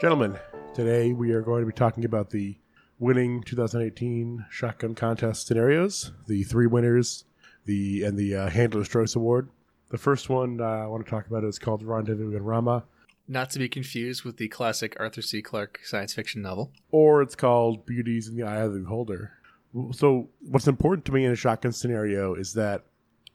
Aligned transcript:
Gentlemen, 0.00 0.38
today 0.74 1.12
we 1.12 1.32
are 1.32 1.42
going 1.42 1.62
to 1.62 1.66
be 1.66 1.72
talking 1.72 2.04
about 2.04 2.30
the 2.30 2.56
winning 3.00 3.42
2018 3.42 4.46
shotgun 4.50 4.94
contest 4.94 5.46
scenarios, 5.46 6.12
the 6.28 6.44
three 6.44 6.66
winners, 6.68 7.24
the 7.64 8.04
and 8.04 8.16
the 8.16 8.34
uh, 8.36 8.48
Handler's 8.48 8.88
Choice 8.88 9.16
Award. 9.16 9.48
The 9.90 9.98
first 9.98 10.28
one 10.28 10.60
uh, 10.60 10.64
I 10.64 10.86
want 10.86 11.04
to 11.04 11.10
talk 11.10 11.26
about 11.26 11.44
is 11.44 11.58
called 11.58 11.82
Rendezvous 11.82 12.36
in 12.36 12.44
Rama, 12.44 12.84
Not 13.26 13.50
to 13.50 13.58
be 13.58 13.68
confused 13.68 14.22
with 14.22 14.36
the 14.36 14.48
classic 14.48 14.96
Arthur 15.00 15.22
C. 15.22 15.42
Clarke 15.42 15.80
science 15.82 16.14
fiction 16.14 16.42
novel. 16.42 16.70
or 16.90 17.20
it's 17.22 17.34
called 17.34 17.84
Beauties 17.84 18.28
in 18.28 18.36
the 18.36 18.44
Eye 18.44 18.60
of 18.60 18.74
the 18.74 18.80
Beholder. 18.80 19.32
So, 19.92 20.28
what's 20.40 20.68
important 20.68 21.06
to 21.06 21.12
me 21.12 21.24
in 21.24 21.32
a 21.32 21.36
shotgun 21.36 21.72
scenario 21.72 22.34
is 22.34 22.54
that, 22.54 22.84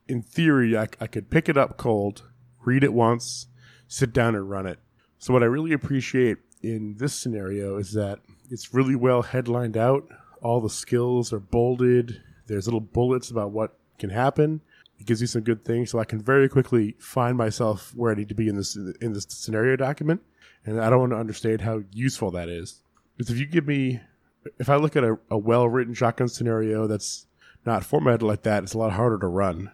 in 0.07 0.21
theory, 0.21 0.77
I, 0.77 0.87
I 1.01 1.07
could 1.07 1.29
pick 1.29 1.49
it 1.49 1.57
up 1.57 1.77
cold, 1.77 2.23
read 2.63 2.83
it 2.85 2.93
once, 2.93 3.47
sit 3.87 4.13
down 4.13 4.35
and 4.35 4.49
run 4.49 4.65
it. 4.65 4.79
So, 5.19 5.33
what 5.33 5.43
I 5.43 5.47
really 5.47 5.73
appreciate 5.73 6.37
in 6.63 6.95
this 6.97 7.13
scenario 7.13 7.77
is 7.77 7.93
that 7.93 8.19
it's 8.49 8.73
really 8.73 8.95
well 8.95 9.21
headlined 9.21 9.77
out. 9.77 10.07
All 10.41 10.61
the 10.61 10.69
skills 10.69 11.31
are 11.31 11.39
bolded. 11.39 12.21
There's 12.47 12.65
little 12.65 12.79
bullets 12.79 13.29
about 13.29 13.51
what 13.51 13.77
can 13.99 14.09
happen. 14.09 14.61
It 14.99 15.05
gives 15.05 15.21
you 15.21 15.27
some 15.27 15.41
good 15.41 15.65
things, 15.65 15.91
so 15.91 15.99
I 15.99 16.05
can 16.05 16.21
very 16.21 16.47
quickly 16.47 16.95
find 16.97 17.37
myself 17.37 17.93
where 17.95 18.11
I 18.11 18.15
need 18.15 18.29
to 18.29 18.35
be 18.35 18.47
in 18.47 18.55
this 18.55 18.75
in 18.75 19.13
this 19.13 19.25
scenario 19.29 19.75
document. 19.75 20.21
And 20.65 20.79
I 20.79 20.89
don't 20.89 20.99
want 20.99 21.11
to 21.11 21.17
understand 21.17 21.61
how 21.61 21.83
useful 21.91 22.31
that 22.31 22.47
is. 22.47 22.81
Because 23.17 23.31
if 23.31 23.37
you 23.37 23.45
give 23.45 23.67
me, 23.67 23.99
if 24.59 24.69
I 24.69 24.77
look 24.77 24.95
at 24.95 25.03
a, 25.03 25.17
a 25.29 25.37
well 25.37 25.67
written 25.67 25.93
shotgun 25.93 26.29
scenario 26.29 26.87
that's 26.87 27.27
not 27.65 27.83
formatted 27.83 28.23
like 28.23 28.43
that, 28.43 28.63
it's 28.63 28.73
a 28.73 28.77
lot 28.77 28.93
harder 28.93 29.17
to 29.19 29.27
run. 29.27 29.71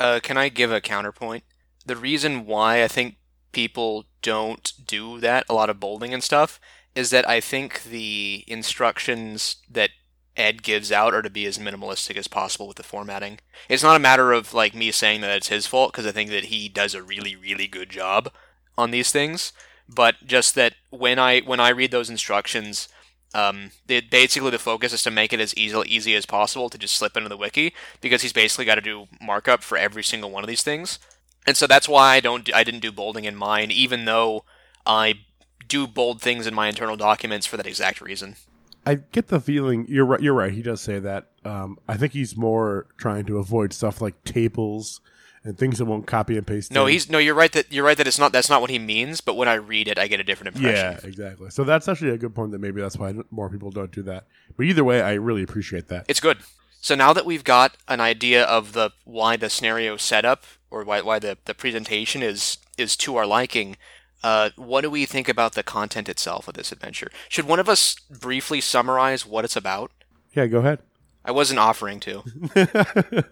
Uh, 0.00 0.20
can 0.22 0.36
I 0.36 0.48
give 0.48 0.72
a 0.72 0.80
counterpoint? 0.80 1.44
The 1.86 1.96
reason 1.96 2.46
why 2.46 2.82
I 2.82 2.88
think 2.88 3.16
people 3.52 4.06
don't 4.22 4.72
do 4.86 5.20
that, 5.20 5.44
a 5.48 5.54
lot 5.54 5.70
of 5.70 5.80
bolding 5.80 6.14
and 6.14 6.22
stuff, 6.22 6.60
is 6.94 7.10
that 7.10 7.28
I 7.28 7.40
think 7.40 7.82
the 7.84 8.44
instructions 8.46 9.56
that 9.70 9.90
Ed 10.36 10.62
gives 10.62 10.90
out 10.90 11.14
are 11.14 11.22
to 11.22 11.30
be 11.30 11.44
as 11.46 11.58
minimalistic 11.58 12.16
as 12.16 12.28
possible 12.28 12.66
with 12.66 12.76
the 12.76 12.82
formatting. 12.82 13.38
It's 13.68 13.82
not 13.82 13.96
a 13.96 14.00
matter 14.00 14.32
of 14.32 14.54
like 14.54 14.74
me 14.74 14.90
saying 14.90 15.20
that 15.20 15.36
it's 15.36 15.48
his 15.48 15.66
fault 15.66 15.92
because 15.92 16.06
I 16.06 16.12
think 16.12 16.30
that 16.30 16.46
he 16.46 16.68
does 16.68 16.94
a 16.94 17.02
really 17.02 17.36
really 17.36 17.66
good 17.66 17.90
job 17.90 18.30
on 18.78 18.90
these 18.90 19.10
things, 19.12 19.52
but 19.88 20.16
just 20.26 20.54
that 20.54 20.74
when 20.90 21.18
I 21.18 21.40
when 21.40 21.60
I 21.60 21.68
read 21.68 21.90
those 21.90 22.08
instructions, 22.08 22.88
um, 23.34 23.72
basically 23.86 24.50
the 24.50 24.58
focus 24.58 24.92
is 24.94 25.02
to 25.02 25.10
make 25.10 25.32
it 25.32 25.40
as 25.40 25.54
easy 25.54 25.82
easy 25.86 26.14
as 26.14 26.24
possible 26.24 26.70
to 26.70 26.78
just 26.78 26.96
slip 26.96 27.16
into 27.16 27.28
the 27.28 27.36
wiki 27.36 27.74
because 28.00 28.22
he's 28.22 28.32
basically 28.32 28.64
got 28.64 28.76
to 28.76 28.80
do 28.80 29.08
markup 29.20 29.62
for 29.62 29.76
every 29.76 30.02
single 30.02 30.30
one 30.30 30.42
of 30.42 30.48
these 30.48 30.62
things, 30.62 30.98
and 31.46 31.56
so 31.56 31.66
that's 31.66 31.88
why 31.88 32.14
I 32.14 32.20
don't 32.20 32.52
I 32.54 32.64
didn't 32.64 32.80
do 32.80 32.92
bolding 32.92 33.24
in 33.24 33.36
mine, 33.36 33.70
even 33.70 34.04
though 34.04 34.44
I 34.86 35.20
do 35.68 35.86
bold 35.86 36.20
things 36.20 36.46
in 36.46 36.54
my 36.54 36.68
internal 36.68 36.96
documents 36.96 37.46
for 37.46 37.56
that 37.56 37.66
exact 37.66 38.00
reason. 38.00 38.36
I 38.84 38.96
get 38.96 39.28
the 39.28 39.40
feeling 39.40 39.86
you're 39.88 40.04
right. 40.04 40.20
You're 40.20 40.34
right. 40.34 40.52
He 40.52 40.62
does 40.62 40.80
say 40.80 40.98
that. 40.98 41.28
Um, 41.44 41.78
I 41.88 41.96
think 41.96 42.12
he's 42.12 42.36
more 42.36 42.86
trying 42.96 43.26
to 43.26 43.38
avoid 43.38 43.72
stuff 43.72 44.00
like 44.00 44.22
tables 44.24 45.00
and 45.44 45.56
things 45.56 45.78
that 45.78 45.84
won't 45.84 46.06
copy 46.06 46.36
and 46.36 46.46
paste. 46.46 46.72
No, 46.72 46.86
in. 46.86 46.92
he's 46.92 47.08
no. 47.08 47.18
You're 47.18 47.34
right 47.34 47.52
that 47.52 47.72
you're 47.72 47.84
right 47.84 47.96
that 47.96 48.06
it's 48.06 48.18
not. 48.18 48.32
That's 48.32 48.50
not 48.50 48.60
what 48.60 48.70
he 48.70 48.78
means. 48.78 49.20
But 49.20 49.36
when 49.36 49.48
I 49.48 49.54
read 49.54 49.88
it, 49.88 49.98
I 49.98 50.08
get 50.08 50.20
a 50.20 50.24
different 50.24 50.56
impression. 50.56 50.98
yeah, 51.00 51.08
exactly. 51.08 51.50
So 51.50 51.64
that's 51.64 51.88
actually 51.88 52.10
a 52.10 52.18
good 52.18 52.34
point. 52.34 52.52
That 52.52 52.60
maybe 52.60 52.80
that's 52.80 52.96
why 52.96 53.14
more 53.30 53.48
people 53.48 53.70
don't 53.70 53.92
do 53.92 54.02
that. 54.02 54.26
But 54.56 54.66
either 54.66 54.84
way, 54.84 55.00
I 55.00 55.14
really 55.14 55.42
appreciate 55.42 55.88
that. 55.88 56.06
It's 56.08 56.20
good. 56.20 56.38
So 56.80 56.96
now 56.96 57.12
that 57.12 57.24
we've 57.24 57.44
got 57.44 57.76
an 57.86 58.00
idea 58.00 58.42
of 58.42 58.72
the 58.72 58.90
why 59.04 59.36
the 59.36 59.48
scenario 59.48 59.96
setup 59.96 60.44
or 60.72 60.84
why 60.84 61.00
why 61.02 61.18
the, 61.18 61.38
the 61.44 61.54
presentation 61.54 62.22
is 62.22 62.58
is 62.78 62.96
to 62.96 63.16
our 63.16 63.26
liking, 63.26 63.76
uh, 64.24 64.50
what 64.56 64.80
do 64.80 64.90
we 64.90 65.06
think 65.06 65.28
about 65.28 65.52
the 65.52 65.62
content 65.62 66.08
itself 66.08 66.48
of 66.48 66.54
this 66.54 66.72
adventure? 66.72 67.10
Should 67.28 67.46
one 67.46 67.60
of 67.60 67.68
us 67.68 67.96
briefly 68.10 68.60
summarize 68.60 69.26
what 69.26 69.44
it's 69.44 69.56
about? 69.56 69.92
Yeah, 70.32 70.46
go 70.46 70.58
ahead. 70.58 70.80
I 71.24 71.30
wasn't 71.30 71.60
offering 71.60 72.00
to. 72.00 72.24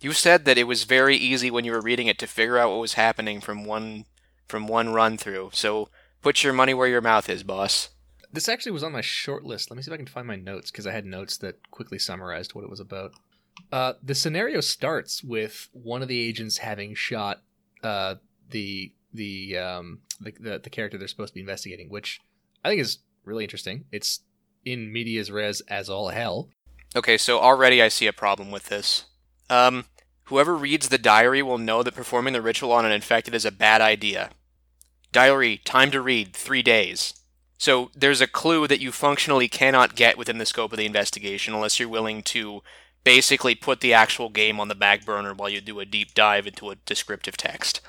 You 0.00 0.12
said 0.12 0.44
that 0.44 0.58
it 0.58 0.64
was 0.64 0.84
very 0.84 1.16
easy 1.16 1.50
when 1.50 1.64
you 1.64 1.72
were 1.72 1.80
reading 1.80 2.06
it 2.06 2.18
to 2.18 2.26
figure 2.26 2.58
out 2.58 2.70
what 2.70 2.80
was 2.80 2.94
happening 2.94 3.40
from 3.40 3.64
one 3.64 4.04
from 4.46 4.68
one 4.68 4.90
run 4.92 5.16
through. 5.16 5.50
So 5.52 5.88
put 6.22 6.44
your 6.44 6.52
money 6.52 6.74
where 6.74 6.88
your 6.88 7.00
mouth 7.00 7.28
is, 7.28 7.42
boss. 7.42 7.88
This 8.32 8.48
actually 8.48 8.72
was 8.72 8.84
on 8.84 8.92
my 8.92 9.00
short 9.00 9.44
list. 9.44 9.70
Let 9.70 9.76
me 9.76 9.82
see 9.82 9.90
if 9.90 9.94
I 9.94 9.96
can 9.96 10.06
find 10.06 10.26
my 10.26 10.36
notes 10.36 10.70
because 10.70 10.86
I 10.86 10.92
had 10.92 11.06
notes 11.06 11.38
that 11.38 11.70
quickly 11.70 11.98
summarized 11.98 12.54
what 12.54 12.64
it 12.64 12.70
was 12.70 12.80
about. 12.80 13.14
Uh, 13.72 13.94
the 14.02 14.14
scenario 14.14 14.60
starts 14.60 15.22
with 15.24 15.68
one 15.72 16.02
of 16.02 16.08
the 16.08 16.20
agents 16.20 16.58
having 16.58 16.94
shot 16.94 17.42
uh, 17.82 18.16
the 18.50 18.92
the, 19.12 19.56
um, 19.56 20.00
the 20.20 20.32
the 20.38 20.58
the 20.58 20.70
character 20.70 20.98
they're 20.98 21.08
supposed 21.08 21.30
to 21.30 21.34
be 21.34 21.40
investigating, 21.40 21.88
which 21.88 22.20
I 22.64 22.68
think 22.68 22.80
is 22.80 22.98
really 23.24 23.44
interesting. 23.44 23.84
It's 23.90 24.20
in 24.64 24.92
medias 24.92 25.30
res 25.30 25.60
as 25.62 25.88
all 25.88 26.08
hell. 26.08 26.50
Okay, 26.94 27.16
so 27.16 27.38
already 27.38 27.82
I 27.82 27.88
see 27.88 28.06
a 28.06 28.12
problem 28.12 28.50
with 28.50 28.66
this. 28.66 29.06
Um, 29.50 29.84
whoever 30.24 30.56
reads 30.56 30.88
the 30.88 30.98
diary 30.98 31.42
will 31.42 31.58
know 31.58 31.82
that 31.82 31.94
performing 31.94 32.32
the 32.32 32.42
ritual 32.42 32.72
on 32.72 32.84
an 32.84 32.92
infected 32.92 33.34
is 33.34 33.44
a 33.44 33.52
bad 33.52 33.80
idea. 33.80 34.30
Diary, 35.12 35.58
time 35.58 35.90
to 35.90 36.00
read, 36.00 36.34
three 36.34 36.62
days. 36.62 37.14
So 37.58 37.90
there's 37.94 38.20
a 38.20 38.26
clue 38.26 38.66
that 38.66 38.80
you 38.80 38.92
functionally 38.92 39.48
cannot 39.48 39.96
get 39.96 40.18
within 40.18 40.38
the 40.38 40.46
scope 40.46 40.72
of 40.72 40.78
the 40.78 40.86
investigation 40.86 41.54
unless 41.54 41.78
you're 41.78 41.88
willing 41.88 42.22
to 42.24 42.62
basically 43.06 43.54
put 43.54 43.80
the 43.80 43.94
actual 43.94 44.28
game 44.28 44.58
on 44.58 44.66
the 44.66 44.74
back 44.74 45.06
burner 45.06 45.32
while 45.32 45.48
you 45.48 45.60
do 45.60 45.78
a 45.78 45.86
deep 45.86 46.12
dive 46.12 46.44
into 46.44 46.70
a 46.70 46.74
descriptive 46.74 47.36
text. 47.36 47.80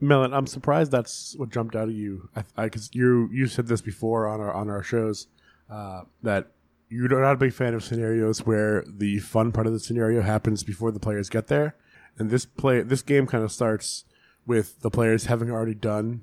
Melon, 0.00 0.34
I'm 0.34 0.48
surprised 0.48 0.90
that's 0.90 1.36
what 1.38 1.50
jumped 1.50 1.76
out 1.76 1.88
at 1.88 1.94
you. 1.94 2.28
I 2.56 2.64
because 2.64 2.90
you 2.92 3.30
you 3.32 3.46
said 3.46 3.68
this 3.68 3.80
before 3.80 4.26
on 4.26 4.40
our 4.40 4.52
on 4.52 4.68
our 4.68 4.82
shows 4.82 5.28
uh, 5.70 6.02
that 6.24 6.50
you're 6.88 7.08
not 7.08 7.34
a 7.34 7.36
big 7.36 7.52
fan 7.52 7.72
of 7.72 7.84
scenarios 7.84 8.44
where 8.44 8.84
the 8.86 9.20
fun 9.20 9.52
part 9.52 9.68
of 9.68 9.72
the 9.72 9.78
scenario 9.78 10.22
happens 10.22 10.64
before 10.64 10.90
the 10.90 11.00
players 11.00 11.28
get 11.28 11.46
there, 11.46 11.76
and 12.18 12.28
this 12.28 12.44
play 12.44 12.82
this 12.82 13.02
game 13.02 13.28
kind 13.28 13.44
of 13.44 13.52
starts 13.52 14.04
with 14.44 14.80
the 14.80 14.90
players 14.90 15.26
having 15.26 15.52
already 15.52 15.74
done 15.74 16.22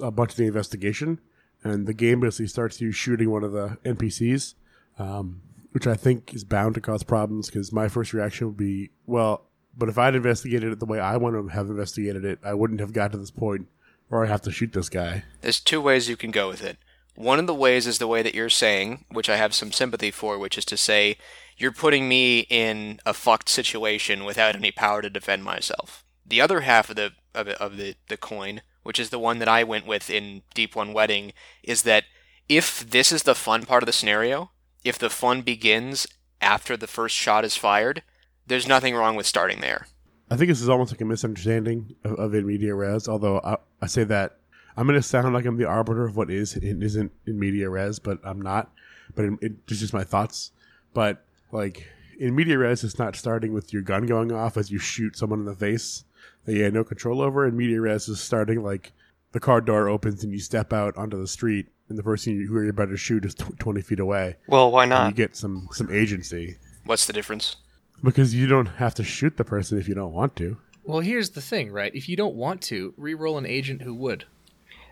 a 0.00 0.12
bunch 0.12 0.30
of 0.30 0.36
the 0.36 0.46
investigation, 0.46 1.20
and 1.64 1.88
the 1.88 1.94
game 1.94 2.20
basically 2.20 2.46
starts 2.46 2.80
you 2.80 2.92
shooting 2.92 3.30
one 3.30 3.42
of 3.42 3.50
the 3.50 3.78
NPCs, 3.84 4.54
um, 4.96 5.42
which 5.74 5.88
I 5.88 5.94
think 5.94 6.32
is 6.32 6.44
bound 6.44 6.76
to 6.76 6.80
cause 6.80 7.02
problems 7.02 7.48
because 7.50 7.72
my 7.72 7.88
first 7.88 8.12
reaction 8.12 8.46
would 8.46 8.56
be, 8.56 8.90
well, 9.06 9.48
but 9.76 9.88
if 9.88 9.98
I'd 9.98 10.14
investigated 10.14 10.70
it 10.70 10.78
the 10.78 10.86
way 10.86 11.00
I 11.00 11.16
want 11.16 11.34
to 11.34 11.48
have 11.52 11.68
investigated 11.68 12.24
it, 12.24 12.38
I 12.44 12.54
wouldn't 12.54 12.78
have 12.78 12.92
got 12.92 13.10
to 13.10 13.18
this 13.18 13.32
point 13.32 13.66
where 14.06 14.24
I 14.24 14.28
have 14.28 14.42
to 14.42 14.52
shoot 14.52 14.72
this 14.72 14.88
guy. 14.88 15.24
There's 15.40 15.58
two 15.58 15.80
ways 15.80 16.08
you 16.08 16.16
can 16.16 16.30
go 16.30 16.48
with 16.48 16.62
it. 16.62 16.78
One 17.16 17.40
of 17.40 17.48
the 17.48 17.54
ways 17.54 17.88
is 17.88 17.98
the 17.98 18.06
way 18.06 18.22
that 18.22 18.36
you're 18.36 18.48
saying, 18.48 19.04
which 19.10 19.28
I 19.28 19.34
have 19.34 19.52
some 19.52 19.72
sympathy 19.72 20.12
for, 20.12 20.38
which 20.38 20.56
is 20.56 20.64
to 20.66 20.76
say, 20.76 21.16
you're 21.56 21.72
putting 21.72 22.08
me 22.08 22.46
in 22.50 23.00
a 23.04 23.12
fucked 23.12 23.48
situation 23.48 24.24
without 24.24 24.54
any 24.54 24.70
power 24.70 25.02
to 25.02 25.10
defend 25.10 25.42
myself. 25.42 26.04
The 26.24 26.40
other 26.40 26.60
half 26.60 26.88
of 26.88 26.94
the 26.94 27.14
of, 27.34 27.48
it, 27.48 27.60
of 27.60 27.78
the, 27.78 27.96
the 28.08 28.16
coin, 28.16 28.62
which 28.84 29.00
is 29.00 29.10
the 29.10 29.18
one 29.18 29.40
that 29.40 29.48
I 29.48 29.64
went 29.64 29.88
with 29.88 30.08
in 30.08 30.42
Deep 30.54 30.76
One 30.76 30.92
Wedding, 30.92 31.32
is 31.64 31.82
that 31.82 32.04
if 32.48 32.88
this 32.88 33.10
is 33.10 33.24
the 33.24 33.34
fun 33.34 33.66
part 33.66 33.82
of 33.82 33.86
the 33.86 33.92
scenario, 33.92 34.52
if 34.84 34.98
the 34.98 35.10
fun 35.10 35.42
begins 35.42 36.06
after 36.40 36.76
the 36.76 36.86
first 36.86 37.16
shot 37.16 37.44
is 37.44 37.56
fired, 37.56 38.02
there's 38.46 38.68
nothing 38.68 38.94
wrong 38.94 39.16
with 39.16 39.26
starting 39.26 39.60
there. 39.60 39.86
I 40.30 40.36
think 40.36 40.48
this 40.48 40.60
is 40.60 40.68
almost 40.68 40.92
like 40.92 41.00
a 41.00 41.06
misunderstanding 41.06 41.96
of, 42.04 42.12
of 42.18 42.34
in 42.34 42.46
media 42.46 42.74
res. 42.74 43.08
Although 43.08 43.40
I, 43.42 43.56
I 43.80 43.86
say 43.86 44.04
that 44.04 44.38
I'm 44.76 44.86
going 44.86 44.98
to 44.98 45.02
sound 45.02 45.32
like 45.34 45.44
I'm 45.44 45.56
the 45.56 45.68
arbiter 45.68 46.04
of 46.04 46.16
what 46.16 46.30
is 46.30 46.54
and 46.54 46.82
isn't 46.82 47.12
in 47.26 47.38
media 47.38 47.70
res, 47.70 47.98
but 47.98 48.18
I'm 48.24 48.40
not. 48.40 48.72
But 49.14 49.26
it, 49.26 49.32
it, 49.40 49.52
it's 49.68 49.80
just 49.80 49.94
my 49.94 50.04
thoughts. 50.04 50.52
But 50.92 51.24
like 51.52 51.88
in 52.18 52.34
media 52.34 52.58
res, 52.58 52.84
it's 52.84 52.98
not 52.98 53.16
starting 53.16 53.52
with 53.52 53.72
your 53.72 53.82
gun 53.82 54.06
going 54.06 54.32
off 54.32 54.56
as 54.56 54.70
you 54.70 54.78
shoot 54.78 55.16
someone 55.16 55.40
in 55.40 55.46
the 55.46 55.54
face 55.54 56.04
that 56.44 56.54
you 56.54 56.64
had 56.64 56.74
no 56.74 56.84
control 56.84 57.20
over. 57.20 57.46
In 57.46 57.56
media 57.56 57.80
res, 57.80 58.08
is 58.08 58.20
starting 58.20 58.62
like 58.62 58.92
the 59.32 59.40
car 59.40 59.60
door 59.60 59.88
opens 59.88 60.24
and 60.24 60.32
you 60.32 60.38
step 60.38 60.72
out 60.72 60.96
onto 60.96 61.18
the 61.20 61.26
street, 61.26 61.68
and 61.88 61.98
the 61.98 62.02
person 62.02 62.34
you, 62.34 62.46
who 62.46 62.54
you're 62.54 62.70
about 62.70 62.88
to 62.90 62.96
shoot 62.96 63.24
is 63.24 63.34
tw- 63.34 63.58
20 63.58 63.80
feet 63.82 64.00
away. 64.00 64.36
Well, 64.46 64.70
why 64.70 64.84
not? 64.84 65.08
you 65.08 65.14
get 65.14 65.36
some 65.36 65.68
some 65.72 65.90
agency 65.90 66.56
What's 66.84 67.06
the 67.06 67.12
difference? 67.12 67.56
because 68.02 68.34
you 68.34 68.46
don't 68.46 68.66
have 68.66 68.94
to 68.96 69.04
shoot 69.04 69.36
the 69.36 69.44
person 69.44 69.78
if 69.78 69.88
you 69.88 69.94
don't 69.94 70.12
want 70.12 70.36
to. 70.36 70.58
Well, 70.84 71.00
here's 71.00 71.30
the 71.30 71.40
thing, 71.40 71.70
right? 71.72 71.94
If 71.94 72.08
you 72.10 72.16
don't 72.16 72.34
want 72.34 72.60
to, 72.62 72.92
re-roll 72.98 73.38
an 73.38 73.46
agent 73.46 73.80
who 73.82 73.94
would. 73.94 74.26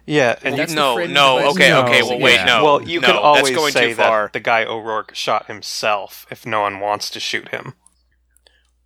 Yeah, 0.07 0.37
and 0.43 0.59
That's 0.59 0.73
you, 0.73 0.77
the 0.77 0.81
no, 0.83 0.95
framing 0.95 1.13
no, 1.15 1.39
device. 1.39 1.55
okay, 1.55 1.69
No, 1.69 1.83
okay. 1.85 2.03
Well, 2.03 2.19
wait, 2.19 2.35
yeah. 2.37 2.45
no. 2.47 2.65
well, 2.65 2.83
you 2.83 3.01
no, 3.01 3.07
could 3.09 3.17
always 3.17 3.45
that's 3.45 3.57
going 3.57 3.73
say 3.73 3.89
too 3.91 3.95
far. 3.97 4.25
that 4.25 4.33
the 4.33 4.41
guy 4.41 4.65
O'Rourke 4.65 5.15
shot 5.15 5.47
himself 5.47 6.27
if 6.31 6.47
no 6.47 6.63
one 6.63 6.81
wants 6.81 7.11
to 7.11 7.21
shoot 7.21 7.49
him. 7.49 7.75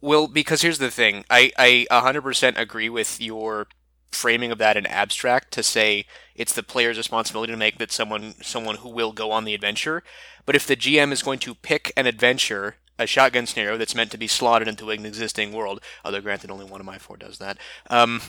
Well, 0.01 0.27
because 0.27 0.63
here's 0.63 0.79
the 0.79 0.91
thing. 0.91 1.25
I, 1.31 1.53
I 1.57 1.87
100% 1.91 2.59
agree 2.59 2.89
with 2.89 3.21
your 3.21 3.67
framing 4.11 4.51
of 4.51 4.59
that 4.59 4.77
in 4.77 4.87
abstract 4.87 5.53
to 5.53 5.63
say 5.63 6.07
it's 6.35 6.55
the 6.55 6.63
player's 6.63 6.97
responsibility 6.97 7.53
to 7.53 7.57
make 7.57 7.79
that 7.79 7.93
someone 7.93 8.35
someone 8.43 8.77
who 8.77 8.89
will 8.89 9.13
go 9.13 9.31
on 9.31 9.45
the 9.45 9.55
adventure. 9.55 10.03
But 10.45 10.57
if 10.57 10.67
the 10.67 10.77
GM 10.77 11.13
is 11.13 11.23
going 11.23 11.39
to 11.41 11.55
pick 11.55 11.93
an 11.97 12.07
adventure, 12.07 12.77
a 12.99 13.07
shotgun 13.07 13.47
scenario 13.47 13.77
that's 13.77 13.95
meant 13.95 14.11
to 14.13 14.19
be 14.19 14.27
slotted 14.27 14.69
into 14.69 14.91
an 14.91 15.05
existing 15.05 15.53
world, 15.53 15.81
although 16.05 16.21
granted 16.21 16.51
only 16.51 16.65
one 16.65 16.81
of 16.81 16.87
my 16.87 16.99
four 16.99 17.17
does 17.17 17.39
that, 17.39 17.59
um, 17.91 18.23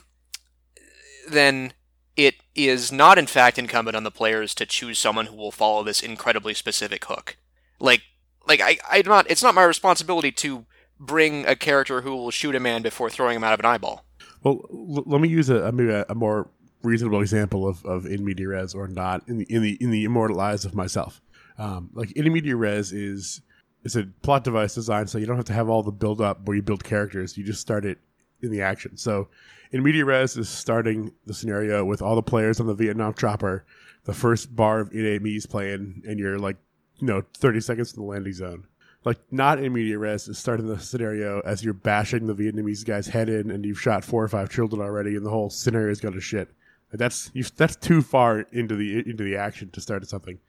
then 1.29 1.73
it 2.15 2.35
is 2.55 2.91
not 2.91 3.17
in 3.17 3.27
fact 3.27 3.59
incumbent 3.59 3.95
on 3.95 4.03
the 4.03 4.11
players 4.11 4.55
to 4.55 4.65
choose 4.65 4.97
someone 4.97 5.27
who 5.27 5.35
will 5.35 5.51
follow 5.51 5.83
this 5.83 6.01
incredibly 6.01 6.53
specific 6.53 7.05
hook. 7.05 7.37
Like 7.79 8.01
like 8.47 8.61
I 8.61 8.77
I'm 8.89 9.05
not 9.05 9.29
it's 9.29 9.43
not 9.43 9.55
my 9.55 9.63
responsibility 9.63 10.31
to 10.31 10.65
bring 10.99 11.45
a 11.45 11.55
character 11.55 12.01
who 12.01 12.15
will 12.15 12.31
shoot 12.31 12.55
a 12.55 12.59
man 12.59 12.81
before 12.81 13.09
throwing 13.09 13.35
him 13.35 13.43
out 13.43 13.53
of 13.53 13.59
an 13.59 13.65
eyeball. 13.65 14.06
Well, 14.47 14.65
l- 14.71 15.03
let 15.05 15.21
me 15.21 15.29
use 15.29 15.49
a, 15.49 15.57
a 15.63 15.71
maybe 15.71 15.91
a, 15.91 16.05
a 16.09 16.15
more 16.15 16.49
reasonable 16.83 17.21
example 17.21 17.67
of, 17.67 17.83
of 17.85 18.05
in 18.05 18.23
media 18.23 18.47
res 18.47 18.73
or 18.73 18.87
not 18.87 19.27
in 19.27 19.39
the 19.39 19.45
in 19.49 19.61
the 19.61 19.77
in 19.81 19.91
the 19.91 20.03
immortal 20.03 20.39
eyes 20.39 20.65
of 20.65 20.73
myself. 20.73 21.21
Um, 21.57 21.89
like 21.93 22.11
in 22.13 22.31
media 22.31 22.55
res 22.55 22.93
is 22.93 23.41
is 23.83 23.95
a 23.95 24.05
plot 24.21 24.43
device 24.43 24.75
designed 24.75 25.09
so 25.09 25.17
you 25.17 25.25
don't 25.25 25.37
have 25.37 25.45
to 25.45 25.53
have 25.53 25.69
all 25.69 25.83
the 25.83 25.91
build 25.91 26.21
up 26.21 26.45
where 26.45 26.55
you 26.55 26.61
build 26.61 26.83
characters. 26.83 27.37
You 27.37 27.43
just 27.43 27.61
start 27.61 27.85
it 27.85 27.99
in 28.41 28.51
the 28.51 28.61
action. 28.61 28.97
So 28.97 29.27
in 29.71 29.83
media 29.83 30.05
res 30.05 30.37
is 30.37 30.49
starting 30.49 31.11
the 31.25 31.33
scenario 31.33 31.83
with 31.83 32.01
all 32.01 32.15
the 32.15 32.23
players 32.23 32.59
on 32.59 32.67
the 32.67 32.73
Vietnam 32.73 33.13
chopper, 33.13 33.65
the 34.05 34.13
first 34.13 34.55
bar 34.55 34.79
of 34.79 34.93
enemies 34.93 35.45
playing, 35.45 36.03
and 36.07 36.19
you're 36.19 36.39
like, 36.39 36.57
you 36.99 37.07
know, 37.07 37.23
30 37.35 37.59
seconds 37.61 37.93
in 37.93 38.01
the 38.01 38.07
landing 38.07 38.33
zone. 38.33 38.65
Like 39.07 39.21
not 39.31 39.63
in 39.63 39.71
media 39.71 39.97
res 39.97 40.27
is 40.27 40.37
starting 40.37 40.67
the 40.67 40.77
scenario 40.77 41.39
as 41.45 41.63
you're 41.63 41.73
bashing 41.73 42.27
the 42.27 42.35
Vietnamese 42.35 42.83
guy's 42.83 43.07
head 43.07 43.29
in, 43.29 43.49
and 43.51 43.65
you've 43.65 43.79
shot 43.79 44.03
four 44.03 44.21
or 44.21 44.27
five 44.27 44.49
children 44.49 44.81
already, 44.81 45.15
and 45.15 45.25
the 45.25 45.29
whole 45.29 45.49
scenario 45.49 45.91
is 45.91 46.01
going 46.01 46.13
to 46.13 46.19
shit. 46.19 46.49
That's 46.91 47.31
that's 47.55 47.77
too 47.77 48.01
far 48.01 48.41
into 48.51 48.75
the 48.75 49.09
into 49.09 49.23
the 49.23 49.37
action 49.37 49.69
to 49.69 49.79
start 49.79 50.05
something 50.09 50.39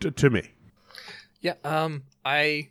to, 0.00 0.10
to 0.10 0.30
me. 0.30 0.50
Yeah, 1.42 1.56
um, 1.62 2.04
I, 2.24 2.70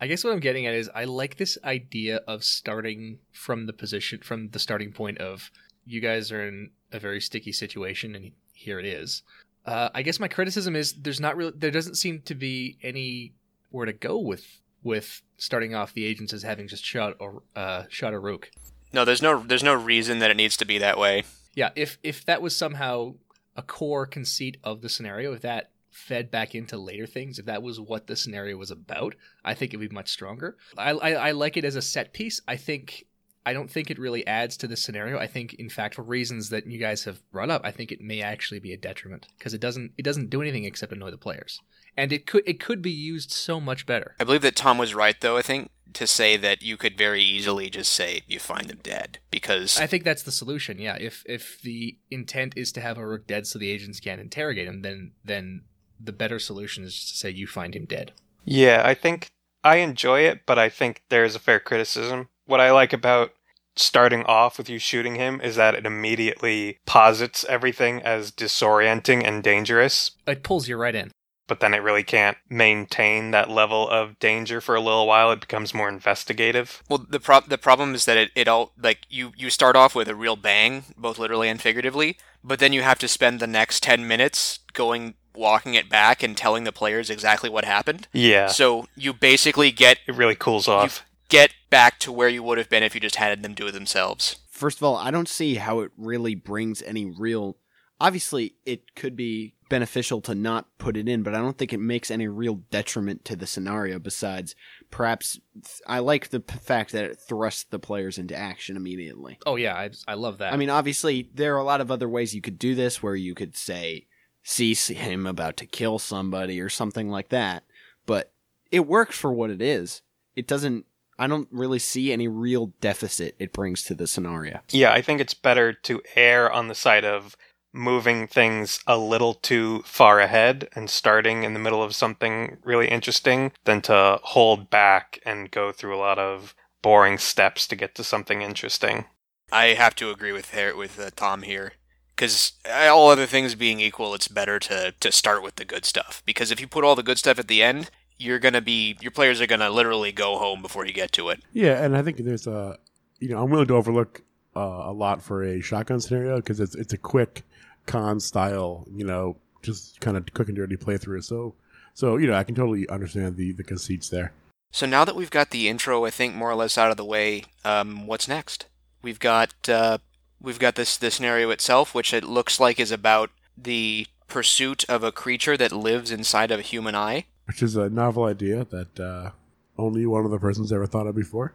I 0.00 0.08
guess 0.08 0.24
what 0.24 0.32
I'm 0.32 0.40
getting 0.40 0.66
at 0.66 0.74
is 0.74 0.90
I 0.92 1.04
like 1.04 1.36
this 1.36 1.56
idea 1.62 2.16
of 2.26 2.42
starting 2.42 3.20
from 3.30 3.66
the 3.66 3.72
position 3.72 4.22
from 4.24 4.48
the 4.48 4.58
starting 4.58 4.90
point 4.90 5.18
of 5.18 5.52
you 5.86 6.00
guys 6.00 6.32
are 6.32 6.48
in 6.48 6.70
a 6.90 6.98
very 6.98 7.20
sticky 7.20 7.52
situation 7.52 8.16
and 8.16 8.32
here 8.54 8.80
it 8.80 8.86
is. 8.86 9.22
Uh, 9.66 9.90
I 9.94 10.02
guess 10.02 10.18
my 10.18 10.26
criticism 10.26 10.74
is 10.74 10.94
there's 10.94 11.20
not 11.20 11.36
really 11.36 11.52
there 11.56 11.70
doesn't 11.70 11.94
seem 11.94 12.22
to 12.22 12.34
be 12.34 12.76
anywhere 12.82 13.86
to 13.86 13.92
go 13.92 14.18
with 14.18 14.44
with 14.84 15.22
starting 15.36 15.74
off 15.74 15.92
the 15.92 16.04
agents 16.04 16.32
as 16.32 16.42
having 16.42 16.68
just 16.68 16.84
shot 16.84 17.16
or 17.18 17.42
uh, 17.56 17.84
shot 17.88 18.14
O'Rourke. 18.14 18.50
No, 18.92 19.04
there's 19.04 19.22
no 19.22 19.42
there's 19.42 19.64
no 19.64 19.74
reason 19.74 20.20
that 20.20 20.30
it 20.30 20.36
needs 20.36 20.56
to 20.58 20.64
be 20.64 20.78
that 20.78 20.98
way. 20.98 21.24
Yeah, 21.54 21.70
if 21.74 21.98
if 22.02 22.24
that 22.26 22.40
was 22.40 22.56
somehow 22.56 23.14
a 23.56 23.62
core 23.62 24.06
conceit 24.06 24.58
of 24.62 24.82
the 24.82 24.88
scenario, 24.88 25.32
if 25.32 25.42
that 25.42 25.70
fed 25.90 26.30
back 26.30 26.54
into 26.54 26.76
later 26.76 27.06
things, 27.06 27.38
if 27.38 27.46
that 27.46 27.62
was 27.62 27.80
what 27.80 28.06
the 28.06 28.16
scenario 28.16 28.56
was 28.56 28.70
about, 28.70 29.14
I 29.44 29.54
think 29.54 29.72
it'd 29.72 29.88
be 29.88 29.94
much 29.94 30.10
stronger. 30.10 30.56
I, 30.76 30.90
I, 30.90 31.10
I 31.12 31.30
like 31.30 31.56
it 31.56 31.64
as 31.64 31.76
a 31.76 31.82
set 31.82 32.12
piece. 32.12 32.40
I 32.48 32.56
think 32.56 33.06
I 33.46 33.52
don't 33.52 33.70
think 33.70 33.90
it 33.90 33.98
really 33.98 34.26
adds 34.26 34.56
to 34.58 34.66
the 34.66 34.76
scenario. 34.76 35.18
I 35.18 35.26
think, 35.26 35.54
in 35.54 35.68
fact, 35.68 35.94
for 35.94 36.02
reasons 36.02 36.48
that 36.48 36.66
you 36.66 36.78
guys 36.78 37.04
have 37.04 37.20
brought 37.30 37.50
up, 37.50 37.62
I 37.64 37.70
think 37.70 37.92
it 37.92 38.00
may 38.00 38.22
actually 38.22 38.58
be 38.58 38.72
a 38.72 38.76
detriment 38.76 39.28
because 39.38 39.54
it 39.54 39.60
doesn't 39.60 39.92
it 39.98 40.02
doesn't 40.02 40.30
do 40.30 40.40
anything 40.40 40.64
except 40.64 40.92
annoy 40.92 41.10
the 41.10 41.18
players, 41.18 41.60
and 41.96 42.12
it 42.12 42.26
could 42.26 42.42
it 42.46 42.60
could 42.60 42.82
be 42.82 42.90
used 42.90 43.30
so 43.30 43.60
much 43.60 43.86
better. 43.86 44.14
I 44.20 44.24
believe 44.24 44.42
that 44.42 44.56
Tom 44.56 44.78
was 44.78 44.94
right 44.94 45.20
though, 45.20 45.36
I 45.36 45.42
think, 45.42 45.70
to 45.94 46.06
say 46.06 46.36
that 46.36 46.62
you 46.62 46.76
could 46.76 46.98
very 46.98 47.22
easily 47.22 47.70
just 47.70 47.92
say 47.92 48.22
you 48.26 48.38
find 48.38 48.68
them 48.68 48.80
dead 48.82 49.18
because 49.30 49.78
I 49.78 49.86
think 49.86 50.04
that's 50.04 50.22
the 50.22 50.32
solution. 50.32 50.78
Yeah, 50.78 50.96
if 51.00 51.22
if 51.26 51.60
the 51.62 51.98
intent 52.10 52.54
is 52.56 52.72
to 52.72 52.80
have 52.80 52.98
O'Rourke 52.98 53.26
dead 53.26 53.46
so 53.46 53.58
the 53.58 53.70
agents 53.70 54.00
can't 54.00 54.20
interrogate 54.20 54.66
him, 54.66 54.82
then 54.82 55.12
then 55.24 55.62
the 56.00 56.12
better 56.12 56.38
solution 56.38 56.84
is 56.84 56.94
just 56.94 57.08
to 57.10 57.16
say 57.16 57.30
you 57.30 57.46
find 57.46 57.74
him 57.74 57.86
dead. 57.86 58.12
Yeah, 58.44 58.82
I 58.84 58.94
think 58.94 59.30
I 59.62 59.76
enjoy 59.76 60.20
it, 60.20 60.42
but 60.46 60.58
I 60.58 60.68
think 60.68 61.02
there's 61.08 61.34
a 61.34 61.40
fair 61.40 61.60
criticism. 61.60 62.28
What 62.46 62.60
I 62.60 62.70
like 62.72 62.92
about 62.92 63.32
starting 63.76 64.22
off 64.24 64.58
with 64.58 64.68
you 64.68 64.78
shooting 64.78 65.16
him 65.16 65.40
is 65.40 65.56
that 65.56 65.74
it 65.74 65.86
immediately 65.86 66.78
posits 66.86 67.44
everything 67.48 68.02
as 68.02 68.30
disorienting 68.30 69.26
and 69.26 69.42
dangerous, 69.42 70.12
It 70.26 70.42
pulls 70.42 70.68
you 70.68 70.76
right 70.76 70.94
in. 70.94 71.10
But 71.46 71.60
then 71.60 71.74
it 71.74 71.82
really 71.82 72.02
can't 72.02 72.36
maintain 72.48 73.30
that 73.32 73.50
level 73.50 73.88
of 73.88 74.18
danger 74.18 74.60
for 74.60 74.74
a 74.74 74.80
little 74.80 75.06
while. 75.06 75.30
It 75.32 75.40
becomes 75.40 75.74
more 75.74 75.88
investigative. 75.88 76.82
Well, 76.88 77.04
the 77.08 77.20
pro- 77.20 77.40
the 77.40 77.58
problem 77.58 77.94
is 77.94 78.04
that 78.06 78.16
it, 78.16 78.30
it 78.34 78.48
all 78.48 78.72
like 78.80 79.00
you 79.08 79.32
you 79.36 79.50
start 79.50 79.76
off 79.76 79.94
with 79.94 80.08
a 80.08 80.14
real 80.14 80.36
bang, 80.36 80.84
both 80.96 81.18
literally 81.18 81.48
and 81.48 81.60
figuratively, 81.60 82.16
but 82.42 82.58
then 82.58 82.72
you 82.72 82.82
have 82.82 82.98
to 83.00 83.08
spend 83.08 83.40
the 83.40 83.46
next 83.46 83.82
ten 83.82 84.06
minutes 84.08 84.60
going 84.72 85.14
walking 85.36 85.74
it 85.74 85.88
back 85.88 86.22
and 86.22 86.36
telling 86.36 86.62
the 86.64 86.70
players 86.72 87.10
exactly 87.10 87.50
what 87.50 87.64
happened. 87.64 88.06
Yeah, 88.12 88.46
So 88.46 88.86
you 88.94 89.12
basically 89.12 89.72
get 89.72 89.98
it 90.06 90.14
really 90.14 90.36
cools 90.36 90.68
off. 90.68 91.04
get 91.28 91.52
back 91.70 91.98
to 92.00 92.12
where 92.12 92.28
you 92.28 92.40
would 92.44 92.56
have 92.56 92.68
been 92.70 92.84
if 92.84 92.94
you 92.94 93.00
just 93.00 93.16
had 93.16 93.42
them 93.42 93.52
do 93.52 93.66
it 93.66 93.72
themselves. 93.72 94.36
First 94.48 94.78
of 94.78 94.84
all, 94.84 94.96
I 94.96 95.10
don't 95.10 95.28
see 95.28 95.56
how 95.56 95.80
it 95.80 95.90
really 95.96 96.36
brings 96.36 96.82
any 96.82 97.04
real. 97.04 97.56
Obviously, 98.00 98.56
it 98.64 98.94
could 98.94 99.16
be 99.16 99.54
beneficial 99.70 100.20
to 100.20 100.34
not 100.34 100.66
put 100.78 100.96
it 100.96 101.08
in, 101.08 101.22
but 101.22 101.34
I 101.34 101.38
don't 101.38 101.56
think 101.56 101.72
it 101.72 101.80
makes 101.80 102.10
any 102.10 102.28
real 102.28 102.56
detriment 102.70 103.24
to 103.24 103.36
the 103.36 103.46
scenario. 103.46 103.98
Besides, 103.98 104.54
perhaps 104.90 105.40
I 105.86 106.00
like 106.00 106.28
the 106.28 106.40
p- 106.40 106.58
fact 106.58 106.92
that 106.92 107.04
it 107.04 107.18
thrusts 107.18 107.64
the 107.64 107.78
players 107.78 108.18
into 108.18 108.36
action 108.36 108.76
immediately. 108.76 109.38
Oh 109.46 109.56
yeah, 109.56 109.74
I, 109.74 109.90
I 110.06 110.14
love 110.14 110.38
that. 110.38 110.52
I 110.52 110.56
mean, 110.56 110.70
obviously, 110.70 111.30
there 111.34 111.54
are 111.54 111.60
a 111.60 111.64
lot 111.64 111.80
of 111.80 111.90
other 111.90 112.08
ways 112.08 112.34
you 112.34 112.42
could 112.42 112.58
do 112.58 112.74
this 112.74 113.02
where 113.02 113.16
you 113.16 113.34
could 113.34 113.56
say, 113.56 114.06
see 114.42 114.74
him 114.74 115.26
about 115.26 115.56
to 115.56 115.66
kill 115.66 115.98
somebody 115.98 116.60
or 116.60 116.68
something 116.68 117.08
like 117.08 117.30
that. 117.30 117.64
But 118.06 118.32
it 118.70 118.86
works 118.86 119.16
for 119.16 119.32
what 119.32 119.50
it 119.50 119.62
is. 119.62 120.02
It 120.36 120.46
doesn't, 120.46 120.84
I 121.18 121.26
don't 121.26 121.48
really 121.50 121.78
see 121.78 122.12
any 122.12 122.28
real 122.28 122.72
deficit 122.80 123.36
it 123.38 123.52
brings 123.52 123.84
to 123.84 123.94
the 123.94 124.06
scenario. 124.06 124.60
Yeah, 124.70 124.92
I 124.92 125.00
think 125.00 125.20
it's 125.20 125.32
better 125.32 125.72
to 125.72 126.02
err 126.16 126.52
on 126.52 126.68
the 126.68 126.74
side 126.74 127.04
of 127.04 127.36
moving 127.74 128.28
things 128.28 128.78
a 128.86 128.96
little 128.96 129.34
too 129.34 129.82
far 129.84 130.20
ahead 130.20 130.68
and 130.74 130.88
starting 130.88 131.42
in 131.42 131.52
the 131.52 131.58
middle 131.58 131.82
of 131.82 131.94
something 131.94 132.56
really 132.64 132.88
interesting 132.88 133.52
than 133.64 133.82
to 133.82 134.20
hold 134.22 134.70
back 134.70 135.18
and 135.26 135.50
go 135.50 135.72
through 135.72 135.94
a 135.94 135.98
lot 135.98 136.18
of 136.18 136.54
boring 136.82 137.18
steps 137.18 137.66
to 137.66 137.74
get 137.74 137.94
to 137.96 138.04
something 138.04 138.42
interesting. 138.42 139.06
I 139.50 139.68
have 139.74 139.96
to 139.96 140.10
agree 140.10 140.32
with 140.32 140.54
with 140.76 141.00
uh, 141.00 141.10
Tom 141.16 141.42
here. 141.42 141.72
Because 142.14 142.52
all 142.70 143.10
other 143.10 143.26
things 143.26 143.56
being 143.56 143.80
equal, 143.80 144.14
it's 144.14 144.28
better 144.28 144.60
to, 144.60 144.94
to 145.00 145.10
start 145.10 145.42
with 145.42 145.56
the 145.56 145.64
good 145.64 145.84
stuff. 145.84 146.22
Because 146.24 146.52
if 146.52 146.60
you 146.60 146.68
put 146.68 146.84
all 146.84 146.94
the 146.94 147.02
good 147.02 147.18
stuff 147.18 147.40
at 147.40 147.48
the 147.48 147.60
end, 147.60 147.90
you're 148.16 148.38
gonna 148.38 148.60
be 148.60 148.96
your 149.00 149.10
players 149.10 149.40
are 149.40 149.48
gonna 149.48 149.68
literally 149.68 150.12
go 150.12 150.38
home 150.38 150.62
before 150.62 150.86
you 150.86 150.92
get 150.92 151.10
to 151.12 151.28
it. 151.30 151.42
Yeah, 151.52 151.82
and 151.82 151.96
I 151.96 152.02
think 152.02 152.18
there's 152.18 152.46
a, 152.46 152.78
you 153.18 153.30
know, 153.30 153.42
I'm 153.42 153.50
willing 153.50 153.66
to 153.66 153.74
overlook 153.74 154.22
uh, 154.54 154.60
a 154.60 154.92
lot 154.92 155.22
for 155.22 155.42
a 155.42 155.60
shotgun 155.60 156.00
scenario 156.00 156.36
because 156.36 156.60
it's 156.60 156.76
it's 156.76 156.92
a 156.92 156.98
quick 156.98 157.42
con 157.86 158.20
style, 158.20 158.86
you 158.92 159.04
know, 159.04 159.36
just 159.62 160.00
kind 160.00 160.16
of 160.16 160.32
quick 160.34 160.48
and 160.48 160.56
dirty 160.56 160.76
playthrough. 160.76 161.24
So, 161.24 161.54
so 161.94 162.16
you 162.16 162.26
know, 162.26 162.34
I 162.34 162.44
can 162.44 162.54
totally 162.54 162.88
understand 162.88 163.36
the 163.36 163.52
the 163.52 163.64
conceits 163.64 164.08
there. 164.08 164.32
So 164.70 164.86
now 164.86 165.04
that 165.04 165.14
we've 165.14 165.30
got 165.30 165.50
the 165.50 165.68
intro, 165.68 166.04
I 166.04 166.10
think 166.10 166.34
more 166.34 166.50
or 166.50 166.56
less 166.56 166.76
out 166.76 166.90
of 166.90 166.96
the 166.96 167.04
way, 167.04 167.44
um, 167.64 168.06
what's 168.06 168.26
next? 168.26 168.66
We've 169.02 169.20
got 169.20 169.54
uh, 169.68 169.98
we've 170.40 170.58
got 170.58 170.74
this 170.74 170.96
the 170.96 171.10
scenario 171.10 171.50
itself, 171.50 171.94
which 171.94 172.12
it 172.12 172.24
looks 172.24 172.58
like 172.58 172.80
is 172.80 172.90
about 172.90 173.30
the 173.56 174.06
pursuit 174.26 174.84
of 174.88 175.04
a 175.04 175.12
creature 175.12 175.56
that 175.56 175.72
lives 175.72 176.10
inside 176.10 176.50
of 176.50 176.58
a 176.58 176.62
human 176.62 176.94
eye. 176.94 177.26
Which 177.46 177.62
is 177.62 177.76
a 177.76 177.90
novel 177.90 178.24
idea 178.24 178.64
that 178.64 178.98
uh, 178.98 179.30
only 179.78 180.06
one 180.06 180.24
of 180.24 180.30
the 180.30 180.38
person's 180.38 180.72
ever 180.72 180.86
thought 180.86 181.06
of 181.06 181.14
before. 181.14 181.54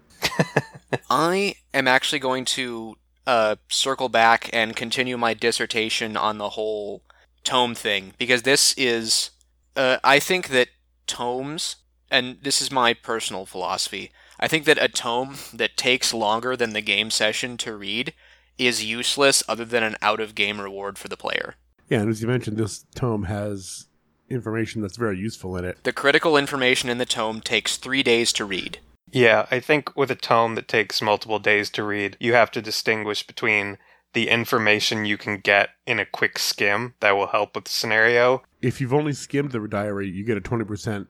I 1.09 1.55
am 1.73 1.87
actually 1.87 2.19
going 2.19 2.45
to 2.45 2.97
uh, 3.29 3.57
circle 3.67 4.09
back 4.09 4.49
and 4.51 4.75
continue 4.75 5.15
my 5.15 5.35
dissertation 5.35 6.17
on 6.17 6.39
the 6.39 6.49
whole 6.49 7.03
tome 7.43 7.75
thing 7.75 8.13
because 8.17 8.41
this 8.41 8.73
is, 8.75 9.29
uh, 9.75 9.97
I 10.03 10.17
think 10.17 10.47
that 10.47 10.69
tomes, 11.05 11.75
and 12.09 12.37
this 12.41 12.59
is 12.59 12.71
my 12.71 12.95
personal 12.95 13.45
philosophy, 13.45 14.11
I 14.39 14.47
think 14.47 14.65
that 14.65 14.81
a 14.81 14.87
tome 14.87 15.35
that 15.53 15.77
takes 15.77 16.11
longer 16.11 16.55
than 16.55 16.73
the 16.73 16.81
game 16.81 17.11
session 17.11 17.55
to 17.57 17.77
read 17.77 18.15
is 18.57 18.83
useless 18.83 19.43
other 19.47 19.63
than 19.63 19.83
an 19.83 19.95
out 20.01 20.19
of 20.19 20.33
game 20.33 20.59
reward 20.59 20.97
for 20.97 21.07
the 21.07 21.15
player. 21.15 21.53
Yeah, 21.87 21.99
and 21.99 22.09
as 22.09 22.23
you 22.23 22.27
mentioned, 22.27 22.57
this 22.57 22.83
tome 22.95 23.25
has 23.25 23.85
information 24.27 24.81
that's 24.81 24.97
very 24.97 25.19
useful 25.19 25.55
in 25.55 25.65
it. 25.65 25.83
The 25.83 25.93
critical 25.93 26.35
information 26.35 26.89
in 26.89 26.97
the 26.97 27.05
tome 27.05 27.41
takes 27.41 27.77
three 27.77 28.01
days 28.01 28.33
to 28.33 28.45
read. 28.45 28.79
Yeah, 29.11 29.47
I 29.49 29.59
think 29.59 29.95
with 29.95 30.11
a 30.11 30.15
tome 30.15 30.55
that 30.55 30.67
takes 30.67 31.01
multiple 31.01 31.39
days 31.39 31.69
to 31.71 31.83
read, 31.83 32.17
you 32.19 32.33
have 32.33 32.51
to 32.51 32.61
distinguish 32.61 33.25
between 33.25 33.77
the 34.13 34.29
information 34.29 35.05
you 35.05 35.17
can 35.17 35.37
get 35.37 35.69
in 35.85 35.99
a 35.99 36.05
quick 36.05 36.39
skim 36.39 36.95
that 36.99 37.11
will 37.11 37.27
help 37.27 37.55
with 37.55 37.65
the 37.65 37.71
scenario. 37.71 38.43
If 38.61 38.81
you've 38.81 38.93
only 38.93 39.13
skimmed 39.13 39.51
the 39.51 39.67
diary, 39.67 40.09
you 40.09 40.23
get 40.23 40.37
a 40.37 40.41
twenty 40.41 40.65
percent 40.65 41.07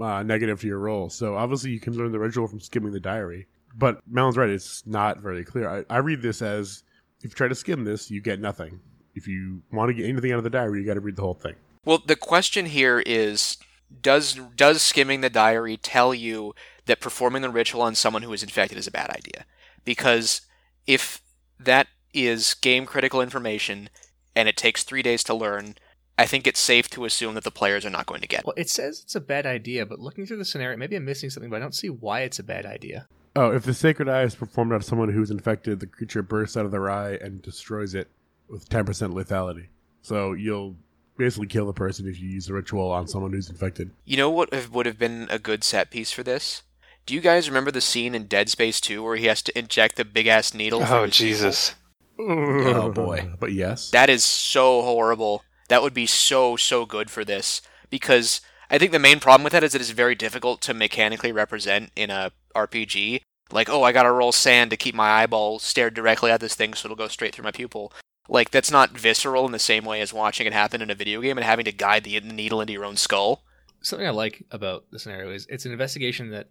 uh, 0.00 0.22
negative 0.22 0.60
to 0.60 0.66
your 0.66 0.78
roll. 0.78 1.10
So 1.10 1.36
obviously, 1.36 1.70
you 1.70 1.80
can 1.80 1.94
learn 1.94 2.12
the 2.12 2.18
ritual 2.18 2.46
from 2.46 2.60
skimming 2.60 2.92
the 2.92 3.00
diary. 3.00 3.46
But 3.76 4.00
Melon's 4.06 4.36
right; 4.36 4.50
it's 4.50 4.86
not 4.86 5.20
very 5.20 5.44
clear. 5.44 5.68
I, 5.68 5.84
I 5.94 5.98
read 5.98 6.22
this 6.22 6.42
as 6.42 6.82
if 7.20 7.30
you 7.30 7.30
try 7.30 7.48
to 7.48 7.54
skim 7.54 7.84
this, 7.84 8.10
you 8.10 8.20
get 8.20 8.40
nothing. 8.40 8.80
If 9.14 9.26
you 9.26 9.62
want 9.72 9.88
to 9.88 9.94
get 9.94 10.08
anything 10.08 10.32
out 10.32 10.38
of 10.38 10.44
the 10.44 10.50
diary, 10.50 10.80
you 10.80 10.86
got 10.86 10.94
to 10.94 11.00
read 11.00 11.16
the 11.16 11.22
whole 11.22 11.34
thing. 11.34 11.54
Well, 11.84 12.02
the 12.04 12.16
question 12.16 12.66
here 12.66 13.02
is 13.04 13.58
does 14.02 14.40
does 14.56 14.82
skimming 14.82 15.20
the 15.20 15.30
diary 15.30 15.76
tell 15.76 16.14
you 16.14 16.54
that 16.86 17.00
performing 17.00 17.42
the 17.42 17.50
ritual 17.50 17.82
on 17.82 17.94
someone 17.94 18.22
who 18.22 18.32
is 18.32 18.42
infected 18.42 18.78
is 18.78 18.86
a 18.86 18.92
bad 18.92 19.10
idea? 19.10 19.44
Because 19.84 20.42
if 20.86 21.20
that 21.58 21.88
is 22.12 22.54
game 22.54 22.86
critical 22.86 23.20
information 23.20 23.88
and 24.36 24.48
it 24.48 24.56
takes 24.56 24.82
three 24.82 25.02
days 25.02 25.24
to 25.24 25.34
learn, 25.34 25.76
I 26.18 26.26
think 26.26 26.46
it's 26.46 26.60
safe 26.60 26.88
to 26.90 27.04
assume 27.04 27.34
that 27.34 27.44
the 27.44 27.50
players 27.50 27.84
are 27.84 27.90
not 27.90 28.06
going 28.06 28.20
to 28.20 28.28
get. 28.28 28.40
it. 28.40 28.46
Well, 28.46 28.54
it 28.56 28.70
says 28.70 29.00
it's 29.02 29.14
a 29.14 29.20
bad 29.20 29.46
idea, 29.46 29.84
but 29.84 29.98
looking 29.98 30.26
through 30.26 30.36
the 30.36 30.44
scenario, 30.44 30.76
maybe 30.76 30.96
I'm 30.96 31.04
missing 31.04 31.30
something, 31.30 31.50
but 31.50 31.56
I 31.56 31.60
don't 31.60 31.74
see 31.74 31.90
why 31.90 32.20
it's 32.20 32.38
a 32.38 32.44
bad 32.44 32.66
idea. 32.66 33.08
Oh, 33.36 33.50
if 33.50 33.64
the 33.64 33.74
sacred 33.74 34.08
eye 34.08 34.22
is 34.22 34.36
performed 34.36 34.72
on 34.72 34.82
someone 34.82 35.08
who's 35.08 35.32
infected, 35.32 35.80
the 35.80 35.88
creature 35.88 36.22
bursts 36.22 36.56
out 36.56 36.66
of 36.66 36.70
their 36.70 36.88
eye 36.88 37.14
and 37.14 37.42
destroys 37.42 37.94
it 37.94 38.08
with 38.48 38.68
10% 38.68 38.84
lethality. 39.12 39.66
So 40.02 40.34
you'll 40.34 40.76
basically 41.16 41.48
kill 41.48 41.66
the 41.66 41.72
person 41.72 42.06
if 42.06 42.20
you 42.20 42.28
use 42.28 42.46
the 42.46 42.52
ritual 42.52 42.92
on 42.92 43.08
someone 43.08 43.32
who's 43.32 43.50
infected. 43.50 43.90
You 44.04 44.16
know 44.16 44.30
what 44.30 44.70
would 44.70 44.86
have 44.86 44.98
been 44.98 45.26
a 45.30 45.40
good 45.40 45.64
set 45.64 45.90
piece 45.90 46.12
for 46.12 46.22
this? 46.22 46.62
Do 47.06 47.14
you 47.14 47.20
guys 47.20 47.48
remember 47.48 47.70
the 47.70 47.82
scene 47.82 48.14
in 48.14 48.26
Dead 48.26 48.48
Space 48.48 48.80
2 48.80 49.02
where 49.02 49.16
he 49.16 49.26
has 49.26 49.42
to 49.42 49.58
inject 49.58 49.96
the 49.96 50.06
big 50.06 50.26
ass 50.26 50.54
needle? 50.54 50.80
Oh 50.82 51.04
his 51.04 51.16
pupil? 51.16 51.28
Jesus! 51.36 51.74
Oh, 52.18 52.90
boy. 52.92 53.30
But 53.38 53.52
yes. 53.52 53.90
That 53.90 54.08
is 54.08 54.24
so 54.24 54.82
horrible. 54.82 55.42
That 55.68 55.82
would 55.82 55.94
be 55.94 56.06
so 56.06 56.56
so 56.56 56.86
good 56.86 57.10
for 57.10 57.24
this 57.24 57.60
because 57.90 58.40
I 58.70 58.78
think 58.78 58.92
the 58.92 58.98
main 58.98 59.20
problem 59.20 59.44
with 59.44 59.52
that 59.52 59.64
is 59.64 59.72
that 59.72 59.80
it's 59.80 59.90
very 59.90 60.14
difficult 60.14 60.60
to 60.62 60.74
mechanically 60.74 61.32
represent 61.32 61.90
in 61.94 62.10
a 62.10 62.32
RPG. 62.56 63.20
Like, 63.52 63.68
oh, 63.68 63.82
I 63.82 63.92
gotta 63.92 64.10
roll 64.10 64.32
SAN 64.32 64.70
to 64.70 64.76
keep 64.76 64.94
my 64.94 65.10
eyeball 65.10 65.58
stared 65.58 65.92
directly 65.94 66.30
at 66.30 66.40
this 66.40 66.54
thing 66.54 66.72
so 66.72 66.86
it'll 66.86 66.96
go 66.96 67.08
straight 67.08 67.34
through 67.34 67.44
my 67.44 67.52
pupil. 67.52 67.92
Like, 68.28 68.50
that's 68.50 68.70
not 68.70 68.96
visceral 68.96 69.44
in 69.44 69.52
the 69.52 69.58
same 69.58 69.84
way 69.84 70.00
as 70.00 70.14
watching 70.14 70.46
it 70.46 70.54
happen 70.54 70.80
in 70.80 70.90
a 70.90 70.94
video 70.94 71.20
game 71.20 71.36
and 71.36 71.44
having 71.44 71.66
to 71.66 71.72
guide 71.72 72.04
the 72.04 72.18
needle 72.20 72.62
into 72.62 72.72
your 72.72 72.86
own 72.86 72.96
skull. 72.96 73.42
Something 73.82 74.06
I 74.08 74.12
like 74.12 74.44
about 74.50 74.86
the 74.90 74.98
scenario 74.98 75.30
is 75.30 75.46
it's 75.50 75.66
an 75.66 75.72
investigation 75.72 76.30
that, 76.30 76.48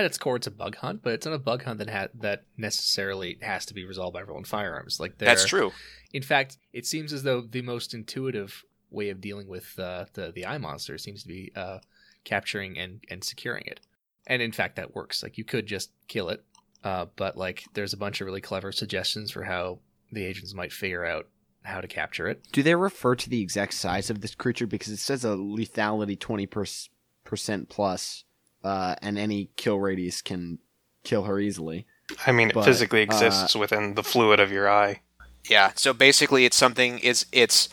at 0.00 0.04
its 0.04 0.18
core, 0.18 0.36
it's 0.36 0.46
a 0.46 0.50
bug 0.52 0.76
hunt, 0.76 1.02
but 1.02 1.12
it's 1.12 1.26
not 1.26 1.34
a 1.34 1.38
bug 1.38 1.64
hunt 1.64 1.78
that 1.78 1.90
ha- 1.90 2.08
that 2.14 2.44
necessarily 2.56 3.38
has 3.42 3.66
to 3.66 3.74
be 3.74 3.84
resolved 3.84 4.14
by 4.14 4.22
rolling 4.22 4.44
firearms. 4.44 5.00
Like 5.00 5.18
That's 5.18 5.44
true. 5.44 5.72
In 6.12 6.22
fact, 6.22 6.58
it 6.72 6.86
seems 6.86 7.12
as 7.12 7.22
though 7.22 7.40
the 7.40 7.62
most 7.62 7.94
intuitive 7.94 8.64
way 8.90 9.10
of 9.10 9.20
dealing 9.20 9.48
with 9.48 9.78
uh, 9.78 10.06
the 10.14 10.32
the 10.32 10.46
eye 10.46 10.58
monster 10.58 10.98
seems 10.98 11.22
to 11.22 11.28
be 11.28 11.52
uh, 11.54 11.78
capturing 12.24 12.78
and 12.78 13.04
and 13.10 13.24
securing 13.24 13.64
it. 13.66 13.80
And 14.26 14.42
in 14.42 14.52
fact, 14.52 14.76
that 14.76 14.94
works. 14.94 15.22
Like 15.22 15.38
you 15.38 15.44
could 15.44 15.66
just 15.66 15.90
kill 16.08 16.28
it, 16.30 16.44
uh, 16.84 17.06
but 17.16 17.36
like 17.36 17.64
there's 17.74 17.92
a 17.92 17.98
bunch 17.98 18.20
of 18.20 18.26
really 18.26 18.40
clever 18.40 18.72
suggestions 18.72 19.30
for 19.30 19.44
how 19.44 19.78
the 20.12 20.24
agents 20.24 20.54
might 20.54 20.72
figure 20.72 21.04
out 21.04 21.28
how 21.62 21.80
to 21.80 21.88
capture 21.88 22.28
it. 22.28 22.46
Do 22.52 22.62
they 22.62 22.74
refer 22.74 23.14
to 23.16 23.28
the 23.28 23.42
exact 23.42 23.74
size 23.74 24.08
of 24.08 24.20
this 24.20 24.34
creature? 24.34 24.66
Because 24.66 24.92
it 24.92 24.98
says 24.98 25.24
a 25.24 25.28
lethality 25.28 26.16
20% 26.16 27.68
plus, 27.68 28.24
uh, 28.66 28.96
and 29.00 29.16
any 29.16 29.50
kill 29.56 29.78
radius 29.78 30.20
can 30.20 30.58
kill 31.04 31.22
her 31.22 31.38
easily. 31.38 31.86
I 32.26 32.32
mean, 32.32 32.50
it 32.50 32.54
But, 32.54 32.64
physically 32.64 33.00
uh, 33.00 33.04
exists 33.04 33.54
within 33.54 33.94
the 33.94 34.02
fluid 34.02 34.40
of 34.40 34.50
your 34.50 34.68
eye. 34.68 35.00
Yeah. 35.48 35.70
So 35.76 35.92
basically, 35.92 36.44
it's 36.44 36.56
something. 36.56 36.98
It's 37.02 37.26
it's 37.30 37.68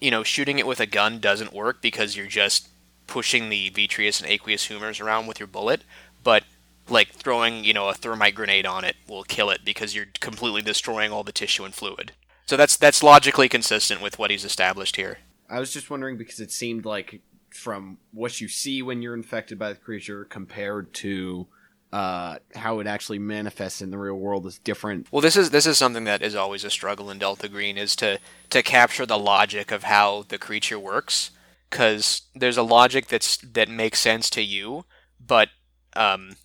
you 0.00 0.10
know 0.10 0.22
shooting 0.22 0.58
it 0.58 0.66
with 0.66 0.80
a 0.80 0.86
gun 0.86 1.20
doesn't 1.20 1.52
work 1.52 1.82
because 1.82 2.16
you're 2.16 2.26
just 2.26 2.68
pushing 3.06 3.50
the 3.50 3.68
vitreous 3.68 4.20
and 4.20 4.30
aqueous 4.30 4.64
humors 4.64 5.00
around 5.00 5.26
with 5.26 5.38
your 5.38 5.46
bullet, 5.46 5.82
but 6.24 6.44
like 6.88 7.08
throwing 7.08 7.64
you 7.64 7.74
know 7.74 7.88
a 7.88 7.94
thermite 7.94 8.34
grenade 8.34 8.64
on 8.64 8.84
it 8.84 8.96
will 9.06 9.24
kill 9.24 9.50
it 9.50 9.60
because 9.64 9.94
you're 9.94 10.06
completely 10.20 10.62
destroying 10.62 11.12
all 11.12 11.24
the 11.24 11.32
tissue 11.32 11.64
and 11.64 11.74
fluid. 11.74 12.12
So 12.46 12.56
that's 12.56 12.76
that's 12.76 13.02
logically 13.02 13.50
consistent 13.50 14.00
with 14.00 14.18
what 14.18 14.30
he's 14.30 14.44
established 14.44 14.96
here. 14.96 15.18
I 15.50 15.60
was 15.60 15.72
just 15.72 15.90
wondering 15.90 16.16
because 16.16 16.40
it 16.40 16.52
seemed 16.52 16.84
like 16.84 17.20
from 17.50 17.98
what 18.12 18.40
you 18.40 18.48
see 18.48 18.82
when 18.82 19.02
you're 19.02 19.14
infected 19.14 19.58
by 19.58 19.70
the 19.70 19.78
creature 19.78 20.24
compared 20.24 20.92
to 20.94 21.46
uh, 21.92 22.36
how 22.54 22.80
it 22.80 22.86
actually 22.86 23.18
manifests 23.18 23.80
in 23.80 23.90
the 23.90 23.98
real 23.98 24.14
world 24.14 24.46
is 24.46 24.58
different. 24.58 25.06
Well, 25.10 25.22
this 25.22 25.36
is 25.36 25.50
this 25.50 25.66
is 25.66 25.78
something 25.78 26.04
that 26.04 26.22
is 26.22 26.34
always 26.34 26.64
a 26.64 26.70
struggle 26.70 27.10
in 27.10 27.18
Delta 27.18 27.48
Green 27.48 27.78
is 27.78 27.96
to 27.96 28.18
to 28.50 28.62
capture 28.62 29.06
the 29.06 29.18
logic 29.18 29.70
of 29.70 29.84
how 29.84 30.24
the 30.28 30.38
creature 30.38 30.78
works, 30.78 31.30
because 31.70 32.22
there's 32.34 32.58
a 32.58 32.62
logic 32.62 33.06
that's 33.06 33.38
that 33.38 33.68
makes 33.68 34.00
sense 34.00 34.28
to 34.30 34.42
you, 34.42 34.84
but 35.18 35.48
um, 35.96 36.36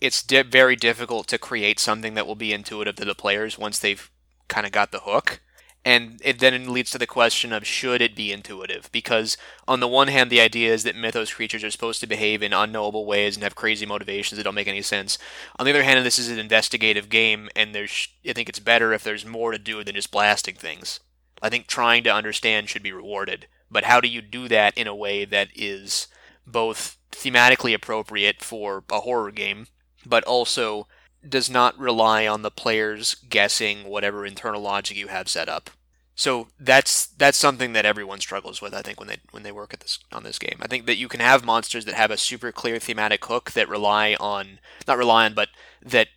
it's 0.00 0.22
di- 0.22 0.42
very 0.42 0.76
difficult 0.76 1.26
to 1.28 1.38
create 1.38 1.80
something 1.80 2.14
that 2.14 2.26
will 2.26 2.36
be 2.36 2.52
intuitive 2.52 2.94
to 2.96 3.04
the 3.04 3.14
players 3.14 3.58
once 3.58 3.78
they've 3.78 4.10
kind 4.46 4.66
of 4.66 4.72
got 4.72 4.92
the 4.92 5.00
hook. 5.00 5.40
And 5.84 6.18
it 6.24 6.38
then 6.38 6.72
leads 6.72 6.90
to 6.92 6.98
the 6.98 7.06
question 7.06 7.52
of 7.52 7.66
should 7.66 8.00
it 8.00 8.16
be 8.16 8.32
intuitive? 8.32 8.88
Because 8.90 9.36
on 9.68 9.80
the 9.80 9.88
one 9.88 10.08
hand, 10.08 10.30
the 10.30 10.40
idea 10.40 10.72
is 10.72 10.82
that 10.84 10.96
mythos 10.96 11.34
creatures 11.34 11.62
are 11.62 11.70
supposed 11.70 12.00
to 12.00 12.06
behave 12.06 12.42
in 12.42 12.54
unknowable 12.54 13.04
ways 13.04 13.36
and 13.36 13.42
have 13.42 13.54
crazy 13.54 13.84
motivations 13.84 14.38
that 14.38 14.44
don't 14.44 14.54
make 14.54 14.66
any 14.66 14.80
sense. 14.80 15.18
On 15.58 15.66
the 15.66 15.70
other 15.70 15.82
hand, 15.82 16.04
this 16.04 16.18
is 16.18 16.30
an 16.30 16.38
investigative 16.38 17.10
game, 17.10 17.50
and 17.54 17.74
there's 17.74 18.08
I 18.26 18.32
think 18.32 18.48
it's 18.48 18.60
better 18.60 18.94
if 18.94 19.04
there's 19.04 19.26
more 19.26 19.52
to 19.52 19.58
do 19.58 19.84
than 19.84 19.94
just 19.94 20.10
blasting 20.10 20.54
things. 20.54 21.00
I 21.42 21.50
think 21.50 21.66
trying 21.66 22.02
to 22.04 22.14
understand 22.14 22.70
should 22.70 22.82
be 22.82 22.92
rewarded, 22.92 23.48
but 23.70 23.84
how 23.84 24.00
do 24.00 24.08
you 24.08 24.22
do 24.22 24.48
that 24.48 24.78
in 24.78 24.86
a 24.86 24.94
way 24.94 25.26
that 25.26 25.48
is 25.54 26.08
both 26.46 26.96
thematically 27.12 27.74
appropriate 27.74 28.42
for 28.42 28.84
a 28.90 29.00
horror 29.00 29.30
game, 29.30 29.66
but 30.06 30.24
also 30.24 30.86
does 31.28 31.50
not 31.50 31.78
rely 31.78 32.26
on 32.26 32.42
the 32.42 32.50
players 32.50 33.14
guessing 33.28 33.84
whatever 33.84 34.26
internal 34.26 34.60
logic 34.60 34.96
you 34.96 35.08
have 35.08 35.28
set 35.28 35.48
up. 35.48 35.70
So 36.16 36.48
that's 36.60 37.06
that's 37.06 37.38
something 37.38 37.72
that 37.72 37.84
everyone 37.84 38.20
struggles 38.20 38.62
with. 38.62 38.72
I 38.72 38.82
think 38.82 39.00
when 39.00 39.08
they 39.08 39.16
when 39.32 39.42
they 39.42 39.50
work 39.50 39.74
at 39.74 39.80
this 39.80 39.98
on 40.12 40.22
this 40.22 40.38
game, 40.38 40.58
I 40.60 40.68
think 40.68 40.86
that 40.86 40.96
you 40.96 41.08
can 41.08 41.20
have 41.20 41.44
monsters 41.44 41.84
that 41.86 41.94
have 41.94 42.12
a 42.12 42.16
super 42.16 42.52
clear 42.52 42.78
thematic 42.78 43.24
hook 43.24 43.50
that 43.52 43.68
rely 43.68 44.16
on 44.20 44.60
not 44.86 44.98
rely 44.98 45.24
on, 45.24 45.34
but 45.34 45.48
that 45.82 46.08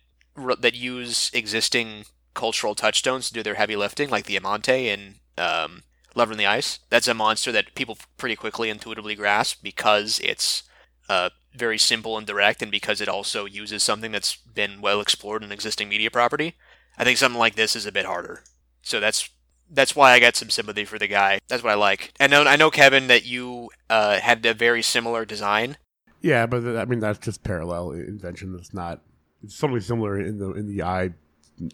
that 0.60 0.74
use 0.74 1.30
existing 1.34 2.04
cultural 2.34 2.76
touchstones 2.76 3.26
to 3.26 3.34
do 3.34 3.42
their 3.42 3.54
heavy 3.54 3.74
lifting, 3.74 4.08
like 4.08 4.26
the 4.26 4.36
Amante 4.36 4.88
in 4.88 5.16
um, 5.36 5.82
Lover 6.14 6.32
in 6.32 6.38
the 6.38 6.46
Ice. 6.46 6.78
That's 6.90 7.08
a 7.08 7.14
monster 7.14 7.50
that 7.50 7.74
people 7.74 7.98
pretty 8.16 8.36
quickly 8.36 8.70
intuitively 8.70 9.16
grasp 9.16 9.64
because 9.64 10.20
it's 10.22 10.62
uh, 11.08 11.30
very 11.54 11.78
simple 11.78 12.16
and 12.16 12.26
direct, 12.26 12.62
and 12.62 12.70
because 12.70 13.00
it 13.00 13.08
also 13.08 13.44
uses 13.44 13.82
something 13.82 14.12
that's 14.12 14.36
been 14.36 14.80
well 14.80 15.00
explored 15.00 15.42
in 15.42 15.52
existing 15.52 15.88
media 15.88 16.10
property. 16.10 16.54
I 16.96 17.04
think 17.04 17.18
something 17.18 17.38
like 17.38 17.54
this 17.54 17.76
is 17.76 17.86
a 17.86 17.92
bit 17.92 18.06
harder. 18.06 18.42
So 18.82 19.00
that's 19.00 19.30
that's 19.70 19.94
why 19.94 20.12
I 20.12 20.20
got 20.20 20.36
some 20.36 20.50
sympathy 20.50 20.84
for 20.84 20.98
the 20.98 21.06
guy. 21.06 21.38
That's 21.48 21.62
what 21.62 21.72
I 21.72 21.76
like. 21.76 22.12
And 22.18 22.34
I 22.34 22.42
know, 22.42 22.50
I 22.50 22.56
know 22.56 22.70
Kevin, 22.70 23.06
that 23.08 23.26
you 23.26 23.70
uh, 23.90 24.18
had 24.18 24.44
a 24.46 24.54
very 24.54 24.82
similar 24.82 25.24
design. 25.24 25.76
Yeah, 26.20 26.46
but 26.46 26.76
I 26.76 26.84
mean 26.84 27.00
that's 27.00 27.18
just 27.18 27.44
parallel 27.44 27.92
invention. 27.92 28.52
That's 28.52 28.74
not. 28.74 29.02
It's 29.42 29.56
something 29.56 29.80
similar 29.80 30.18
in 30.20 30.38
the 30.38 30.52
in 30.52 30.66
the 30.66 30.82
eye 30.82 31.10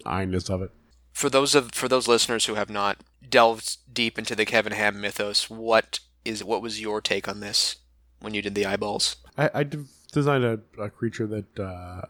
eye-ness 0.05 0.51
of 0.51 0.63
it. 0.63 0.71
For 1.13 1.31
those 1.31 1.55
of 1.55 1.73
for 1.73 1.89
those 1.89 2.09
listeners 2.09 2.47
who 2.47 2.55
have 2.55 2.71
not 2.71 2.99
delved 3.29 3.79
deep 3.93 4.19
into 4.19 4.35
the 4.35 4.45
Kevin 4.45 4.73
Ham 4.73 5.01
mythos, 5.01 5.49
what 5.49 6.01
is 6.25 6.45
what 6.45 6.63
was 6.63 6.81
your 6.81 7.01
take 7.01 7.29
on 7.29 7.41
this 7.41 7.77
when 8.25 8.35
you 8.35 8.43
did 8.43 8.55
the 8.55 8.67
eyeballs? 8.67 9.17
I, 9.39 9.51
I 9.55 9.67
designed 10.13 10.45
a, 10.45 10.61
a 10.79 10.91
creature 10.91 11.27
that 11.27 11.61
uh, 11.61 12.03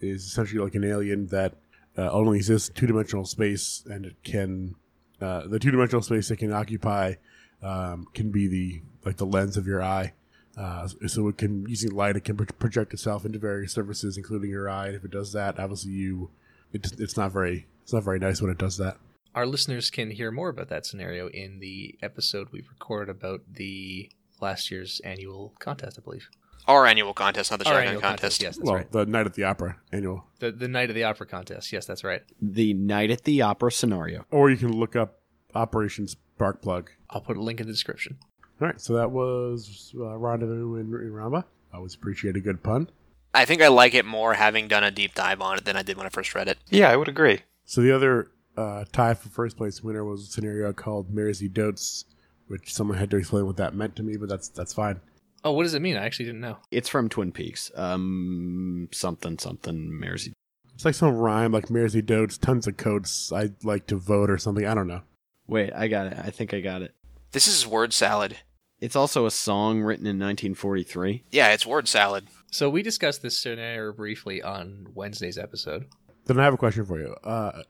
is 0.00 0.24
essentially 0.24 0.60
like 0.62 0.74
an 0.74 0.84
alien 0.84 1.26
that 1.28 1.54
uh, 1.96 2.10
only 2.10 2.38
exists 2.38 2.68
in 2.68 2.74
two 2.74 2.86
dimensional 2.86 3.24
space, 3.24 3.82
and 3.86 4.06
it 4.06 4.16
can 4.22 4.76
uh, 5.20 5.46
the 5.46 5.58
two 5.58 5.70
dimensional 5.70 6.02
space 6.02 6.30
it 6.30 6.36
can 6.36 6.52
occupy 6.52 7.14
um, 7.62 8.06
can 8.14 8.30
be 8.30 8.46
the 8.46 8.82
like 9.04 9.16
the 9.16 9.26
lens 9.26 9.56
of 9.56 9.66
your 9.66 9.82
eye. 9.82 10.12
Uh, 10.56 10.88
so 11.06 11.28
it 11.28 11.38
can 11.38 11.66
using 11.68 11.92
light, 11.92 12.16
it 12.16 12.24
can 12.24 12.36
pro- 12.36 12.46
project 12.58 12.92
itself 12.92 13.24
into 13.24 13.38
various 13.38 13.72
surfaces, 13.72 14.16
including 14.16 14.50
your 14.50 14.68
eye. 14.68 14.86
And 14.86 14.96
if 14.96 15.04
it 15.04 15.10
does 15.10 15.32
that, 15.32 15.58
obviously 15.58 15.92
you, 15.92 16.30
it, 16.72 16.92
it's 16.98 17.16
not 17.16 17.32
very 17.32 17.66
it's 17.82 17.92
not 17.92 18.02
very 18.04 18.18
nice 18.18 18.42
when 18.42 18.50
it 18.50 18.58
does 18.58 18.76
that. 18.78 18.96
Our 19.34 19.46
listeners 19.46 19.90
can 19.90 20.10
hear 20.10 20.30
more 20.32 20.48
about 20.48 20.68
that 20.68 20.84
scenario 20.84 21.28
in 21.28 21.60
the 21.60 21.96
episode 22.02 22.48
we've 22.50 22.68
recorded 22.68 23.10
about 23.10 23.42
the 23.52 24.10
last 24.40 24.70
year's 24.70 25.00
annual 25.04 25.54
contest, 25.58 25.98
I 25.98 26.02
believe. 26.02 26.28
Our 26.66 26.86
annual 26.86 27.14
contest, 27.14 27.50
not 27.50 27.60
the 27.60 27.66
Our 27.66 27.72
shotgun 27.76 27.86
annual 27.88 28.02
contest. 28.02 28.42
Yes, 28.42 28.56
that's 28.56 28.66
well, 28.66 28.74
right. 28.76 28.92
the 28.92 29.06
Night 29.06 29.26
at 29.26 29.34
the 29.34 29.44
Opera 29.44 29.78
annual, 29.90 30.26
The 30.38 30.52
the 30.52 30.68
night 30.68 30.90
of 30.90 30.94
the 30.94 31.04
opera 31.04 31.26
contest. 31.26 31.72
Yes, 31.72 31.86
that's 31.86 32.04
right. 32.04 32.22
The 32.42 32.74
Night 32.74 33.10
at 33.10 33.24
the 33.24 33.40
Opera 33.42 33.72
scenario. 33.72 34.26
or 34.30 34.50
you 34.50 34.56
can 34.58 34.72
look 34.78 34.94
up 34.94 35.20
Operation 35.54 36.06
Spark 36.08 36.60
Plug. 36.60 36.90
I'll 37.10 37.22
put 37.22 37.36
a 37.38 37.42
link 37.42 37.60
in 37.60 37.66
the 37.66 37.72
description. 37.72 38.18
All 38.60 38.66
right, 38.68 38.80
so 38.80 38.92
that 38.94 39.10
was 39.12 39.94
uh, 39.98 40.18
Rendezvous 40.18 40.74
in, 40.74 40.86
in 40.92 41.12
Rama. 41.12 41.44
I 41.72 41.76
always 41.76 41.94
appreciate 41.94 42.36
a 42.36 42.40
good 42.40 42.62
pun. 42.62 42.90
I 43.32 43.44
think 43.44 43.62
I 43.62 43.68
like 43.68 43.94
it 43.94 44.04
more 44.04 44.34
having 44.34 44.68
done 44.68 44.84
a 44.84 44.90
deep 44.90 45.14
dive 45.14 45.40
on 45.40 45.56
it 45.58 45.64
than 45.64 45.76
I 45.76 45.82
did 45.82 45.96
when 45.96 46.06
I 46.06 46.10
first 46.10 46.34
read 46.34 46.48
it. 46.48 46.58
Yeah, 46.68 46.90
I 46.90 46.96
would 46.96 47.08
agree. 47.08 47.40
So 47.64 47.80
the 47.82 47.92
other 47.92 48.30
uh, 48.56 48.84
tie 48.92 49.14
for 49.14 49.28
first 49.28 49.56
place 49.56 49.82
winner 49.82 50.04
was 50.04 50.22
a 50.22 50.26
scenario 50.26 50.72
called 50.72 51.14
Mairzy 51.14 51.50
Doats, 51.52 52.04
which 52.48 52.72
someone 52.72 52.98
had 52.98 53.10
to 53.10 53.16
explain 53.16 53.46
what 53.46 53.56
that 53.56 53.74
meant 53.74 53.96
to 53.96 54.02
me, 54.02 54.16
but 54.16 54.28
that's 54.28 54.48
that's 54.48 54.74
fine. 54.74 55.00
Oh, 55.44 55.52
what 55.52 55.62
does 55.62 55.74
it 55.74 55.82
mean? 55.82 55.96
I 55.96 56.04
actually 56.04 56.26
didn't 56.26 56.40
know. 56.40 56.58
It's 56.70 56.88
from 56.88 57.08
Twin 57.08 57.32
Peaks. 57.32 57.70
Um, 57.76 58.88
something 58.92 59.38
something. 59.38 59.90
Mairzy. 59.92 60.32
It's 60.74 60.84
like 60.84 60.94
some 60.94 61.16
rhyme, 61.16 61.52
like 61.52 61.68
Mairzy 61.68 62.04
Doats, 62.04 62.38
tons 62.38 62.66
of 62.66 62.76
coats. 62.76 63.32
I'd 63.32 63.64
like 63.64 63.86
to 63.88 63.96
vote 63.96 64.30
or 64.30 64.38
something. 64.38 64.66
I 64.66 64.74
don't 64.74 64.86
know. 64.86 65.02
Wait, 65.46 65.72
I 65.74 65.88
got 65.88 66.08
it. 66.08 66.18
I 66.18 66.30
think 66.30 66.54
I 66.54 66.60
got 66.60 66.82
it. 66.82 66.94
This 67.32 67.48
is 67.48 67.66
word 67.66 67.92
salad. 67.92 68.36
It's 68.80 68.94
also 68.94 69.26
a 69.26 69.30
song 69.30 69.80
written 69.80 70.06
in 70.06 70.18
1943. 70.18 71.24
Yeah, 71.30 71.52
it's 71.52 71.66
word 71.66 71.88
salad. 71.88 72.28
So 72.50 72.70
we 72.70 72.82
discussed 72.82 73.22
this 73.22 73.36
scenario 73.36 73.92
briefly 73.92 74.40
on 74.40 74.86
Wednesday's 74.94 75.36
episode. 75.36 75.86
Then 76.26 76.38
I 76.38 76.44
have 76.44 76.54
a 76.54 76.58
question 76.58 76.84
for 76.84 77.00
you. 77.00 77.14
Uh, 77.24 77.52
have, 77.56 77.62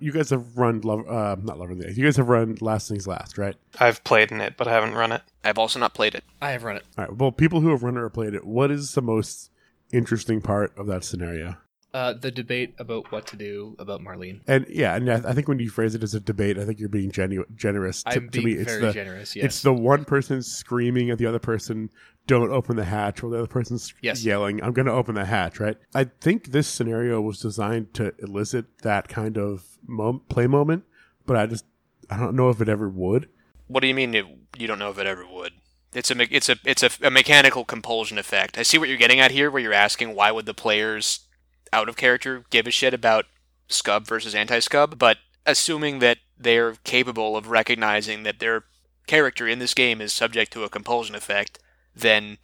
you 0.00 0.12
guys 0.12 0.30
have 0.30 0.56
run 0.56 0.80
love, 0.82 1.08
uh, 1.08 1.36
not 1.42 1.58
Lover 1.58 1.72
in 1.72 1.78
the 1.78 1.88
Ice. 1.88 1.96
You 1.96 2.04
guys 2.04 2.16
have 2.16 2.28
run 2.28 2.56
Last 2.60 2.88
Things 2.88 3.06
Last, 3.06 3.38
right? 3.38 3.56
I've 3.78 4.02
played 4.04 4.30
in 4.30 4.40
it, 4.40 4.56
but 4.56 4.68
I 4.68 4.72
haven't 4.72 4.94
run 4.94 5.12
it. 5.12 5.22
I've 5.44 5.58
also 5.58 5.78
not 5.78 5.94
played 5.94 6.14
it. 6.14 6.24
I 6.40 6.50
have 6.50 6.64
run 6.64 6.76
it. 6.76 6.84
All 6.98 7.04
right. 7.04 7.16
Well, 7.16 7.32
people 7.32 7.60
who 7.60 7.70
have 7.70 7.82
run 7.82 7.96
it 7.96 8.00
or 8.00 8.10
played 8.10 8.34
it, 8.34 8.46
what 8.46 8.70
is 8.70 8.94
the 8.94 9.02
most 9.02 9.50
interesting 9.92 10.40
part 10.40 10.76
of 10.76 10.86
that 10.86 11.04
scenario? 11.04 11.56
Uh, 11.92 12.12
the 12.12 12.30
debate 12.30 12.72
about 12.78 13.10
what 13.10 13.26
to 13.26 13.36
do 13.36 13.74
about 13.80 14.00
Marlene. 14.00 14.40
And 14.46 14.64
yeah, 14.68 14.94
and 14.94 15.10
I 15.10 15.30
I 15.30 15.32
think 15.32 15.48
when 15.48 15.58
you 15.58 15.70
phrase 15.70 15.96
it 15.96 16.04
as 16.04 16.14
a 16.14 16.20
debate, 16.20 16.56
I 16.56 16.64
think 16.64 16.78
you're 16.78 16.88
being 16.88 17.10
genu- 17.10 17.44
generous. 17.56 18.04
To, 18.04 18.10
I'm 18.10 18.30
to 18.30 18.42
me, 18.42 18.52
it's 18.52 18.70
very 18.70 18.82
the 18.82 18.92
generous. 18.92 19.34
Yes. 19.34 19.44
it's 19.44 19.62
the 19.62 19.74
one 19.74 20.04
person 20.04 20.40
screaming 20.40 21.10
at 21.10 21.18
the 21.18 21.26
other 21.26 21.40
person, 21.40 21.90
"Don't 22.30 22.50
open 22.52 22.76
the 22.76 22.84
hatch," 22.84 23.22
while 23.22 23.30
the 23.32 23.38
other 23.38 23.46
person's 23.48 23.92
Yes. 24.00 24.24
yelling, 24.24 24.62
"I'm 24.62 24.72
going 24.72 24.86
to 24.86 24.92
open 24.92 25.14
the 25.16 25.24
hatch." 25.24 25.58
Right? 25.58 25.76
I 25.94 26.04
think 26.04 26.52
this 26.52 26.68
scenario 26.68 27.20
was 27.20 27.40
designed 27.40 27.92
to 27.94 28.14
elicit 28.20 28.66
that 28.82 29.08
kind 29.08 29.36
of 29.36 29.64
mom- 29.86 30.22
play 30.28 30.46
moment, 30.46 30.84
but 31.26 31.36
I 31.36 31.46
just 31.46 31.64
I 32.08 32.16
don't 32.16 32.34
know 32.36 32.48
if 32.50 32.60
it 32.60 32.68
ever 32.68 32.88
would. 32.88 33.28
What 33.66 33.80
do 33.80 33.86
you 33.88 33.94
mean 33.94 34.14
it, 34.14 34.26
you 34.58 34.66
don't 34.66 34.78
know 34.78 34.90
if 34.90 34.98
it 34.98 35.06
ever 35.06 35.26
would? 35.26 35.52
It's 35.92 36.10
a 36.10 36.14
me- 36.14 36.28
it's 36.30 36.48
a 36.48 36.56
it's 36.64 36.82
a, 36.84 36.90
a 37.02 37.10
mechanical 37.10 37.64
compulsion 37.64 38.16
effect. 38.18 38.56
I 38.58 38.62
see 38.62 38.78
what 38.78 38.88
you're 38.88 38.96
getting 39.04 39.20
at 39.20 39.32
here, 39.32 39.50
where 39.50 39.62
you're 39.62 39.72
asking 39.72 40.14
why 40.14 40.30
would 40.30 40.46
the 40.46 40.54
players 40.54 41.20
out 41.72 41.88
of 41.88 41.96
character 41.96 42.44
give 42.50 42.66
a 42.66 42.70
shit 42.70 42.94
about 42.94 43.26
skub 43.68 44.06
versus 44.06 44.34
anti-skub, 44.34 44.98
but 44.98 45.18
assuming 45.46 45.98
that 46.00 46.18
they're 46.38 46.74
capable 46.84 47.36
of 47.36 47.48
recognizing 47.48 48.22
that 48.24 48.38
their 48.40 48.64
character 49.06 49.46
in 49.48 49.58
this 49.58 49.74
game 49.74 50.00
is 50.00 50.12
subject 50.12 50.52
to 50.52 50.64
a 50.64 50.68
compulsion 50.68 51.14
effect, 51.14 51.58
then 52.00 52.38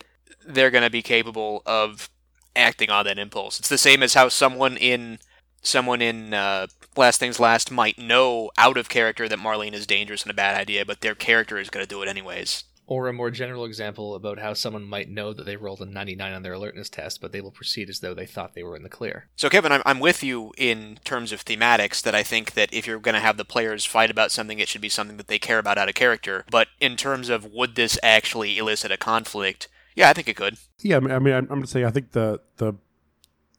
they're 0.47 0.71
going 0.71 0.85
to 0.85 0.91
be 0.91 1.03
capable 1.03 1.63
of 1.67 2.09
acting 2.55 2.91
on 2.91 3.05
that 3.05 3.19
impulse. 3.19 3.59
It's 3.59 3.69
the 3.69 3.79
same 3.79 4.03
as 4.03 4.15
how 4.15 4.29
someone 4.29 4.77
in 4.77 5.19
someone 5.63 6.01
in 6.01 6.33
uh, 6.33 6.67
Last 6.97 7.19
Things 7.19 7.41
Last 7.41 7.71
might 7.71 7.99
know 7.99 8.51
out 8.57 8.77
of 8.77 8.89
character 8.89 9.29
that 9.29 9.39
Marlene 9.39 9.75
is 9.75 9.87
dangerous 9.87 10.23
and 10.23 10.31
a 10.31 10.35
bad 10.35 10.59
idea, 10.59 10.85
but 10.85 11.01
their 11.01 11.15
character 11.15 11.59
is 11.59 11.71
going 11.71 11.85
to 11.85 11.89
do 11.89 12.03
it 12.03 12.09
anyways. 12.09 12.65
Or 12.89 13.09
a 13.09 13.13
more 13.13 13.31
general 13.31 13.65
example 13.65 14.15
about 14.15 14.39
how 14.39 14.55
someone 14.55 14.85
might 14.85 15.09
know 15.09 15.33
that 15.33 15.45
they 15.45 15.57
rolled 15.57 15.81
a 15.81 15.87
99 15.87 16.33
on 16.33 16.43
their 16.43 16.53
alertness 16.53 16.89
test, 16.89 17.21
but 17.21 17.33
they 17.33 17.41
will 17.41 17.51
proceed 17.51 17.89
as 17.91 18.01
though 18.01 18.15
they 18.15 18.27
thought 18.27 18.55
they 18.55 18.63
were 18.63 18.77
in 18.77 18.85
the 18.85 18.89
clear. 18.89 19.29
So, 19.35 19.49
Kevin, 19.49 19.73
I'm, 19.73 19.83
I'm 19.85 19.99
with 19.99 20.23
you 20.23 20.53
in 20.57 21.01
terms 21.05 21.33
of 21.33 21.45
thematics 21.45 22.01
that 22.03 22.15
I 22.15 22.23
think 22.23 22.53
that 22.55 22.73
if 22.73 22.87
you're 22.87 23.01
going 23.01 23.15
to 23.15 23.21
have 23.21 23.37
the 23.37 23.45
players 23.45 23.85
fight 23.85 24.11
about 24.11 24.31
something, 24.31 24.59
it 24.59 24.69
should 24.69 24.81
be 24.81 24.89
something 24.89 25.17
that 25.17 25.27
they 25.27 25.39
care 25.39 25.59
about 25.59 25.79
out 25.79 25.89
of 25.89 25.95
character. 25.97 26.45
But 26.51 26.69
in 26.81 26.97
terms 26.97 27.29
of 27.29 27.45
would 27.53 27.75
this 27.75 27.99
actually 28.03 28.57
elicit 28.59 28.93
a 28.93 28.97
conflict, 28.97 29.69
yeah, 29.97 30.11
I 30.11 30.13
think 30.13 30.29
it 30.29 30.37
could. 30.37 30.59
Yeah, 30.81 30.99
I 30.99 31.01
mean, 31.01 31.11
I 31.11 31.19
mean 31.19 31.35
I'm, 31.35 31.47
going 31.47 31.63
to 31.63 31.67
say. 31.67 31.85
I 31.85 31.91
think 31.91 32.13
the 32.13 32.41
the 32.59 32.75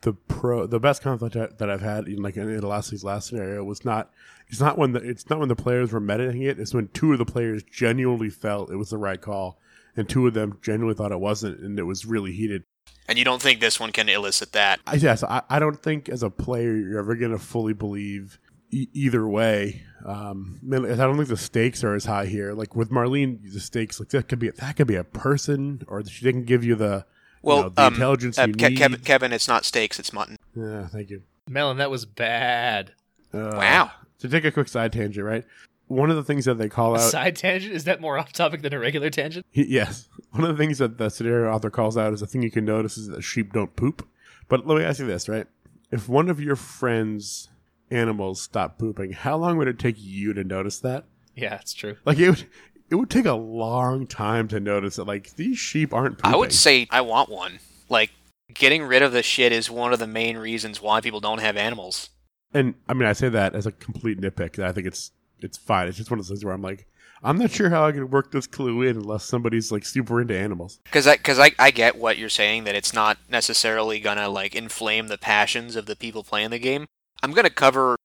the 0.01 0.13
pro 0.13 0.67
the 0.67 0.79
best 0.79 1.01
conflict 1.01 1.33
that 1.33 1.57
that 1.57 1.69
I've 1.69 1.81
had 1.81 2.07
in 2.07 2.21
like 2.21 2.37
in 2.37 2.59
the 2.59 2.67
last 2.67 2.91
these 2.91 3.03
last 3.03 3.29
scenario 3.29 3.63
was 3.63 3.83
not 3.83 4.11
it's 4.47 4.59
not 4.59 4.77
when 4.77 4.93
the 4.93 4.99
it's 4.99 5.29
not 5.29 5.39
when 5.39 5.49
the 5.49 5.55
players 5.55 5.91
were 5.91 5.99
meditating 5.99 6.43
it. 6.43 6.59
It's 6.59 6.73
when 6.73 6.87
two 6.89 7.11
of 7.13 7.19
the 7.19 7.25
players 7.25 7.63
genuinely 7.63 8.29
felt 8.29 8.71
it 8.71 8.75
was 8.75 8.91
the 8.91 8.97
right 8.97 9.19
call, 9.19 9.59
and 9.95 10.07
two 10.07 10.27
of 10.27 10.33
them 10.33 10.59
genuinely 10.61 10.95
thought 10.95 11.11
it 11.11 11.19
wasn't, 11.19 11.59
and 11.59 11.77
it 11.79 11.83
was 11.83 12.05
really 12.05 12.31
heated. 12.31 12.63
And 13.07 13.17
you 13.17 13.25
don't 13.25 13.41
think 13.41 13.59
this 13.59 13.79
one 13.79 13.91
can 13.91 14.09
elicit 14.09 14.51
that? 14.51 14.79
I 14.85 14.95
yes, 14.95 15.23
I, 15.23 15.41
I 15.49 15.59
don't 15.59 15.81
think 15.81 16.09
as 16.09 16.23
a 16.23 16.29
player 16.29 16.75
you're 16.75 16.99
ever 16.99 17.15
gonna 17.15 17.39
fully 17.39 17.73
believe 17.73 18.39
e- 18.71 18.87
either 18.93 19.27
way. 19.27 19.83
Um, 20.05 20.59
I 20.71 20.95
don't 20.95 21.17
think 21.17 21.29
the 21.29 21.37
stakes 21.37 21.83
are 21.83 21.95
as 21.95 22.05
high 22.05 22.25
here. 22.25 22.53
Like 22.53 22.75
with 22.75 22.91
Marlene, 22.91 23.51
the 23.51 23.59
stakes 23.59 23.99
like 23.99 24.09
that 24.09 24.27
could 24.27 24.39
be 24.39 24.49
that 24.49 24.75
could 24.75 24.87
be 24.87 24.95
a 24.95 25.03
person, 25.03 25.83
or 25.87 26.05
she 26.05 26.23
didn't 26.23 26.45
give 26.45 26.63
you 26.63 26.75
the 26.75 27.05
Well, 27.47 27.57
you 27.57 27.63
know, 27.63 27.69
the 27.69 27.81
um, 27.83 27.93
intelligence 27.93 28.37
uh, 28.39 28.43
you 28.47 28.53
Ke- 28.53 28.69
need. 28.69 28.77
Kevin, 28.77 28.99
Kevin, 29.01 29.33
it's 29.33 29.47
not 29.47 29.65
steaks, 29.65 29.99
it's 29.99 30.13
mutton. 30.13 30.37
Yeah, 30.55 30.87
thank 30.87 31.09
you. 31.09 31.23
Melon, 31.49 31.77
that 31.77 31.89
was 31.89 32.05
bad. 32.05 32.91
Uh, 33.33 33.51
Wow. 33.55 33.91
To 34.19 34.27
take 34.29 34.45
a 34.45 34.51
quick 34.51 34.67
side 34.67 34.91
tangent, 34.93 35.25
right? 35.25 35.45
One 35.87 36.09
of 36.09 36.15
the 36.15 36.23
things 36.23 36.45
that 36.45 36.55
they 36.57 36.67
call 36.69 36.95
A 36.95 36.99
out, 36.99 37.11
side 37.11 37.35
tangent? 37.35 37.73
Is 37.73 37.83
that 37.85 38.01
more 38.01 38.17
off 38.17 38.33
topic 38.33 38.61
than 38.61 38.73
a 38.73 38.79
regular 38.79 39.09
tangent? 39.09 39.45
yes, 39.53 40.09
one 40.31 40.43
of 40.43 40.49
the 40.57 40.61
things 40.61 40.79
that 40.79 40.97
the 40.97 41.09
scenario 41.09 41.49
author 41.51 41.69
calls 41.69 41.95
out 41.97 42.13
is 42.13 42.21
a 42.21 42.27
thing 42.27 42.41
you 42.41 42.51
can 42.51 42.65
notice 42.65 42.97
is 42.97 43.07
that 43.07 43.21
sheep 43.23 43.53
don't 43.53 43.75
poop. 43.75 44.05
But 44.49 44.65
let 44.67 44.77
me 44.77 44.83
ask 44.83 44.99
you 44.99 45.05
this, 45.05 45.29
right? 45.29 45.45
If 45.91 46.09
one 46.09 46.29
of 46.29 46.41
your 46.41 46.55
friends' 46.57 47.49
animals 47.91 48.41
stopped 48.41 48.79
pooping, 48.79 49.13
how 49.13 49.37
long 49.37 49.57
would 49.57 49.67
it 49.67 49.79
take 49.79 49.95
you 49.97 50.33
to 50.33 50.43
notice 50.43 50.79
that? 50.79 51.05
Yeah, 51.35 51.55
it's 51.55 51.73
true. 51.73 51.95
Like 52.03 52.17
it 52.17 52.29
would, 52.29 52.45
it 52.89 52.95
would 52.95 53.09
take 53.09 53.25
a 53.25 53.33
long 53.33 54.07
time 54.07 54.47
to 54.49 54.59
notice 54.59 54.95
that. 54.95 55.05
Like 55.05 55.35
these 55.35 55.57
sheep 55.57 55.93
aren't 55.93 56.17
pooping. 56.17 56.33
I 56.33 56.37
would 56.37 56.53
say 56.53 56.87
I 56.89 57.01
want 57.01 57.29
one. 57.29 57.59
Like, 57.89 58.11
getting 58.53 58.83
rid 58.83 59.01
of 59.01 59.11
the 59.11 59.23
shit 59.23 59.51
is 59.51 59.69
one 59.69 59.93
of 59.93 59.99
the 59.99 60.07
main 60.07 60.37
reasons 60.37 60.81
why 60.81 61.01
people 61.01 61.19
don't 61.19 61.39
have 61.39 61.55
animals. 61.57 62.09
and 62.53 62.75
I 62.87 62.93
mean, 62.93 63.07
I 63.07 63.13
say 63.13 63.29
that 63.29 63.55
as 63.55 63.65
a 63.65 63.71
complete 63.71 64.19
nitpick. 64.19 64.57
I 64.63 64.71
think 64.71 64.87
it's 64.87 65.11
it's 65.39 65.57
fine. 65.57 65.87
It's 65.87 65.97
just 65.97 66.09
one 66.09 66.19
of 66.19 66.25
those 66.25 66.29
things 66.29 66.45
where 66.45 66.53
I'm 66.53 66.61
like, 66.61 66.87
I'm 67.23 67.37
not 67.37 67.51
sure 67.51 67.69
how 67.69 67.85
I 67.85 67.91
can 67.91 68.09
work 68.09 68.31
this 68.31 68.47
clue 68.47 68.81
in 68.83 68.97
unless 68.97 69.23
somebody's 69.25 69.71
like 69.71 69.85
super 69.85 70.21
into 70.21 70.37
animals. 70.37 70.79
Because 70.83 71.07
I, 71.07 71.17
cause 71.17 71.39
I, 71.39 71.51
I 71.57 71.71
get 71.71 71.97
what 71.97 72.17
you're 72.17 72.29
saying, 72.29 72.63
that 72.65 72.75
it's 72.75 72.93
not 72.93 73.17
necessarily 73.29 73.99
gonna, 73.99 74.29
like, 74.29 74.55
inflame 74.55 75.07
the 75.07 75.17
passions 75.17 75.75
of 75.75 75.87
the 75.87 75.95
people 75.95 76.23
playing 76.23 76.51
the 76.51 76.59
game. 76.59 76.85
I'm 77.23 77.33
gonna 77.33 77.49
cover, 77.49 77.95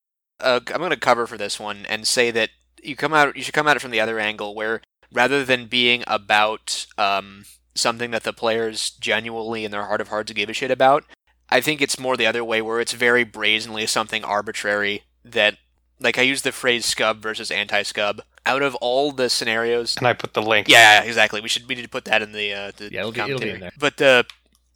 uh, 0.41 0.61
I'm 0.75 0.81
gonna 0.81 0.97
cover 0.97 1.27
for 1.27 1.37
this 1.37 1.61
one 1.61 1.85
and 1.89 2.07
say 2.07 2.31
that 2.31 2.51
you 2.83 2.97
come 2.97 3.13
out, 3.15 3.37
you 3.37 3.43
should 3.43 3.55
come 3.55 3.69
at 3.69 3.77
it 3.77 3.81
from 3.81 3.91
the 3.91 4.01
other 4.01 4.19
angle, 4.19 4.55
where 4.55 4.81
rather 5.13 5.45
than 5.45 5.67
being 5.67 6.03
about, 6.07 6.87
um, 6.99 7.45
something 7.75 8.11
that 8.11 8.23
the 8.25 8.33
players 8.33 8.91
genuinely 8.91 9.65
in 9.65 9.71
their 9.71 9.85
heart 9.85 10.01
of 10.01 10.09
hearts 10.09 10.33
give 10.33 10.49
a 10.51 10.53
shit 10.53 10.71
about, 10.71 11.05
I 11.49 11.61
think 11.61 11.81
it's 11.81 11.99
more 11.99 12.17
the 12.17 12.27
other 12.27 12.45
way, 12.45 12.61
where 12.63 12.81
it's 12.81 12.93
very 12.93 13.25
brazenly 13.25 13.87
something 13.87 14.25
arbitrary 14.25 15.03
that, 15.25 15.57
like, 16.01 16.19
I 16.19 16.23
use 16.23 16.43
the 16.43 16.53
phrase 16.53 16.87
skub 16.87 17.17
versus 17.19 17.51
anti-skub. 17.51 18.21
Out 18.45 18.63
of 18.63 18.75
all 18.77 19.13
the 19.13 19.31
scenarios 19.31 19.97
And 19.97 20.07
I 20.07 20.15
put 20.15 20.35
the 20.35 20.43
link. 20.43 20.69
yeah, 20.69 21.03
exactly. 21.05 21.41
We 21.41 21.49
should 21.49 21.69
we 21.69 21.77
need 21.77 21.83
to 21.83 21.89
put 21.89 22.07
that 22.07 22.23
in 22.23 22.33
the 22.33 22.53
uh, 22.53 22.73
the 22.77 22.91
Yeah, 22.93 23.01
it'll 23.01 23.13
be- 23.13 23.21
it'll 23.21 23.39
be 23.39 23.51
in 23.51 23.61
there. 23.61 23.71
But 23.79 23.99
the 23.99 24.27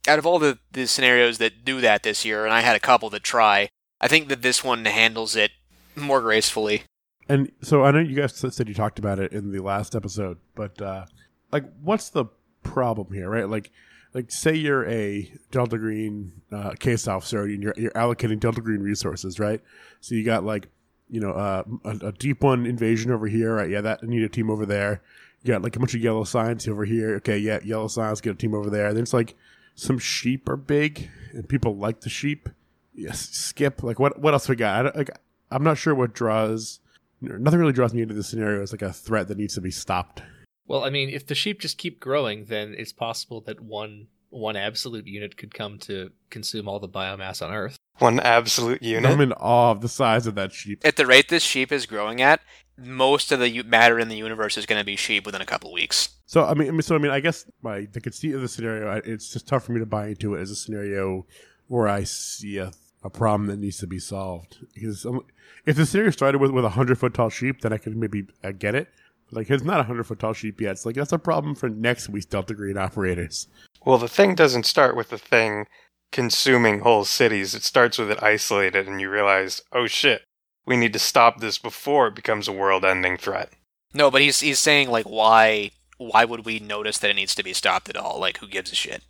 out 0.06 0.20
of 0.20 0.26
all 0.26 0.38
the 0.38 0.58
the 0.70 0.86
scenarios 0.86 1.38
that 1.38 1.64
do 1.64 1.80
that 1.80 2.04
this 2.04 2.24
year, 2.24 2.44
and 2.44 2.54
I 2.54 2.60
had 2.60 2.76
a 2.76 2.80
couple 2.80 3.10
that 3.10 3.24
try, 3.24 3.68
I 4.00 4.06
think 4.06 4.28
that 4.28 4.42
this 4.42 4.62
one 4.62 4.84
handles 4.84 5.34
it 5.34 5.50
more 5.96 6.20
gracefully. 6.20 6.84
And 7.28 7.50
so 7.60 7.84
I 7.84 7.90
know 7.90 7.98
you 7.98 8.14
guys 8.14 8.34
said 8.34 8.68
you 8.68 8.74
talked 8.74 8.98
about 8.98 9.18
it 9.18 9.32
in 9.32 9.50
the 9.50 9.60
last 9.60 9.96
episode, 9.96 10.38
but 10.54 10.80
uh, 10.80 11.06
like, 11.52 11.64
what's 11.82 12.10
the 12.10 12.26
problem 12.62 13.12
here, 13.12 13.28
right? 13.28 13.48
Like, 13.48 13.70
like 14.14 14.30
say 14.30 14.54
you're 14.54 14.88
a 14.88 15.30
Delta 15.50 15.76
Green 15.76 16.32
uh, 16.52 16.72
case 16.78 17.06
officer 17.06 17.42
and 17.44 17.62
you're 17.62 17.74
you're 17.76 17.90
allocating 17.92 18.40
Delta 18.40 18.60
Green 18.60 18.80
resources, 18.80 19.38
right? 19.38 19.60
So 20.00 20.14
you 20.14 20.24
got 20.24 20.44
like, 20.44 20.68
you 21.10 21.20
know, 21.20 21.32
uh, 21.32 21.64
a, 21.84 22.06
a 22.06 22.12
deep 22.12 22.42
one 22.42 22.64
invasion 22.64 23.10
over 23.10 23.26
here, 23.26 23.56
right? 23.56 23.68
Yeah, 23.68 23.82
that 23.82 24.02
need 24.02 24.22
a 24.22 24.28
team 24.28 24.50
over 24.50 24.64
there. 24.64 25.02
You 25.42 25.52
got 25.52 25.62
like 25.62 25.76
a 25.76 25.78
bunch 25.78 25.94
of 25.94 26.00
yellow 26.00 26.24
signs 26.24 26.66
over 26.66 26.84
here. 26.84 27.16
Okay, 27.16 27.38
yeah, 27.38 27.58
yellow 27.62 27.88
signs 27.88 28.20
get 28.20 28.32
a 28.32 28.36
team 28.36 28.54
over 28.54 28.70
there. 28.70 28.92
then 28.94 29.02
it's 29.02 29.12
like 29.12 29.34
some 29.74 29.98
sheep 29.98 30.48
are 30.48 30.56
big 30.56 31.10
and 31.32 31.48
people 31.48 31.76
like 31.76 32.00
the 32.00 32.08
sheep. 32.08 32.48
Yes, 32.94 33.28
skip. 33.28 33.82
Like 33.82 33.98
what? 33.98 34.18
What 34.18 34.32
else 34.32 34.48
we 34.48 34.56
got? 34.56 34.86
I, 34.86 34.98
like, 34.98 35.10
I'm 35.50 35.62
not 35.62 35.76
sure 35.76 35.94
what 35.94 36.14
draws. 36.14 36.80
Nothing 37.20 37.60
really 37.60 37.72
draws 37.72 37.94
me 37.94 38.02
into 38.02 38.14
this 38.14 38.28
scenario 38.28 38.62
as 38.62 38.72
like 38.72 38.82
a 38.82 38.92
threat 38.92 39.28
that 39.28 39.38
needs 39.38 39.54
to 39.54 39.60
be 39.60 39.70
stopped. 39.70 40.22
Well, 40.66 40.84
I 40.84 40.90
mean, 40.90 41.08
if 41.08 41.26
the 41.26 41.34
sheep 41.34 41.60
just 41.60 41.78
keep 41.78 42.00
growing, 42.00 42.46
then 42.46 42.74
it's 42.76 42.92
possible 42.92 43.40
that 43.42 43.60
one 43.60 44.08
one 44.30 44.56
absolute 44.56 45.06
unit 45.06 45.36
could 45.36 45.54
come 45.54 45.78
to 45.78 46.10
consume 46.30 46.68
all 46.68 46.80
the 46.80 46.88
biomass 46.88 47.44
on 47.46 47.54
Earth. 47.54 47.76
One 47.98 48.20
absolute 48.20 48.82
unit. 48.82 49.10
I'm 49.10 49.20
in 49.20 49.32
awe 49.32 49.70
of 49.70 49.80
the 49.80 49.88
size 49.88 50.26
of 50.26 50.34
that 50.34 50.52
sheep. 50.52 50.82
At 50.84 50.96
the 50.96 51.06
rate 51.06 51.28
this 51.28 51.42
sheep 51.42 51.72
is 51.72 51.86
growing 51.86 52.20
at, 52.20 52.40
most 52.76 53.32
of 53.32 53.40
the 53.40 53.62
matter 53.62 53.98
in 53.98 54.08
the 54.08 54.16
universe 54.16 54.58
is 54.58 54.66
going 54.66 54.80
to 54.80 54.84
be 54.84 54.96
sheep 54.96 55.24
within 55.24 55.40
a 55.40 55.46
couple 55.46 55.72
weeks. 55.72 56.10
So 56.26 56.44
I 56.44 56.54
mean, 56.54 56.82
so 56.82 56.94
I 56.94 56.98
mean, 56.98 57.12
I 57.12 57.20
guess 57.20 57.46
my 57.62 57.86
the 57.90 58.00
conceit 58.00 58.34
of 58.34 58.42
the 58.42 58.48
scenario, 58.48 59.00
it's 59.04 59.32
just 59.32 59.46
tough 59.46 59.64
for 59.64 59.72
me 59.72 59.80
to 59.80 59.86
buy 59.86 60.08
into 60.08 60.34
it 60.34 60.40
as 60.40 60.50
a 60.50 60.56
scenario 60.56 61.26
where 61.68 61.88
I 61.88 62.04
see 62.04 62.58
a, 62.58 62.72
a 63.06 63.10
problem 63.10 63.46
that 63.46 63.58
needs 63.58 63.78
to 63.78 63.86
be 63.86 63.98
solved. 63.98 64.58
Because 64.74 65.06
um, 65.06 65.24
if 65.64 65.76
the 65.76 65.86
series 65.86 66.14
started 66.14 66.38
with 66.38 66.50
with 66.50 66.64
a 66.64 66.70
hundred 66.70 66.98
foot 66.98 67.14
tall 67.14 67.30
sheep, 67.30 67.60
then 67.60 67.72
I 67.72 67.78
could 67.78 67.96
maybe 67.96 68.26
uh, 68.44 68.52
get 68.52 68.74
it. 68.74 68.88
Like 69.30 69.48
it's 69.50 69.64
not 69.64 69.80
a 69.80 69.84
hundred 69.84 70.04
foot 70.04 70.18
tall 70.18 70.32
sheep 70.32 70.60
yet. 70.60 70.72
It's 70.72 70.86
like 70.86 70.96
that's 70.96 71.12
a 71.12 71.18
problem 71.18 71.54
for 71.54 71.68
next 71.68 72.08
week's 72.08 72.26
Delta 72.26 72.54
Green 72.54 72.76
operators. 72.76 73.48
Well, 73.84 73.98
the 73.98 74.08
thing 74.08 74.34
doesn't 74.34 74.66
start 74.66 74.96
with 74.96 75.10
the 75.10 75.18
thing 75.18 75.66
consuming 76.12 76.80
whole 76.80 77.04
cities. 77.04 77.54
It 77.54 77.62
starts 77.62 77.98
with 77.98 78.10
it 78.10 78.22
isolated, 78.22 78.88
and 78.88 79.00
you 79.00 79.10
realize, 79.10 79.62
oh 79.72 79.86
shit, 79.86 80.22
we 80.66 80.76
need 80.76 80.92
to 80.92 80.98
stop 80.98 81.40
this 81.40 81.58
before 81.58 82.08
it 82.08 82.14
becomes 82.14 82.48
a 82.48 82.52
world-ending 82.52 83.16
threat. 83.18 83.52
No, 83.94 84.10
but 84.10 84.22
he's 84.22 84.40
he's 84.40 84.58
saying 84.58 84.90
like 84.90 85.06
why 85.06 85.70
why 85.98 86.24
would 86.24 86.44
we 86.44 86.58
notice 86.58 86.98
that 86.98 87.10
it 87.10 87.16
needs 87.16 87.34
to 87.36 87.42
be 87.42 87.52
stopped 87.52 87.88
at 87.88 87.96
all? 87.96 88.18
Like 88.20 88.38
who 88.38 88.48
gives 88.48 88.72
a 88.72 88.74
shit? 88.74 89.02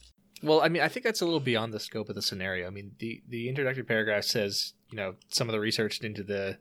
Well, 0.47 0.61
I 0.61 0.69
mean, 0.69 0.83
I 0.83 0.89
think 0.89 1.05
that's 1.05 1.21
a 1.21 1.25
little 1.25 1.41
beyond 1.41 1.75
the 1.75 1.81
scope 1.81 2.09
of 2.09 2.15
the 2.15 2.23
scenario. 2.23 2.67
I 2.67 2.71
mean, 2.71 2.93
the 2.99 3.23
the 3.29 3.49
introductory 3.49 3.83
paragraph 3.85 4.25
says, 4.25 4.75
you 4.91 4.97
know, 4.97 5.17
some 5.29 5.49
of 5.49 5.53
the 5.53 5.61
research 5.61 6.01
into 6.01 6.23
the 6.23 6.59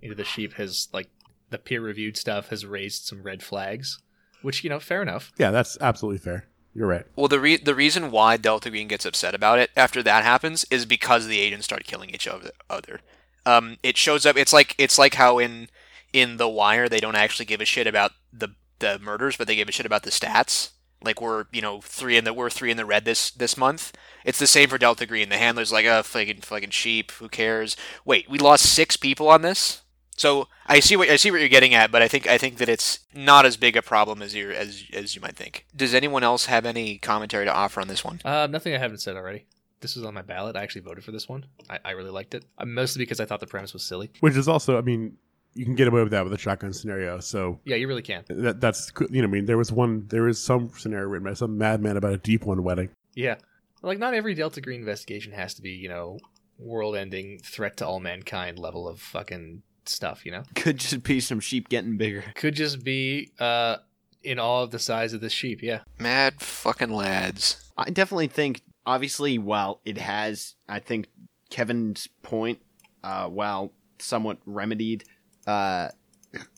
into 0.00 0.14
the 0.14 0.24
sheep 0.24 0.54
has 0.54 0.88
like 0.92 1.08
the 1.50 1.58
peer 1.58 1.80
reviewed 1.80 2.16
stuff 2.16 2.48
has 2.48 2.64
raised 2.64 3.04
some 3.04 3.22
red 3.22 3.42
flags, 3.42 4.00
which 4.42 4.62
you 4.62 4.70
know, 4.70 4.80
fair 4.80 5.02
enough. 5.02 5.32
Yeah, 5.38 5.50
that's 5.50 5.76
absolutely 5.80 6.18
fair. 6.18 6.46
You're 6.74 6.86
right. 6.86 7.06
Well, 7.16 7.28
the 7.28 7.40
re- 7.40 7.56
the 7.56 7.74
reason 7.74 8.10
why 8.10 8.36
Delta 8.36 8.70
Green 8.70 8.86
gets 8.86 9.06
upset 9.06 9.34
about 9.34 9.58
it 9.58 9.70
after 9.76 10.02
that 10.02 10.24
happens 10.24 10.64
is 10.70 10.84
because 10.86 11.26
the 11.26 11.40
agents 11.40 11.64
start 11.64 11.84
killing 11.84 12.10
each 12.10 12.28
other. 12.28 12.50
other. 12.68 13.00
Um, 13.44 13.78
it 13.82 13.96
shows 13.96 14.26
up. 14.26 14.36
It's 14.36 14.52
like 14.52 14.74
it's 14.78 14.98
like 14.98 15.14
how 15.14 15.38
in 15.38 15.68
in 16.12 16.36
The 16.36 16.48
Wire 16.48 16.88
they 16.88 17.00
don't 17.00 17.16
actually 17.16 17.46
give 17.46 17.60
a 17.60 17.64
shit 17.64 17.86
about 17.86 18.12
the 18.32 18.48
the 18.78 18.98
murders, 18.98 19.36
but 19.36 19.46
they 19.46 19.56
give 19.56 19.68
a 19.68 19.72
shit 19.72 19.86
about 19.86 20.02
the 20.02 20.10
stats. 20.10 20.70
Like 21.02 21.20
we're 21.20 21.44
you 21.52 21.62
know 21.62 21.80
three 21.80 22.16
in 22.16 22.24
the 22.24 22.32
we're 22.32 22.50
three 22.50 22.70
in 22.70 22.76
the 22.76 22.86
red 22.86 23.04
this 23.04 23.30
this 23.30 23.56
month. 23.56 23.92
It's 24.24 24.38
the 24.38 24.46
same 24.46 24.68
for 24.68 24.78
Delta 24.78 25.06
Green. 25.06 25.28
The 25.28 25.36
handler's 25.36 25.72
like, 25.72 25.86
oh, 25.86 26.02
fucking 26.02 26.40
fucking 26.40 26.70
sheep. 26.70 27.12
Who 27.12 27.28
cares? 27.28 27.76
Wait, 28.04 28.28
we 28.28 28.38
lost 28.38 28.66
six 28.66 28.96
people 28.96 29.28
on 29.28 29.42
this. 29.42 29.82
So 30.16 30.48
I 30.66 30.80
see 30.80 30.96
what 30.96 31.10
I 31.10 31.16
see 31.16 31.30
what 31.30 31.40
you're 31.40 31.48
getting 31.48 31.74
at, 31.74 31.92
but 31.92 32.02
I 32.02 32.08
think 32.08 32.26
I 32.26 32.38
think 32.38 32.56
that 32.56 32.68
it's 32.68 33.00
not 33.14 33.44
as 33.44 33.56
big 33.56 33.76
a 33.76 33.82
problem 33.82 34.22
as 34.22 34.34
you 34.34 34.50
as 34.50 34.84
as 34.92 35.14
you 35.14 35.20
might 35.20 35.36
think. 35.36 35.66
Does 35.76 35.94
anyone 35.94 36.22
else 36.22 36.46
have 36.46 36.64
any 36.64 36.98
commentary 36.98 37.44
to 37.44 37.52
offer 37.52 37.80
on 37.80 37.88
this 37.88 38.02
one? 38.02 38.20
Uh, 38.24 38.46
nothing 38.46 38.74
I 38.74 38.78
haven't 38.78 38.98
said 38.98 39.16
already. 39.16 39.44
This 39.80 39.94
was 39.94 40.06
on 40.06 40.14
my 40.14 40.22
ballot. 40.22 40.56
I 40.56 40.62
actually 40.62 40.80
voted 40.80 41.04
for 41.04 41.12
this 41.12 41.28
one. 41.28 41.44
I, 41.68 41.78
I 41.84 41.90
really 41.90 42.10
liked 42.10 42.34
it, 42.34 42.46
uh, 42.56 42.64
mostly 42.64 43.02
because 43.02 43.20
I 43.20 43.26
thought 43.26 43.40
the 43.40 43.46
premise 43.46 43.74
was 43.74 43.84
silly. 43.84 44.10
Which 44.20 44.34
is 44.34 44.48
also, 44.48 44.78
I 44.78 44.80
mean, 44.80 45.18
you 45.56 45.64
can 45.64 45.74
get 45.74 45.88
away 45.88 46.02
with 46.02 46.12
that 46.12 46.22
with 46.24 46.32
a 46.32 46.38
shotgun 46.38 46.72
scenario. 46.72 47.18
So 47.20 47.58
Yeah, 47.64 47.76
you 47.76 47.88
really 47.88 48.02
can. 48.02 48.24
that 48.28 48.60
that's 48.60 48.90
co- 48.90 49.06
you 49.10 49.22
know, 49.22 49.28
I 49.28 49.30
mean, 49.30 49.46
there 49.46 49.58
was 49.58 49.72
one, 49.72 50.06
there 50.08 50.28
is 50.28 50.40
some 50.42 50.70
scenario 50.76 51.08
written 51.08 51.24
by 51.26 51.34
some 51.34 51.56
madman 51.58 51.96
about 51.96 52.12
a 52.12 52.18
deep 52.18 52.44
one 52.44 52.62
wedding. 52.62 52.90
Yeah, 53.14 53.36
like 53.82 53.98
not 53.98 54.14
every 54.14 54.34
Delta 54.34 54.60
Green 54.60 54.80
investigation 54.80 55.32
has 55.32 55.54
to 55.54 55.62
be 55.62 55.70
you 55.70 55.88
know 55.88 56.18
world-ending 56.58 57.38
threat 57.44 57.76
to 57.78 57.86
all 57.86 58.00
mankind 58.00 58.58
level 58.58 58.88
of 58.88 59.00
fucking 59.00 59.62
stuff. 59.84 60.24
You 60.26 60.32
know, 60.32 60.42
Could 60.54 60.78
just 60.78 61.02
be 61.02 61.20
some 61.20 61.40
sheep 61.40 61.68
getting 61.68 61.96
bigger. 61.96 62.24
could 62.34 62.54
just 62.54 62.82
be 62.84 63.30
uh 63.38 63.76
in 64.22 64.38
awe 64.40 64.62
of 64.64 64.70
the 64.72 64.78
size 64.78 65.12
of 65.12 65.20
the 65.20 65.30
sheep. 65.30 65.62
Yeah. 65.62 65.80
Mad 66.00 66.40
fucking 66.40 66.90
lads. 66.90 67.70
I 67.78 67.90
definitely 67.90 68.26
think, 68.26 68.62
obviously, 68.84 69.38
while 69.38 69.80
it 69.84 69.98
has, 69.98 70.54
I 70.68 70.80
think 70.80 71.06
Kevin's 71.48 72.08
point, 72.22 72.58
uh, 73.04 73.28
while 73.28 73.72
somewhat 74.00 74.38
remedied, 74.46 75.04
uh, 75.46 75.88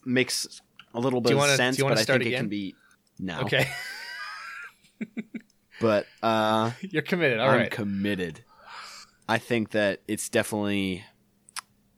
makes 0.05 0.61
a 0.95 1.01
little 1.01 1.21
bit 1.21 1.33
you 1.33 1.41
of 1.41 1.51
sense, 1.51 1.81
wanna 1.83 1.95
but 1.95 2.01
I 2.01 2.05
think 2.05 2.27
it 2.27 2.37
can 2.37 2.49
be 2.49 2.75
no. 3.19 3.41
Okay, 3.41 3.69
But 5.81 6.07
uh, 6.23 6.73
you're 6.81 7.03
committed. 7.03 7.39
All 7.39 7.51
I'm 7.51 7.59
right. 7.59 7.71
committed. 7.71 8.45
I 9.29 9.39
think 9.39 9.71
that 9.71 10.01
it's 10.09 10.29
definitely 10.29 11.05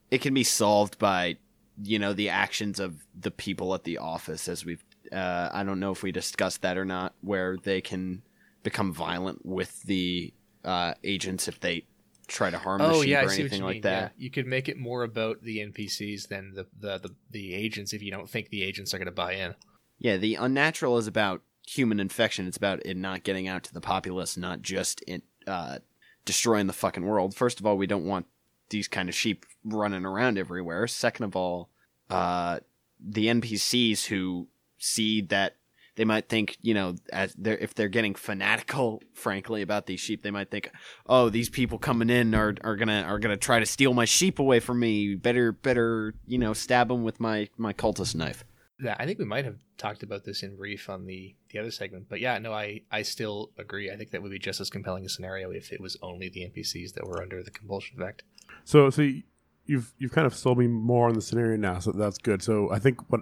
it 0.09 0.21
can 0.21 0.33
be 0.33 0.43
solved 0.43 0.99
by 0.99 1.37
you 1.83 1.97
know 1.97 2.13
the 2.13 2.29
actions 2.29 2.79
of 2.79 3.05
the 3.17 3.31
people 3.31 3.73
at 3.73 3.83
the 3.83 3.97
office 3.97 4.47
as 4.47 4.65
we've 4.65 4.83
uh, 5.11 5.49
I 5.51 5.63
don't 5.63 5.79
know 5.79 5.91
if 5.91 6.03
we 6.03 6.11
discussed 6.11 6.61
that 6.61 6.77
or 6.77 6.85
not 6.85 7.13
where 7.21 7.57
they 7.57 7.81
can 7.81 8.23
become 8.63 8.93
violent 8.93 9.45
with 9.45 9.81
the 9.83 10.33
uh, 10.63 10.93
agents 11.03 11.47
if 11.47 11.59
they 11.59 11.85
try 12.31 12.49
to 12.49 12.57
harm 12.57 12.79
the 12.79 12.85
oh 12.85 13.01
sheep 13.01 13.09
yeah, 13.09 13.25
or 13.25 13.29
anything 13.29 13.63
like 13.63 13.75
mean. 13.75 13.81
that. 13.83 14.13
Yeah. 14.15 14.23
You 14.23 14.31
could 14.31 14.47
make 14.47 14.69
it 14.69 14.77
more 14.77 15.03
about 15.03 15.41
the 15.41 15.59
NPCs 15.59 16.27
than 16.27 16.53
the 16.53 16.67
the, 16.79 16.99
the, 16.99 17.15
the 17.29 17.53
agents 17.53 17.93
if 17.93 18.01
you 18.01 18.11
don't 18.11 18.29
think 18.29 18.49
the 18.49 18.63
agents 18.63 18.93
are 18.93 18.97
going 18.97 19.05
to 19.05 19.11
buy 19.11 19.33
in. 19.33 19.55
Yeah, 19.99 20.17
the 20.17 20.35
unnatural 20.35 20.97
is 20.97 21.07
about 21.07 21.41
human 21.67 21.99
infection. 21.99 22.47
It's 22.47 22.57
about 22.57 22.85
it 22.85 22.97
not 22.97 23.23
getting 23.23 23.47
out 23.47 23.63
to 23.63 23.73
the 23.73 23.81
populace, 23.81 24.37
not 24.37 24.61
just 24.61 25.03
it 25.07 25.23
uh, 25.45 25.79
destroying 26.25 26.67
the 26.67 26.73
fucking 26.73 27.05
world. 27.05 27.35
First 27.35 27.59
of 27.59 27.65
all, 27.65 27.77
we 27.77 27.87
don't 27.87 28.05
want 28.05 28.25
these 28.69 28.87
kind 28.87 29.09
of 29.09 29.15
sheep 29.15 29.45
running 29.63 30.05
around 30.05 30.37
everywhere. 30.37 30.87
Second 30.87 31.25
of 31.25 31.35
all, 31.35 31.69
uh, 32.09 32.59
the 32.99 33.27
NPCs 33.27 34.05
who 34.05 34.47
see 34.77 35.21
that 35.21 35.57
they 35.95 36.05
might 36.05 36.29
think, 36.29 36.57
you 36.61 36.73
know, 36.73 36.95
as 37.11 37.33
they're 37.37 37.57
if 37.57 37.73
they're 37.73 37.89
getting 37.89 38.15
fanatical, 38.15 39.01
frankly, 39.13 39.61
about 39.61 39.85
these 39.87 39.99
sheep, 39.99 40.23
they 40.23 40.31
might 40.31 40.49
think, 40.49 40.71
oh, 41.05 41.29
these 41.29 41.49
people 41.49 41.77
coming 41.77 42.09
in 42.09 42.33
are 42.33 42.55
are 42.63 42.75
gonna 42.75 43.01
are 43.01 43.19
gonna 43.19 43.37
try 43.37 43.59
to 43.59 43.65
steal 43.65 43.93
my 43.93 44.05
sheep 44.05 44.39
away 44.39 44.59
from 44.59 44.79
me. 44.79 45.15
Better 45.15 45.51
better, 45.51 46.15
you 46.27 46.37
know, 46.37 46.53
stab 46.53 46.87
them 46.87 47.03
with 47.03 47.19
my 47.19 47.49
my 47.57 47.73
cultist 47.73 48.15
knife. 48.15 48.43
Yeah, 48.81 48.95
I 48.97 49.05
think 49.05 49.19
we 49.19 49.25
might 49.25 49.45
have 49.45 49.57
talked 49.77 50.01
about 50.01 50.23
this 50.23 50.41
in 50.41 50.55
brief 50.55 50.89
on 50.89 51.05
the 51.05 51.35
the 51.51 51.59
other 51.59 51.71
segment, 51.71 52.07
but 52.09 52.19
yeah, 52.19 52.37
no, 52.39 52.53
I 52.53 52.81
I 52.91 53.03
still 53.03 53.51
agree. 53.57 53.91
I 53.91 53.95
think 53.95 54.11
that 54.11 54.21
would 54.21 54.31
be 54.31 54.39
just 54.39 54.61
as 54.61 54.69
compelling 54.69 55.05
a 55.05 55.09
scenario 55.09 55.51
if 55.51 55.71
it 55.71 55.81
was 55.81 55.97
only 56.01 56.29
the 56.29 56.41
NPCs 56.41 56.93
that 56.93 57.05
were 57.05 57.21
under 57.21 57.43
the 57.43 57.51
compulsion 57.51 58.01
effect. 58.01 58.23
So, 58.63 58.89
so 58.89 59.03
y- 59.03 59.23
you've 59.65 59.93
you've 59.97 60.11
kind 60.11 60.25
of 60.25 60.33
sold 60.33 60.57
me 60.57 60.67
more 60.67 61.09
on 61.09 61.15
the 61.15 61.21
scenario 61.21 61.57
now, 61.57 61.79
so 61.79 61.91
that's 61.91 62.17
good. 62.17 62.41
So 62.41 62.71
I 62.71 62.79
think 62.79 63.11
what 63.11 63.21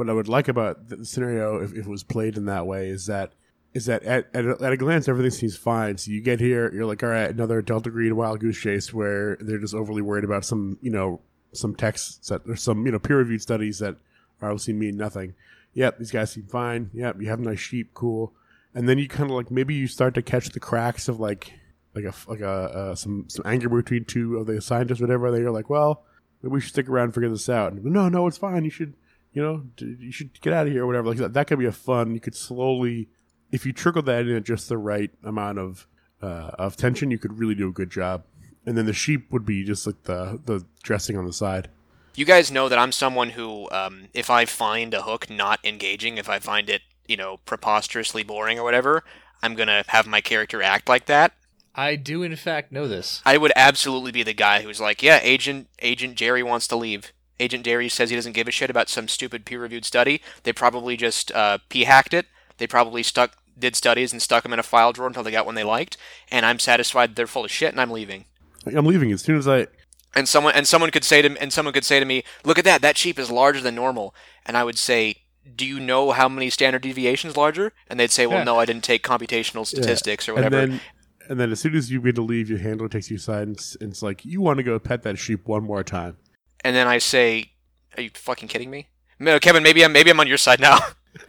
what 0.00 0.10
I 0.10 0.14
would 0.14 0.28
like 0.28 0.48
about 0.48 0.88
the 0.88 1.04
scenario, 1.04 1.62
if, 1.62 1.72
if 1.72 1.84
it 1.84 1.86
was 1.86 2.02
played 2.02 2.38
in 2.38 2.46
that 2.46 2.66
way, 2.66 2.88
is 2.88 3.06
that 3.06 3.34
is 3.74 3.84
that 3.84 4.02
at, 4.02 4.28
at, 4.34 4.46
a, 4.46 4.56
at 4.60 4.72
a 4.72 4.76
glance 4.76 5.08
everything 5.08 5.30
seems 5.30 5.56
fine. 5.56 5.98
So 5.98 6.10
you 6.10 6.22
get 6.22 6.40
here, 6.40 6.72
you're 6.74 6.86
like, 6.86 7.02
all 7.02 7.10
right, 7.10 7.30
another 7.30 7.62
Delta 7.62 7.90
Green 7.90 8.16
wild 8.16 8.40
goose 8.40 8.58
chase 8.58 8.92
where 8.92 9.36
they're 9.40 9.58
just 9.58 9.74
overly 9.74 10.02
worried 10.02 10.24
about 10.24 10.44
some 10.44 10.78
you 10.80 10.90
know 10.90 11.20
some 11.52 11.74
texts 11.74 12.28
that 12.28 12.46
there's 12.46 12.62
some 12.62 12.86
you 12.86 12.92
know 12.92 12.98
peer 12.98 13.18
reviewed 13.18 13.42
studies 13.42 13.78
that 13.78 13.96
are 14.40 14.50
obviously 14.50 14.72
mean 14.72 14.96
nothing. 14.96 15.34
Yep, 15.74 15.98
these 15.98 16.10
guys 16.10 16.32
seem 16.32 16.46
fine. 16.46 16.90
Yep, 16.94 17.20
you 17.20 17.28
have 17.28 17.38
nice 17.38 17.60
sheep, 17.60 17.92
cool. 17.92 18.32
And 18.74 18.88
then 18.88 18.98
you 18.98 19.06
kind 19.06 19.30
of 19.30 19.36
like 19.36 19.50
maybe 19.50 19.74
you 19.74 19.86
start 19.86 20.14
to 20.14 20.22
catch 20.22 20.48
the 20.48 20.60
cracks 20.60 21.08
of 21.08 21.20
like 21.20 21.52
like 21.94 22.04
a 22.04 22.14
like 22.26 22.40
a 22.40 22.50
uh, 22.50 22.94
some 22.94 23.28
some 23.28 23.44
anger 23.44 23.68
between 23.68 24.06
two 24.06 24.38
of 24.38 24.46
the 24.46 24.62
scientists, 24.62 25.00
whatever. 25.02 25.30
They're 25.30 25.50
like, 25.50 25.68
well, 25.68 26.04
maybe 26.42 26.54
we 26.54 26.60
should 26.60 26.70
stick 26.70 26.88
around 26.88 27.04
and 27.04 27.14
figure 27.14 27.28
this 27.28 27.48
out. 27.48 27.72
And, 27.72 27.84
no, 27.84 28.08
no, 28.08 28.26
it's 28.26 28.38
fine. 28.38 28.64
You 28.64 28.70
should, 28.70 28.94
you 29.32 29.42
know, 29.42 29.64
you 29.78 30.10
should 30.10 30.40
get 30.40 30.52
out 30.52 30.66
of 30.66 30.72
here 30.72 30.84
or 30.84 30.86
whatever. 30.86 31.08
Like 31.08 31.18
that, 31.18 31.34
that 31.34 31.46
could 31.46 31.58
be 31.58 31.66
a 31.66 31.72
fun. 31.72 32.14
You 32.14 32.20
could 32.20 32.34
slowly, 32.34 33.08
if 33.50 33.64
you 33.64 33.72
trickle 33.72 34.02
that 34.02 34.26
in 34.26 34.36
at 34.36 34.44
just 34.44 34.68
the 34.68 34.78
right 34.78 35.10
amount 35.22 35.58
of 35.58 35.86
uh, 36.22 36.50
of 36.58 36.76
tension, 36.76 37.10
you 37.10 37.18
could 37.18 37.38
really 37.38 37.54
do 37.54 37.68
a 37.68 37.72
good 37.72 37.90
job. 37.90 38.24
And 38.66 38.76
then 38.76 38.86
the 38.86 38.92
sheep 38.92 39.30
would 39.32 39.46
be 39.46 39.64
just 39.64 39.86
like 39.86 40.02
the 40.04 40.40
the 40.44 40.64
dressing 40.82 41.16
on 41.16 41.26
the 41.26 41.32
side. 41.32 41.70
You 42.16 42.24
guys 42.24 42.50
know 42.50 42.68
that 42.68 42.78
I'm 42.78 42.92
someone 42.92 43.30
who, 43.30 43.70
um, 43.70 44.08
if 44.12 44.30
I 44.30 44.44
find 44.44 44.92
a 44.92 45.02
hook 45.02 45.30
not 45.30 45.60
engaging, 45.64 46.18
if 46.18 46.28
I 46.28 46.40
find 46.40 46.68
it, 46.68 46.82
you 47.06 47.16
know, 47.16 47.38
preposterously 47.46 48.24
boring 48.24 48.58
or 48.58 48.64
whatever, 48.64 49.04
I'm 49.42 49.54
gonna 49.54 49.84
have 49.88 50.06
my 50.06 50.20
character 50.20 50.62
act 50.62 50.88
like 50.88 51.06
that. 51.06 51.32
I 51.74 51.94
do 51.94 52.22
in 52.22 52.34
fact 52.36 52.72
know 52.72 52.88
this. 52.88 53.22
I 53.24 53.36
would 53.36 53.52
absolutely 53.54 54.10
be 54.10 54.24
the 54.24 54.34
guy 54.34 54.62
who's 54.62 54.80
like, 54.80 55.02
yeah, 55.02 55.20
Agent 55.22 55.68
Agent 55.78 56.16
Jerry 56.16 56.42
wants 56.42 56.66
to 56.68 56.76
leave. 56.76 57.12
Agent 57.40 57.64
Jerry 57.64 57.88
says 57.88 58.10
he 58.10 58.16
doesn't 58.16 58.32
give 58.32 58.46
a 58.46 58.52
shit 58.52 58.70
about 58.70 58.88
some 58.88 59.08
stupid 59.08 59.44
peer-reviewed 59.44 59.84
study. 59.84 60.20
They 60.44 60.52
probably 60.52 60.96
just 60.96 61.32
uh, 61.32 61.58
p-hacked 61.68 62.14
it. 62.14 62.26
They 62.58 62.66
probably 62.66 63.02
stuck 63.02 63.36
did 63.58 63.76
studies 63.76 64.12
and 64.12 64.22
stuck 64.22 64.42
them 64.42 64.52
in 64.52 64.58
a 64.58 64.62
file 64.62 64.92
drawer 64.92 65.08
until 65.08 65.22
they 65.22 65.30
got 65.30 65.46
one 65.46 65.54
they 65.54 65.64
liked. 65.64 65.96
And 66.30 66.46
I'm 66.46 66.58
satisfied 66.58 67.16
they're 67.16 67.26
full 67.26 67.44
of 67.44 67.50
shit, 67.50 67.72
and 67.72 67.80
I'm 67.80 67.90
leaving. 67.90 68.26
I'm 68.66 68.86
leaving 68.86 69.10
as 69.12 69.22
soon 69.22 69.36
as 69.36 69.48
I. 69.48 69.66
And 70.14 70.28
someone 70.28 70.54
and 70.54 70.66
someone 70.66 70.90
could 70.90 71.04
say 71.04 71.22
to 71.22 71.36
and 71.40 71.52
someone 71.52 71.72
could 71.72 71.84
say 71.84 72.00
to 72.00 72.06
me, 72.06 72.24
"Look 72.44 72.58
at 72.58 72.64
that! 72.64 72.82
That 72.82 72.96
sheep 72.96 73.18
is 73.18 73.30
larger 73.30 73.60
than 73.60 73.74
normal." 73.74 74.14
And 74.44 74.56
I 74.56 74.64
would 74.64 74.78
say, 74.78 75.16
"Do 75.56 75.64
you 75.64 75.78
know 75.80 76.10
how 76.10 76.28
many 76.28 76.50
standard 76.50 76.82
deviations 76.82 77.36
larger?" 77.36 77.72
And 77.88 77.98
they'd 78.00 78.10
say, 78.10 78.26
"Well, 78.26 78.38
Yeah. 78.38 78.44
no, 78.44 78.58
I 78.58 78.64
didn't 78.64 78.84
take 78.84 79.02
computational 79.02 79.66
statistics 79.66 80.28
or 80.28 80.34
whatever. 80.34 80.56
And 80.58 80.72
whatever." 80.72 80.82
then, 81.28 81.30
and 81.30 81.40
then 81.40 81.52
as 81.52 81.60
soon 81.60 81.76
as 81.76 81.90
you 81.90 82.00
get 82.00 82.16
to 82.16 82.22
leave, 82.22 82.50
your 82.50 82.58
handler 82.58 82.88
takes 82.88 83.08
you 83.10 83.16
aside 83.16 83.46
and 83.48 83.60
and 83.80 83.92
it's 83.92 84.02
like, 84.02 84.24
you 84.24 84.40
want 84.40 84.56
to 84.56 84.62
go 84.64 84.78
pet 84.78 85.02
that 85.04 85.18
sheep 85.18 85.46
one 85.46 85.62
more 85.62 85.84
time. 85.84 86.16
And 86.64 86.74
then 86.74 86.86
I 86.86 86.98
say, 86.98 87.52
"Are 87.96 88.02
you 88.02 88.10
fucking 88.14 88.48
kidding 88.48 88.70
me?" 88.70 88.88
No, 89.18 89.38
Kevin, 89.38 89.62
maybe 89.62 89.84
I'm 89.84 89.92
maybe 89.92 90.10
I'm 90.10 90.20
on 90.20 90.26
your 90.26 90.38
side 90.38 90.60
now. 90.60 90.78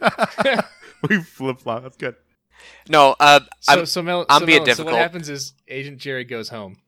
we 1.08 1.20
flip 1.22 1.60
flop. 1.60 1.82
That's 1.82 1.96
good. 1.96 2.16
no, 2.88 3.14
uh, 3.20 3.40
So, 3.60 3.72
I'm, 3.80 3.86
so, 3.86 4.02
Mel, 4.02 4.26
I'm 4.28 4.40
so, 4.40 4.46
being 4.46 4.64
Mel, 4.64 4.74
so 4.74 4.84
what 4.84 4.94
happens 4.94 5.28
is 5.28 5.54
Agent 5.68 5.98
Jerry 5.98 6.24
goes 6.24 6.48
home. 6.48 6.78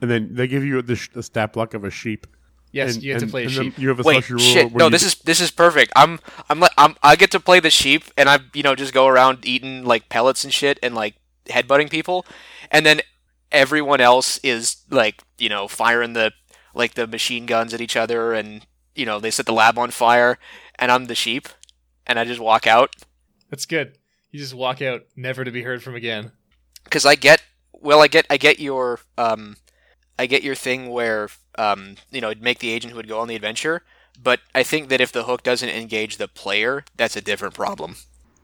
And 0.00 0.10
then 0.10 0.34
they 0.34 0.46
give 0.46 0.64
you 0.64 0.82
the, 0.82 0.96
sh- 0.96 1.10
the 1.12 1.22
stat 1.22 1.52
block 1.52 1.74
of 1.74 1.84
a 1.84 1.90
sheep. 1.90 2.26
Yes, 2.72 2.94
and, 2.94 3.04
you 3.04 3.12
have 3.12 3.22
to 3.22 3.28
play 3.28 3.44
a 3.44 3.46
and 3.46 3.54
then 3.54 3.64
sheep. 3.64 3.78
You 3.78 3.88
have 3.88 4.00
a 4.00 4.02
wait, 4.02 4.24
special 4.24 4.36
rule. 4.36 4.44
shit, 4.44 4.74
no, 4.74 4.86
you- 4.86 4.90
this 4.90 5.04
is 5.04 5.14
this 5.16 5.40
is 5.40 5.52
perfect. 5.52 5.92
I'm 5.94 6.18
I'm 6.50 6.58
like 6.58 6.72
I'm 6.76 6.96
I 7.04 7.14
get 7.14 7.30
to 7.30 7.40
play 7.40 7.60
the 7.60 7.70
sheep, 7.70 8.02
and 8.18 8.28
I 8.28 8.40
you 8.52 8.64
know 8.64 8.74
just 8.74 8.92
go 8.92 9.06
around 9.06 9.46
eating 9.46 9.84
like 9.84 10.08
pellets 10.08 10.42
and 10.42 10.52
shit, 10.52 10.80
and 10.82 10.92
like 10.92 11.14
headbutting 11.46 11.88
people, 11.88 12.26
and 12.72 12.84
then 12.84 13.00
everyone 13.52 14.00
else 14.00 14.40
is 14.42 14.78
like 14.90 15.22
you 15.38 15.48
know 15.48 15.68
firing 15.68 16.14
the 16.14 16.32
like 16.74 16.94
the 16.94 17.06
machine 17.06 17.46
guns 17.46 17.72
at 17.74 17.80
each 17.80 17.96
other, 17.96 18.32
and 18.32 18.66
you 18.94 19.06
know 19.06 19.20
they 19.20 19.30
set 19.30 19.46
the 19.46 19.52
lab 19.52 19.78
on 19.78 19.90
fire, 19.90 20.38
and 20.78 20.90
I'm 20.92 21.06
the 21.06 21.14
sheep, 21.14 21.48
and 22.06 22.18
I 22.18 22.24
just 22.24 22.40
walk 22.40 22.66
out 22.66 22.94
That's 23.50 23.66
good. 23.66 23.98
You 24.30 24.40
just 24.40 24.54
walk 24.54 24.82
out, 24.82 25.02
never 25.16 25.44
to 25.44 25.50
be 25.52 25.62
heard 25.62 25.82
from 25.82 25.94
again. 25.94 26.32
because 26.84 27.06
I 27.06 27.14
get 27.14 27.42
well, 27.72 28.00
I 28.02 28.08
get 28.08 28.26
I 28.30 28.36
get 28.36 28.58
your 28.58 29.00
um, 29.18 29.56
I 30.18 30.26
get 30.26 30.42
your 30.42 30.54
thing 30.54 30.88
where 30.90 31.28
um, 31.56 31.96
you 32.10 32.20
know, 32.20 32.30
it'd 32.30 32.42
make 32.42 32.58
the 32.58 32.70
agent 32.70 32.90
who 32.92 32.96
would 32.96 33.08
go 33.08 33.20
on 33.20 33.28
the 33.28 33.36
adventure. 33.36 33.82
But 34.20 34.40
I 34.54 34.62
think 34.62 34.88
that 34.88 35.00
if 35.00 35.10
the 35.12 35.24
hook 35.24 35.42
doesn't 35.42 35.68
engage 35.68 36.16
the 36.16 36.28
player, 36.28 36.84
that's 36.96 37.16
a 37.16 37.20
different 37.20 37.54
problem. 37.54 37.96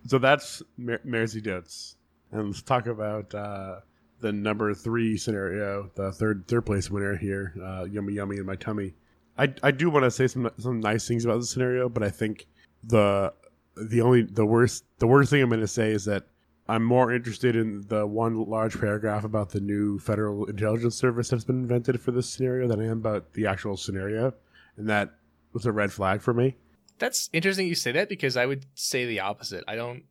So 0.06 0.18
that's 0.18 0.62
Mer- 0.76 1.00
Mairzy 1.06 1.42
Doats. 1.42 1.96
And 2.32 2.46
let's 2.48 2.62
talk 2.62 2.86
about 2.86 3.34
uh, 3.34 3.80
the 4.20 4.32
number 4.32 4.74
three 4.74 5.16
scenario, 5.16 5.90
the 5.94 6.12
third 6.12 6.46
third 6.46 6.66
place 6.66 6.90
winner 6.90 7.16
here, 7.16 7.54
uh, 7.62 7.84
Yummy 7.84 8.14
Yummy 8.14 8.36
in 8.38 8.46
my 8.46 8.56
tummy. 8.56 8.94
I, 9.38 9.52
I 9.62 9.70
do 9.70 9.90
want 9.90 10.04
to 10.04 10.10
say 10.10 10.26
some 10.26 10.50
some 10.58 10.80
nice 10.80 11.08
things 11.08 11.24
about 11.24 11.40
the 11.40 11.46
scenario, 11.46 11.88
but 11.88 12.02
I 12.02 12.10
think 12.10 12.46
the 12.84 13.32
the 13.76 14.00
only 14.00 14.22
the 14.22 14.46
worst 14.46 14.84
the 14.98 15.06
worst 15.06 15.30
thing 15.30 15.42
I'm 15.42 15.48
going 15.48 15.60
to 15.60 15.66
say 15.66 15.90
is 15.90 16.04
that 16.04 16.26
I'm 16.68 16.84
more 16.84 17.12
interested 17.12 17.56
in 17.56 17.84
the 17.88 18.06
one 18.06 18.44
large 18.44 18.78
paragraph 18.78 19.24
about 19.24 19.50
the 19.50 19.60
new 19.60 19.98
federal 19.98 20.44
intelligence 20.44 20.94
service 20.94 21.28
that's 21.28 21.44
been 21.44 21.62
invented 21.62 22.00
for 22.00 22.12
this 22.12 22.28
scenario 22.28 22.68
than 22.68 22.80
I 22.80 22.84
am 22.84 22.98
about 22.98 23.32
the 23.32 23.46
actual 23.46 23.76
scenario, 23.76 24.34
and 24.76 24.88
that 24.88 25.14
was 25.52 25.66
a 25.66 25.72
red 25.72 25.92
flag 25.92 26.22
for 26.22 26.32
me. 26.32 26.56
That's 26.98 27.30
interesting 27.32 27.66
you 27.66 27.74
say 27.74 27.92
that 27.92 28.08
because 28.08 28.36
I 28.36 28.46
would 28.46 28.66
say 28.74 29.06
the 29.06 29.20
opposite. 29.20 29.64
I 29.66 29.74
don't. 29.74 30.04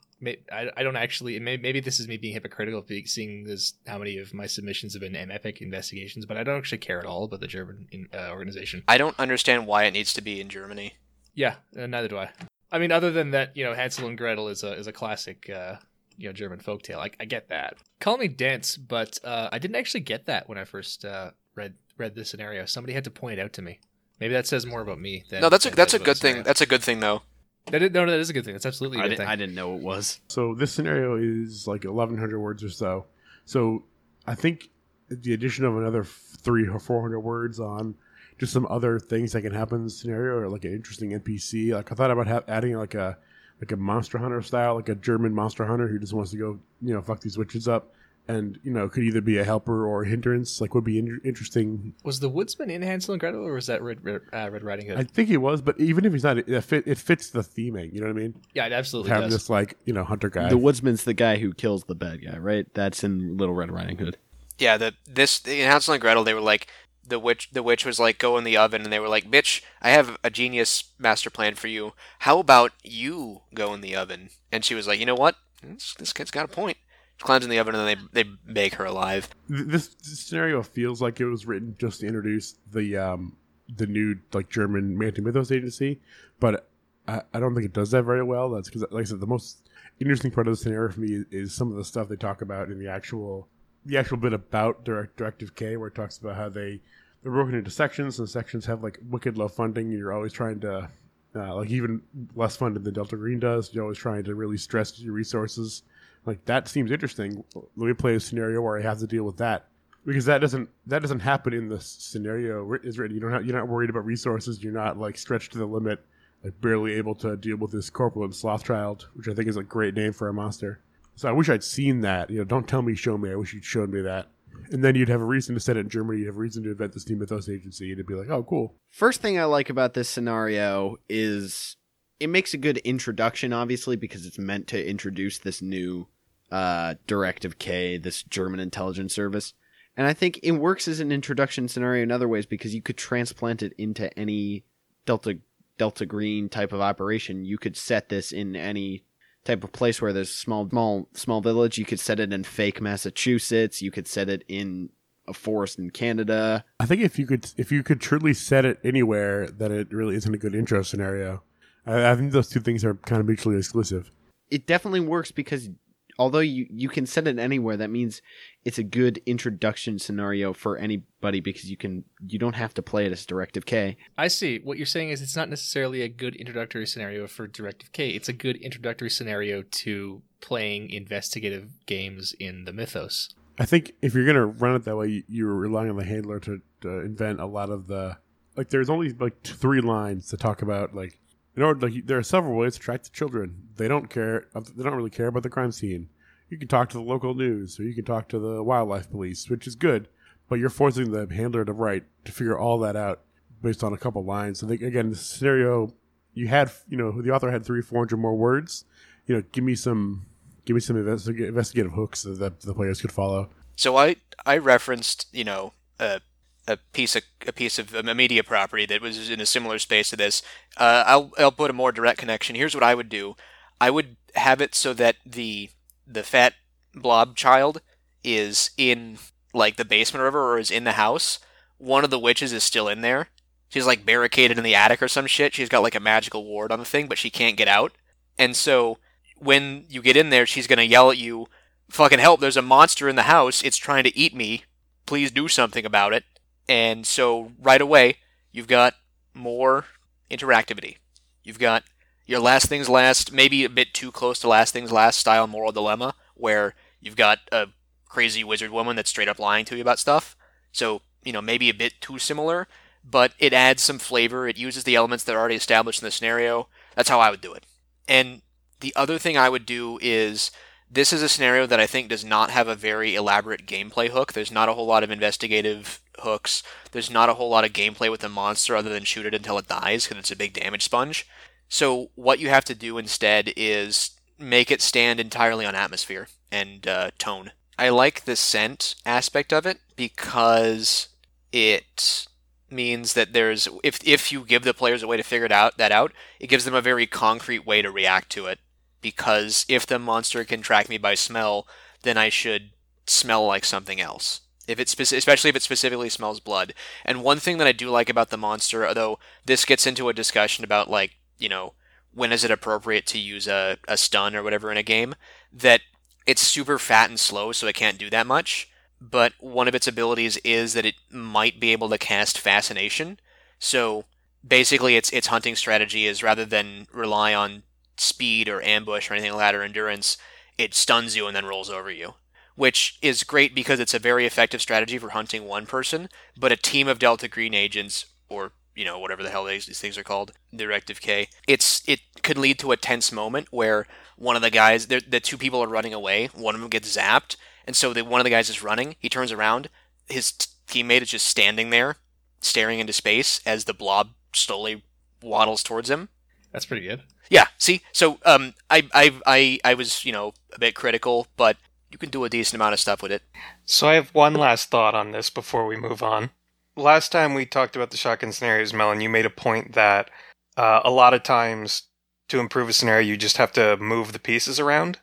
I, 0.52 0.70
I 0.76 0.84
don't 0.84 0.96
actually. 0.96 1.40
may- 1.40 1.58
Maybe 1.58 1.80
this 1.80 2.00
is 2.00 2.08
me 2.08 2.18
being 2.18 2.34
hypocritical, 2.34 2.86
seeing 3.06 3.48
as 3.50 3.74
how 3.88 3.98
many 3.98 4.18
of 4.18 4.34
my 4.34 4.48
submissions 4.48 4.94
have 4.94 5.02
been 5.02 5.16
epic 5.16 5.62
investigations. 5.62 6.26
But 6.26 6.38
I 6.38 6.44
don't 6.44 6.58
actually 6.58 6.80
care 6.80 7.00
at 7.00 7.06
all 7.06 7.24
about 7.24 7.40
the 7.40 7.48
German 7.48 7.88
in, 7.92 8.10
uh, 8.14 8.30
organization. 8.32 8.84
I 8.88 8.98
don't 8.98 9.18
understand 9.20 9.66
why 9.68 9.86
it 9.86 9.92
needs 9.92 10.14
to 10.14 10.22
be 10.22 10.42
in 10.42 10.50
Germany. 10.50 10.96
Yeah, 11.34 11.56
uh, 11.78 11.88
neither 11.88 12.08
do 12.10 12.18
I. 12.18 12.30
I 12.72 12.80
mean, 12.80 12.92
other 12.92 13.12
than 13.12 13.32
that, 13.32 13.56
you 13.56 13.64
know, 13.64 13.74
Hansel 13.74 14.08
and 14.08 14.18
Gretel 14.18 14.50
is 14.50 14.64
a 14.64 14.74
is 14.74 14.88
a 14.88 14.92
classic, 14.92 15.50
uh, 15.50 15.76
you 16.18 16.28
know, 16.28 16.34
German 16.34 16.60
folktale. 16.60 16.98
I, 17.00 17.12
I 17.20 17.26
get 17.26 17.50
that. 17.50 17.78
Call 18.00 18.18
me 18.18 18.28
dense, 18.28 18.76
but 18.78 19.18
uh, 19.24 19.50
I 19.52 19.58
didn't 19.60 19.78
actually 19.78 20.02
get 20.02 20.26
that 20.26 20.50
when 20.50 20.58
I 20.58 20.66
first 20.66 21.06
uh, 21.06 21.32
read 21.56 21.76
read 21.98 22.16
this 22.16 22.30
scenario. 22.30 22.66
Somebody 22.66 22.94
had 22.94 23.06
to 23.06 23.12
point 23.12 23.40
it 23.40 23.42
out 23.42 23.54
to 23.54 23.62
me. 23.62 23.80
Maybe 24.20 24.34
that 24.34 24.48
says 24.48 24.66
more 24.66 24.82
about 24.82 25.00
me. 25.00 25.24
Than, 25.30 25.42
No, 25.42 25.50
that's 25.50 25.66
a 25.66 25.70
that's 25.72 25.94
a 25.94 26.00
good 26.00 26.18
the 26.18 26.20
thing. 26.20 26.32
scenario. 26.32 26.44
That's 26.44 26.62
a 26.62 26.66
good 26.66 26.84
thing 26.84 27.00
though. 27.00 27.22
That 27.68 27.84
is, 27.84 27.92
no, 27.92 28.06
no, 28.06 28.12
that 28.12 28.20
is 28.20 28.30
a 28.30 28.34
good 28.34 28.46
thing. 28.46 28.54
That's 28.54 28.66
absolutely 28.66 28.98
a 28.98 29.02
I 29.02 29.04
good 29.04 29.10
didn't, 29.10 29.20
thing. 29.20 29.28
I 29.28 29.36
didn't 29.36 29.56
know 29.56 29.76
it 29.76 29.82
was. 29.82 30.20
So 30.28 30.56
this 30.56 30.72
scenario 30.72 31.16
is 31.18 31.68
like 31.68 31.84
1,100 31.84 32.40
words 32.40 32.64
or 32.64 32.70
so. 32.70 33.06
So 33.46 33.84
I 34.26 34.36
think 34.36 34.70
the 35.10 35.34
addition 35.34 35.66
of 35.66 35.78
another 35.78 36.04
three 36.04 36.68
or 36.68 36.80
400 36.80 37.20
words 37.20 37.60
on 37.60 37.96
just 38.40 38.54
some 38.54 38.66
other 38.70 39.00
things 39.00 39.34
that 39.34 39.42
can 39.42 39.54
happen 39.54 39.80
in 39.80 39.84
the 39.84 39.90
scenario, 39.90 40.38
or 40.38 40.50
like 40.50 40.64
an 40.66 40.74
interesting 40.74 41.12
NPC. 41.12 41.74
Like 41.74 41.92
I 41.92 41.96
thought 41.96 42.10
about 42.12 42.28
ha- 42.28 42.44
adding 42.48 42.74
like 42.78 42.96
a 42.96 43.18
like 43.60 43.72
a 43.74 43.76
monster 43.76 44.18
hunter 44.18 44.42
style, 44.42 44.76
like 44.76 44.88
a 44.90 44.96
German 44.96 45.34
monster 45.34 45.66
hunter 45.66 45.88
who 45.88 46.00
just 46.00 46.14
wants 46.14 46.32
to 46.32 46.38
go, 46.38 46.60
you 46.82 46.94
know, 46.94 47.02
fuck 47.02 47.20
these 47.20 47.38
witches 47.38 47.68
up, 47.68 47.94
and 48.30 48.60
you 48.64 48.72
know 48.72 48.88
could 48.88 49.04
either 49.04 49.22
be 49.22 49.40
a 49.40 49.44
helper 49.44 49.88
or 49.88 50.04
a 50.04 50.08
hindrance. 50.08 50.62
Like 50.62 50.76
would 50.76 50.84
be 50.84 51.00
in- 51.00 51.20
interesting. 51.26 51.96
Was 52.04 52.20
the 52.20 52.30
woodsman 52.30 52.70
in 52.70 52.84
Hansel 52.84 53.14
and 53.14 53.20
Gretel, 53.20 53.42
or 53.46 53.54
was 53.54 53.66
that 53.66 53.82
Red 53.82 54.06
Red, 54.06 54.22
uh, 54.32 54.50
Red 54.52 54.64
Riding 54.64 54.88
Hood? 54.88 54.98
I 55.00 55.04
think 55.04 55.28
he 55.28 55.38
was, 55.38 55.62
but 55.62 55.80
even 55.80 56.06
if 56.06 56.14
he's 56.14 56.24
not, 56.24 56.38
it, 56.38 56.62
fit, 56.62 56.88
it 56.88 57.00
fits 57.00 57.32
the 57.32 57.42
theming. 57.42 57.92
You 57.92 58.02
know 58.02 58.08
what 58.08 58.16
I 58.16 58.20
mean? 58.20 58.36
yeah, 58.54 58.68
it 58.68 58.72
absolutely 58.72 59.10
Having 59.10 59.30
does. 59.30 59.34
this 59.34 59.50
like 59.50 59.78
you 59.86 59.94
know 59.94 60.04
hunter 60.04 60.30
guy. 60.30 60.48
The 60.48 60.58
woodsman's 60.58 61.04
the 61.04 61.16
guy 61.16 61.38
who 61.38 61.54
kills 61.54 61.84
the 61.86 61.96
bad 61.96 62.24
guy, 62.24 62.38
right? 62.38 62.72
That's 62.76 63.04
in 63.04 63.36
Little 63.36 63.56
Red 63.56 63.72
Riding 63.72 63.98
Hood. 63.98 64.18
Yeah, 64.60 64.78
the 64.78 64.94
this 65.08 65.46
in 65.48 65.68
Hansel 65.68 65.96
and 65.96 66.02
Gretel 66.02 66.24
they 66.24 66.36
were 66.36 66.40
like 66.40 66.68
the 67.04 67.18
witch 67.18 67.50
the 67.52 67.64
witch 67.64 67.84
was 67.84 68.00
like 68.00 68.20
go 68.20 68.38
in 68.38 68.44
the 68.44 68.58
oven 68.58 68.84
and 68.84 68.94
they 68.94 69.00
were 69.00 69.08
like 69.10 69.32
bitch 69.32 69.64
I 69.82 69.90
have 69.90 70.18
a 70.24 70.30
genius 70.30 70.84
master 71.00 71.32
plan 71.32 71.56
for 71.56 71.66
you 71.66 71.94
how 72.20 72.38
about 72.38 72.72
you 72.84 73.42
go 73.56 73.74
in 73.74 73.82
the 73.82 73.96
oven 73.96 74.30
and 74.52 74.64
she 74.64 74.76
was 74.76 74.86
like 74.86 75.00
you 75.00 75.08
know 75.08 75.16
what 75.16 75.36
this, 75.64 75.96
this 75.98 76.14
kid's 76.14 76.30
got 76.30 76.46
a 76.46 76.50
point 76.50 76.78
she 76.78 76.89
climbs 77.20 77.44
in 77.44 77.50
the 77.50 77.60
oven 77.60 77.76
and 77.76 77.88
then 77.88 78.10
they 78.14 78.24
they 78.24 78.30
bake 78.54 78.76
her 78.76 78.86
alive 78.86 79.30
this, 79.48 79.96
scenario 80.02 80.64
feels 80.64 81.02
like 81.02 81.20
it 81.20 81.26
was 81.26 81.46
written 81.46 81.76
just 81.78 82.00
to 82.00 82.08
introduce 82.08 82.56
the 82.72 82.98
um 82.98 83.36
the 83.76 83.88
new 83.88 84.18
like 84.34 84.50
German 84.50 84.98
Manti 84.98 85.22
Mythos 85.22 85.52
agency, 85.52 86.00
but 86.40 86.70
I, 87.08 87.22
I 87.34 87.40
don't 87.40 87.54
think 87.54 87.66
it 87.66 87.74
does 87.74 87.92
that 87.92 88.04
very 88.04 88.24
well. 88.24 88.50
That's 88.50 88.70
because, 88.70 88.86
like 88.92 89.02
I 89.02 89.06
said, 89.06 89.20
the 89.20 89.28
most 89.28 89.70
interesting 90.00 90.32
part 90.32 90.48
of 90.48 90.54
the 90.54 90.58
scenario 90.58 90.92
for 90.92 91.00
me 91.00 91.24
is, 91.32 91.54
some 91.54 91.70
of 91.70 91.78
the 91.78 91.86
stuff 91.86 92.08
they 92.10 92.16
talk 92.16 92.42
about 92.42 92.70
in 92.70 92.80
the 92.80 92.88
actual 92.88 93.48
the 93.86 93.98
actual 93.98 94.18
bit 94.18 94.34
about 94.34 94.84
Direct 94.84 95.16
Directive 95.16 95.56
K, 95.56 95.78
where 95.78 95.88
it 95.88 95.96
talks 95.96 96.18
about 96.18 96.36
how 96.36 96.50
they 96.50 96.82
they're 97.22 97.32
broken 97.32 97.56
into 97.56 97.72
sections, 97.72 98.20
and 98.20 98.30
sections 98.30 98.66
have 98.66 98.84
like 98.84 99.00
wicked 99.10 99.38
low 99.38 99.48
funding. 99.48 99.92
You're 99.92 100.14
always 100.14 100.34
trying 100.34 100.60
to 100.62 100.90
uh, 101.36 101.56
like 101.56 101.70
even 101.70 102.02
less 102.36 102.56
funded 102.56 102.84
than 102.84 102.94
Delta 102.94 103.18
Green 103.18 103.40
does. 103.40 103.74
You're 103.74 103.84
always 103.84 103.98
trying 103.98 104.24
to 104.24 104.36
really 104.36 104.58
stress 104.58 105.00
your 105.00 105.14
resources. 105.14 105.84
Like 106.26 106.46
that 106.46 106.68
seems 106.68 106.92
interesting. 106.92 107.44
Let 107.56 107.88
me 107.88 107.94
play 107.94 108.16
a 108.16 108.20
scenario 108.20 108.62
where 108.62 108.78
I 108.78 108.82
have 108.82 109.00
to 109.00 109.08
deal 109.08 109.24
with 109.24 109.38
that 109.38 109.68
because 110.06 110.26
that 110.26 110.40
doesn't 110.40 110.70
that 110.88 111.02
doesn't 111.02 111.20
happen 111.20 111.54
in 111.54 111.70
the 111.70 111.80
scenario 111.80 112.74
is 112.84 112.98
written. 112.98 113.16
You 113.16 113.22
don't 113.22 113.32
have, 113.32 113.46
you're 113.46 113.56
not 113.56 113.68
worried 113.68 113.90
about 113.90 114.06
resources. 114.06 114.64
You're 114.64 114.74
not 114.74 114.98
like 114.98 115.18
stretched 115.18 115.52
to 115.54 115.58
the 115.58 115.66
limit, 115.66 116.00
like 116.44 116.60
barely 116.62 116.94
able 116.94 117.16
to 117.16 117.38
deal 117.38 117.58
with 117.58 117.72
this 117.72 117.90
corpulent 117.90 118.36
sloth 118.36 118.64
child, 118.64 119.08
which 119.14 119.28
I 119.28 119.34
think 119.34 119.48
is 119.48 119.58
a 119.58 119.64
great 119.64 119.96
name 119.96 120.14
for 120.14 120.28
a 120.28 120.34
monster. 120.34 120.82
So 121.16 121.28
I 121.28 121.32
wish 121.32 121.50
I'd 121.50 121.64
seen 121.64 122.02
that. 122.02 122.30
You 122.30 122.40
know, 122.40 122.44
don't 122.46 122.68
tell 122.68 122.82
me, 122.82 122.96
show 122.96 123.18
me. 123.18 123.32
I 123.32 123.36
wish 123.36 123.54
you'd 123.54 123.66
shown 123.66 123.92
me 123.92 124.02
that. 124.02 124.28
And 124.72 124.84
then 124.84 124.96
you'd 124.96 125.10
have 125.10 125.22
a 125.22 125.26
reason 125.26 125.56
to 125.56 125.62
set 125.62 125.78
it 125.78 125.82
in 125.82 125.90
Germany. 125.90 126.20
You'd 126.20 126.28
have 126.28 126.38
a 126.38 126.40
reason 126.40 126.64
to 126.64 126.72
invent 126.72 126.94
this 126.94 127.10
new 127.10 127.16
mythos 127.16 127.50
agency. 127.50 127.92
It'd 127.92 128.06
be 128.06 128.14
like, 128.14 128.30
oh, 128.30 128.44
cool. 128.44 128.76
First 128.92 129.22
thing 129.22 129.40
I 129.40 129.46
like 129.46 129.70
about 129.70 129.94
this 129.94 130.10
scenario 130.10 130.98
is 131.08 131.76
it 132.20 132.30
makes 132.30 132.54
a 132.54 132.58
good 132.58 132.78
introduction, 132.80 133.54
obviously, 133.54 133.96
because 133.96 134.26
it's 134.26 134.38
meant 134.38 134.68
to 134.68 134.90
introduce 134.90 135.38
this 135.38 135.62
new 135.62 136.08
uh, 136.52 136.96
Directive 137.08 137.60
K, 137.60 137.98
this 137.98 138.24
German 138.24 138.60
intelligence 138.60 139.14
service. 139.14 139.54
And 139.96 140.08
I 140.08 140.14
think 140.14 140.40
it 140.44 140.52
works 140.52 140.88
as 140.88 141.00
an 141.00 141.12
introduction 141.12 141.68
scenario 141.68 142.04
in 142.04 142.12
other 142.12 142.28
ways 142.28 142.46
because 142.46 142.74
you 142.74 142.82
could 142.82 142.98
transplant 142.98 143.62
it 143.64 143.74
into 143.78 144.18
any 144.18 144.64
Delta 145.06 145.40
Delta 145.78 146.06
Green 146.06 146.50
type 146.50 146.74
of 146.74 146.82
operation. 146.82 147.46
You 147.46 147.58
could 147.58 147.76
set 147.76 148.10
this 148.10 148.32
in 148.32 148.56
any 148.56 149.04
type 149.46 149.64
of 149.64 149.72
place 149.72 150.02
where 150.02 150.14
there's 150.14 150.34
small 150.34 150.70
small 150.70 151.10
small 151.14 151.42
village. 151.42 151.78
You 151.78 151.86
could 151.86 152.00
set 152.00 152.20
it 152.20 152.32
in 152.32 152.44
fake 152.44 152.82
Massachusetts. 152.82 153.82
You 153.82 153.92
could 153.92 154.08
set 154.08 154.30
it 154.30 154.44
in 154.48 154.90
a 155.28 155.34
forest 155.34 155.80
in 155.80 155.90
Canada. 155.92 156.66
I 156.80 156.86
think 156.86 157.02
if 157.02 157.20
you 157.20 157.28
could 157.28 157.52
if 157.58 157.72
you 157.72 157.84
could 157.84 158.02
truly 158.02 158.34
set 158.34 158.66
it 158.66 158.80
anywhere, 158.84 159.48
that 159.48 159.72
it 159.72 159.92
really 159.92 160.16
isn't 160.16 160.34
a 160.34 160.38
good 160.38 160.56
intro 160.56 160.82
scenario. 160.82 161.44
I, 161.90 162.12
I 162.12 162.16
think 162.16 162.32
those 162.32 162.50
two 162.50 162.60
things 162.60 162.84
are 162.86 162.96
kind 162.96 163.20
of 163.20 163.26
mutually 163.28 163.58
exclusive. 163.58 164.12
it 164.50 164.66
definitely 164.68 165.00
works 165.02 165.32
because 165.32 165.70
although 166.18 166.40
you, 166.40 166.68
you 166.70 166.90
can 166.90 167.06
set 167.06 167.28
it 167.28 167.40
anywhere, 167.40 167.78
that 167.78 167.90
means 167.90 168.22
it's 168.66 168.78
a 168.78 168.84
good 168.84 169.22
introduction 169.26 169.98
scenario 170.00 170.52
for 170.54 170.78
anybody 170.78 171.40
because 171.40 171.70
you 171.72 171.78
can 171.78 172.04
you 172.28 172.38
don't 172.38 172.56
have 172.56 172.74
to 172.74 172.82
play 172.82 173.06
it 173.06 173.12
as 173.12 173.26
Directive 173.26 173.66
K. 173.66 173.96
I 174.18 174.28
see. 174.28 174.60
What 174.60 174.78
you're 174.78 174.86
saying 174.86 175.10
is 175.10 175.22
it's 175.22 175.36
not 175.36 175.50
necessarily 175.50 176.02
a 176.02 176.10
good 176.10 176.36
introductory 176.36 176.86
scenario 176.86 177.26
for 177.28 177.48
Directive 177.48 177.92
K. 177.94 178.10
It's 178.10 178.28
a 178.30 178.34
good 178.34 178.58
introductory 178.58 179.10
scenario 179.10 179.62
to 179.62 180.22
playing 180.42 180.90
investigative 180.92 181.70
games 181.86 182.34
in 182.40 182.66
the 182.66 182.74
mythos. 182.74 183.30
I 183.58 183.66
think 183.66 183.94
if 184.02 184.14
you're 184.14 184.26
gonna 184.26 184.46
run 184.46 184.76
it 184.76 184.84
that 184.86 184.96
way, 184.98 185.08
you- 185.08 185.24
you're 185.28 185.56
relying 185.56 185.90
on 185.90 185.98
the 185.98 186.06
handler 186.06 186.40
to, 186.42 186.62
to 186.82 186.90
invent 187.00 187.40
a 187.40 187.46
lot 187.46 187.70
of 187.70 187.88
the 187.88 188.18
like. 188.58 188.70
There's 188.70 188.90
only 188.90 189.14
like 189.14 189.42
three 189.44 189.80
lines 189.82 190.28
to 190.30 190.38
talk 190.38 190.62
about. 190.62 190.94
Like, 190.96 191.18
in 191.56 191.64
order, 191.64 191.88
like, 191.88 192.06
there 192.06 192.18
are 192.18 192.24
several 192.24 192.58
ways 192.58 192.76
to 192.76 192.80
attract 192.80 193.06
the 193.06 193.10
children. 193.12 193.70
They 193.78 193.88
don't 193.88 194.10
care. 194.10 194.48
uh, 194.56 194.62
They 194.76 194.84
don't 194.84 194.96
really 194.96 195.10
care 195.10 195.28
about 195.28 195.44
the 195.44 195.50
crime 195.50 195.72
scene. 195.72 196.10
You 196.50 196.58
can 196.58 196.68
talk 196.68 196.90
to 196.90 196.98
the 196.98 197.04
local 197.04 197.34
news, 197.36 197.80
or 197.80 197.84
you 197.84 197.94
can 197.94 198.06
talk 198.06 198.28
to 198.30 198.40
the 198.40 198.64
wildlife 198.64 199.10
police, 199.12 199.50
which 199.50 199.68
is 199.68 199.76
good. 199.76 200.08
But 200.48 200.60
you're 200.60 200.70
forcing 200.70 201.12
the 201.12 201.32
handler 201.34 201.64
to 201.66 201.74
write 201.74 202.06
to 202.26 202.32
figure 202.32 202.58
all 202.58 202.80
that 202.80 202.96
out 202.96 203.22
based 203.62 203.84
on 203.84 203.94
a 203.94 203.98
couple 203.98 204.24
lines. 204.24 204.60
So 204.60 204.66
they, 204.66 204.76
again, 204.76 205.12
the 205.12 205.16
scenario 205.16 205.94
you 206.34 206.48
had, 206.48 206.72
you 206.88 206.98
know, 206.98 207.22
the 207.22 207.32
author 207.32 207.52
had 207.52 207.66
three, 207.66 207.82
four 207.82 208.00
hundred 208.00 208.18
more 208.18 208.36
words. 208.36 208.86
You 209.28 209.36
know, 209.36 209.44
give 209.52 209.64
me 209.64 209.76
some, 209.76 210.26
give 210.66 210.74
me 210.74 210.80
some 210.80 210.96
investi- 210.96 211.48
investigative 211.48 211.92
hooks 211.92 212.24
that 212.24 212.62
the, 212.62 212.74
players 212.74 213.00
could 213.02 213.12
follow. 213.12 213.50
So 213.76 213.96
I 213.98 214.16
I 214.46 214.58
referenced 214.58 215.28
you 215.32 215.44
know 215.44 215.74
a 216.00 216.22
a 216.70 216.78
piece 216.94 217.16
of 217.16 217.24
a 217.46 217.52
piece 217.52 217.80
of 217.80 217.94
a 217.94 218.16
media 218.16 218.44
property 218.44 218.86
that 218.86 219.02
was 219.02 219.30
in 219.30 219.42
a 219.42 219.46
similar 219.46 219.80
space 219.80 220.10
to 220.10 220.16
this. 220.16 220.42
Uh, 220.78 221.04
I'll 221.06 221.32
I'll 221.38 221.52
put 221.52 221.70
a 221.70 221.74
more 221.74 221.92
direct 221.92 222.20
connection. 222.20 222.56
Here's 222.56 222.76
what 222.76 222.84
I 222.84 222.96
would 222.96 223.10
do. 223.10 223.36
I 223.82 223.90
would 223.90 224.18
have 224.36 224.62
it 224.62 224.76
so 224.76 224.94
that 224.94 225.18
the 225.26 225.70
the 226.08 226.24
fat 226.24 226.54
blob 226.94 227.36
child 227.36 227.82
is 228.24 228.72
in 228.78 229.18
like 229.54 229.78
the 229.78 229.86
basement 229.86 230.22
or 230.22 230.26
whatever, 230.26 230.54
or 230.54 230.60
is 230.60 230.72
in 230.72 230.84
the 230.84 230.94
house. 230.94 231.40
One 231.78 232.04
of 232.04 232.10
the 232.10 232.20
witches 232.20 232.54
is 232.54 232.64
still 232.64 232.88
in 232.88 233.02
there. 233.02 233.30
She's 233.70 233.86
like 233.86 234.06
barricaded 234.06 234.58
in 234.58 234.64
the 234.64 234.76
attic 234.76 235.02
or 235.02 235.08
some 235.08 235.28
shit. 235.28 235.54
She's 235.54 235.70
got 235.70 235.84
like 235.84 235.96
a 235.96 236.00
magical 236.00 236.46
ward 236.46 236.72
on 236.72 236.80
the 236.80 236.86
thing, 236.86 237.08
but 237.08 237.18
she 237.18 237.30
can't 237.30 237.58
get 237.58 237.68
out. 237.68 237.94
And 238.38 238.56
so 238.56 238.98
when 239.38 239.86
you 239.90 240.02
get 240.02 240.18
in 240.18 240.30
there, 240.30 240.46
she's 240.46 240.68
gonna 240.68 240.84
yell 240.84 241.12
at 241.12 241.18
you 241.18 241.48
fucking 241.90 242.20
help, 242.20 242.40
there's 242.40 242.58
a 242.58 242.62
monster 242.62 243.10
in 243.10 243.16
the 243.16 243.24
house. 243.24 243.64
It's 243.64 243.78
trying 243.78 244.04
to 244.04 244.18
eat 244.18 244.36
me. 244.36 244.64
Please 245.06 245.32
do 245.32 245.48
something 245.48 245.86
about 245.86 246.14
it. 246.14 246.24
And 246.70 247.06
so 247.06 247.52
right 247.60 247.82
away, 247.82 248.18
you've 248.52 248.68
got 248.68 248.94
more 249.34 249.86
interactivity. 250.30 250.98
You've 251.44 251.58
got 251.60 251.84
your 252.28 252.40
last 252.40 252.68
things 252.68 252.88
last, 252.88 253.34
maybe 253.34 253.66
a 253.66 253.70
bit 253.70 253.92
too 253.92 254.12
close 254.12 254.38
to 254.40 254.48
last 254.48 254.72
things 254.72 254.92
last 254.92 255.20
style 255.20 255.48
moral 255.48 255.72
dilemma, 255.72 256.14
where 256.36 256.76
you've 257.02 257.16
got 257.16 257.40
a 257.52 257.70
crazy 258.08 258.44
wizard 258.44 258.70
woman 258.70 258.96
that's 258.96 259.10
straight 259.10 259.28
up 259.28 259.40
lying 259.40 259.66
to 259.66 259.76
you 259.76 259.82
about 259.82 259.98
stuff. 259.98 260.38
So, 260.72 261.02
you 261.24 261.34
know, 261.34 261.42
maybe 261.42 261.70
a 261.70 261.74
bit 261.74 262.00
too 262.02 262.20
similar, 262.20 262.68
but 263.04 263.34
it 263.40 263.52
adds 263.52 263.82
some 263.82 263.98
flavor. 263.98 264.48
It 264.48 264.58
uses 264.58 264.84
the 264.84 264.96
elements 264.96 265.24
that 265.24 265.36
are 265.36 265.40
already 265.40 265.56
established 265.56 266.04
in 266.04 266.06
the 266.06 266.12
scenario. 266.12 266.68
That's 266.96 267.10
how 267.10 267.20
I 267.20 267.32
would 267.32 267.42
do 267.42 267.54
it. 267.54 267.66
And 268.08 268.44
the 268.80 268.94
other 268.96 269.18
thing 269.18 269.38
I 269.38 269.50
would 269.50 269.66
do 269.66 269.98
is 270.04 270.52
this 270.92 271.14
is 271.14 271.22
a 271.22 271.30
scenario 271.30 271.68
that 271.68 271.80
I 271.80 271.86
think 271.86 272.10
does 272.10 272.26
not 272.26 272.50
have 272.50 272.68
a 272.68 272.76
very 272.76 273.16
elaborate 273.16 273.66
gameplay 273.66 274.10
hook. 274.10 274.34
There's 274.34 274.52
not 274.52 274.70
a 274.70 274.74
whole 274.74 274.88
lot 274.88 275.04
of 275.04 275.12
investigative 275.12 276.02
hooks. 276.20 276.64
There's 276.92 277.12
not 277.12 277.30
a 277.30 277.36
whole 277.36 277.50
lot 277.50 277.66
of 277.66 277.74
gameplay 277.74 278.10
with 278.10 278.22
the 278.22 278.30
monster 278.30 278.76
other 278.76 278.90
than 278.90 279.04
shoot 279.04 279.26
it 279.26 279.36
until 279.36 279.58
it 279.58 279.68
dies 279.68 280.06
because 280.06 280.18
it's 280.18 280.32
a 280.32 280.36
big 280.36 280.54
damage 280.54 280.84
sponge. 280.84 281.28
So 281.68 282.10
what 282.16 282.40
you 282.40 282.50
have 282.50 282.66
to 282.66 282.76
do 282.76 282.98
instead 282.98 283.54
is 283.56 284.12
make 284.40 284.72
it 284.72 284.82
stand 284.82 285.20
entirely 285.20 285.66
on 285.66 285.76
atmosphere 285.76 286.28
and 286.52 286.88
uh, 286.88 287.12
tone. 287.20 287.52
I 287.78 287.90
like 287.90 288.26
the 288.26 288.36
scent 288.36 288.96
aspect 289.06 289.54
of 289.54 289.66
it 289.66 289.80
because 289.96 291.10
it 291.52 292.28
means 292.72 293.14
that 293.14 293.34
there's 293.34 293.68
if 293.84 294.00
if 294.06 294.32
you 294.32 294.44
give 294.44 294.64
the 294.64 294.74
players 294.74 295.02
a 295.02 295.08
way 295.08 295.18
to 295.18 295.24
figure 295.24 295.46
it 295.46 295.52
out 295.52 295.78
that 295.78 295.92
out, 295.92 296.12
it 296.40 296.48
gives 296.48 296.66
them 296.66 296.76
a 296.76 296.82
very 296.82 297.08
concrete 297.08 297.66
way 297.66 297.82
to 297.82 297.92
react 297.92 298.30
to 298.32 298.48
it. 298.48 298.60
Because 299.02 299.66
if 299.70 299.86
the 299.86 300.00
monster 300.00 300.44
can 300.44 300.62
track 300.62 300.90
me 300.90 300.98
by 300.98 301.16
smell, 301.16 301.68
then 302.04 302.18
I 302.18 302.30
should 302.30 302.72
smell 303.06 303.46
like 303.46 303.66
something 303.66 304.00
else. 304.00 304.42
If 304.68 304.80
it's 304.80 304.94
speci- 304.94 305.18
especially 305.18 305.50
if 305.50 305.56
it 305.56 305.64
specifically 305.64 306.10
smells 306.10 306.40
blood. 306.40 306.74
And 307.04 307.24
one 307.24 307.40
thing 307.40 307.58
that 307.58 307.68
I 307.68 307.72
do 307.72 307.90
like 307.90 308.10
about 308.10 308.30
the 308.30 308.38
monster, 308.38 308.88
although 308.88 309.20
this 309.46 309.66
gets 309.66 309.88
into 309.88 310.10
a 310.10 310.14
discussion 310.14 310.64
about 310.64 310.90
like 310.90 311.16
you 311.38 311.50
know 311.50 311.74
when 312.14 312.32
is 312.32 312.44
it 312.44 312.52
appropriate 312.52 313.06
to 313.06 313.20
use 313.20 313.48
a, 313.48 313.78
a 313.88 313.96
stun 313.96 314.36
or 314.36 314.44
whatever 314.44 314.72
in 314.72 314.78
a 314.78 314.84
game, 314.84 315.16
that 315.54 315.82
it's 316.26 316.42
super 316.42 316.78
fat 316.78 317.10
and 317.10 317.20
slow, 317.20 317.52
so 317.52 317.68
it 317.68 317.76
can't 317.76 317.98
do 317.98 318.10
that 318.10 318.28
much 318.28 318.70
but 319.02 319.34
one 319.40 319.68
of 319.68 319.76
its 319.76 319.88
abilities 319.88 320.38
is 320.38 320.74
that 320.74 320.86
it 320.86 320.96
might 321.10 321.60
be 321.60 321.72
able 321.72 321.90
to 321.90 321.98
cast 321.98 322.38
fascination. 322.38 323.20
So 323.58 324.06
basically, 324.46 324.96
its 324.96 325.10
its 325.12 325.28
hunting 325.28 325.56
strategy 325.56 326.06
is 326.06 326.24
rather 326.24 326.46
than 326.46 326.88
rely 326.92 327.34
on 327.34 327.64
speed 328.00 328.50
or 328.50 328.62
ambush 328.62 329.10
or 329.10 329.14
anything 329.14 329.32
like 329.34 329.40
that 329.40 329.56
or 329.56 329.64
endurance, 329.64 330.18
it 330.58 330.74
stuns 330.74 331.16
you 331.16 331.28
and 331.28 331.36
then 331.36 331.46
rolls 331.46 331.70
over 331.70 331.92
you. 331.92 332.16
Which 332.56 333.00
is 333.02 333.24
great 333.24 333.56
because 333.56 333.80
it's 333.80 333.94
a 333.94 334.00
very 334.00 334.26
effective 334.26 334.62
strategy 334.62 334.98
for 334.98 335.10
hunting 335.10 335.46
one 335.46 335.66
person, 335.66 336.10
but 336.38 336.52
a 336.52 336.58
team 336.58 336.88
of 336.90 337.00
Delta 337.00 337.30
Green 337.30 337.54
agents 337.54 338.06
or 338.28 338.52
you 338.76 338.86
know 338.86 339.00
whatever 339.00 339.24
the 339.24 339.30
hell 339.30 339.46
these, 339.46 339.66
these 339.66 339.80
things 339.80 339.98
are 339.98 340.04
called, 340.04 340.34
Directive 340.56 341.02
K. 341.02 341.30
It's 341.48 341.82
it 341.88 342.00
could 342.22 342.38
lead 342.38 342.60
to 342.60 342.72
a 342.72 342.78
tense 342.78 343.12
moment 343.12 343.48
where 343.52 343.88
one 344.18 344.36
of 344.36 344.42
the 344.42 344.50
guys, 344.50 344.88
the 344.88 345.22
two 345.22 345.38
people 345.38 345.62
are 345.64 345.68
running 345.68 345.94
away, 345.94 346.30
one 346.34 346.54
of 346.54 346.62
them 346.62 346.70
gets 346.70 346.96
zapped, 346.96 347.38
and 347.66 347.76
so 347.76 347.94
the, 347.94 348.04
one 348.04 348.20
of 348.20 348.26
the 348.26 348.30
guys 348.30 348.50
is 348.50 348.64
running. 348.64 348.96
He 349.00 349.10
turns 349.10 349.32
around. 349.32 349.70
His 350.08 350.32
t- 350.32 350.48
teammate 350.68 351.02
is 351.02 351.12
just 351.12 351.26
standing 351.26 351.70
there, 351.70 351.98
staring 352.42 352.80
into 352.80 352.94
space 352.94 353.42
as 353.46 353.66
the 353.66 353.74
blob 353.74 354.10
slowly 354.34 354.84
waddles 355.22 355.64
towards 355.64 355.90
him. 355.90 356.10
That's 356.52 356.66
pretty 356.66 356.88
good. 356.88 357.04
Yeah. 357.30 357.46
See, 357.58 357.82
so 357.92 358.20
um, 358.26 358.54
I 358.70 358.88
I 358.94 359.14
I 359.26 359.60
I 359.64 359.74
was 359.74 360.06
you 360.06 360.12
know 360.12 360.34
a 360.54 360.60
bit 360.60 360.76
critical, 360.76 361.28
but 361.38 361.58
you 361.92 361.98
can 361.98 362.10
do 362.10 362.24
a 362.24 362.30
decent 362.30 362.56
amount 362.56 362.74
of 362.74 362.80
stuff 362.80 363.02
with 363.02 363.12
it. 363.12 363.24
So 363.66 363.88
I 363.88 363.96
have 363.96 364.10
one 364.10 364.34
last 364.34 364.70
thought 364.70 364.96
on 364.96 365.12
this 365.12 365.30
before 365.30 365.66
we 365.66 365.76
move 365.76 366.04
on. 366.04 366.32
Last 366.76 367.12
time 367.12 367.34
we 367.34 367.46
talked 367.46 367.76
about 367.76 367.92
the 367.92 367.98
shotgun 367.98 368.32
scenarios, 368.32 368.74
Melon, 368.74 369.02
you 369.02 369.10
made 369.10 369.26
a 369.26 369.32
point 369.32 369.74
that 369.74 370.10
uh, 370.56 370.82
a 370.84 370.92
lot 370.92 371.14
of 371.14 371.24
times 371.24 371.84
to 372.30 372.40
improve 372.40 372.70
a 372.70 372.74
scenario, 372.74 373.08
you 373.08 373.18
just 373.18 373.38
have 373.38 373.52
to 373.54 373.76
move 373.78 374.14
the 374.14 374.20
pieces 374.20 374.60
around. 374.60 375.00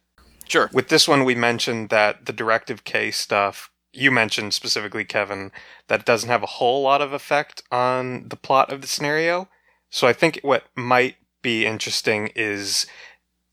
Sure. 0.49 0.71
With 0.73 0.89
this 0.89 1.09
one, 1.09 1.25
we 1.25 1.35
mentioned 1.35 1.89
that 1.91 2.27
the 2.27 2.33
Directive 2.33 2.85
K 2.85 3.11
stuff, 3.11 3.71
you 3.93 4.11
mentioned 4.11 4.55
specifically, 4.55 5.05
Kevin, 5.05 5.51
that 5.89 6.01
it 6.01 6.07
doesn't 6.07 6.31
have 6.31 6.45
a 6.45 6.47
whole 6.47 6.83
lot 6.83 7.03
of 7.03 7.13
effect 7.13 7.63
on 7.73 8.29
the 8.29 8.37
plot 8.37 8.73
of 8.73 8.81
the 8.81 8.87
scenario. 8.87 9.49
So 9.91 10.07
I 10.07 10.13
think 10.13 10.39
what 10.43 10.65
might 10.77 11.17
be 11.47 11.65
interesting 11.65 12.29
is 12.35 12.87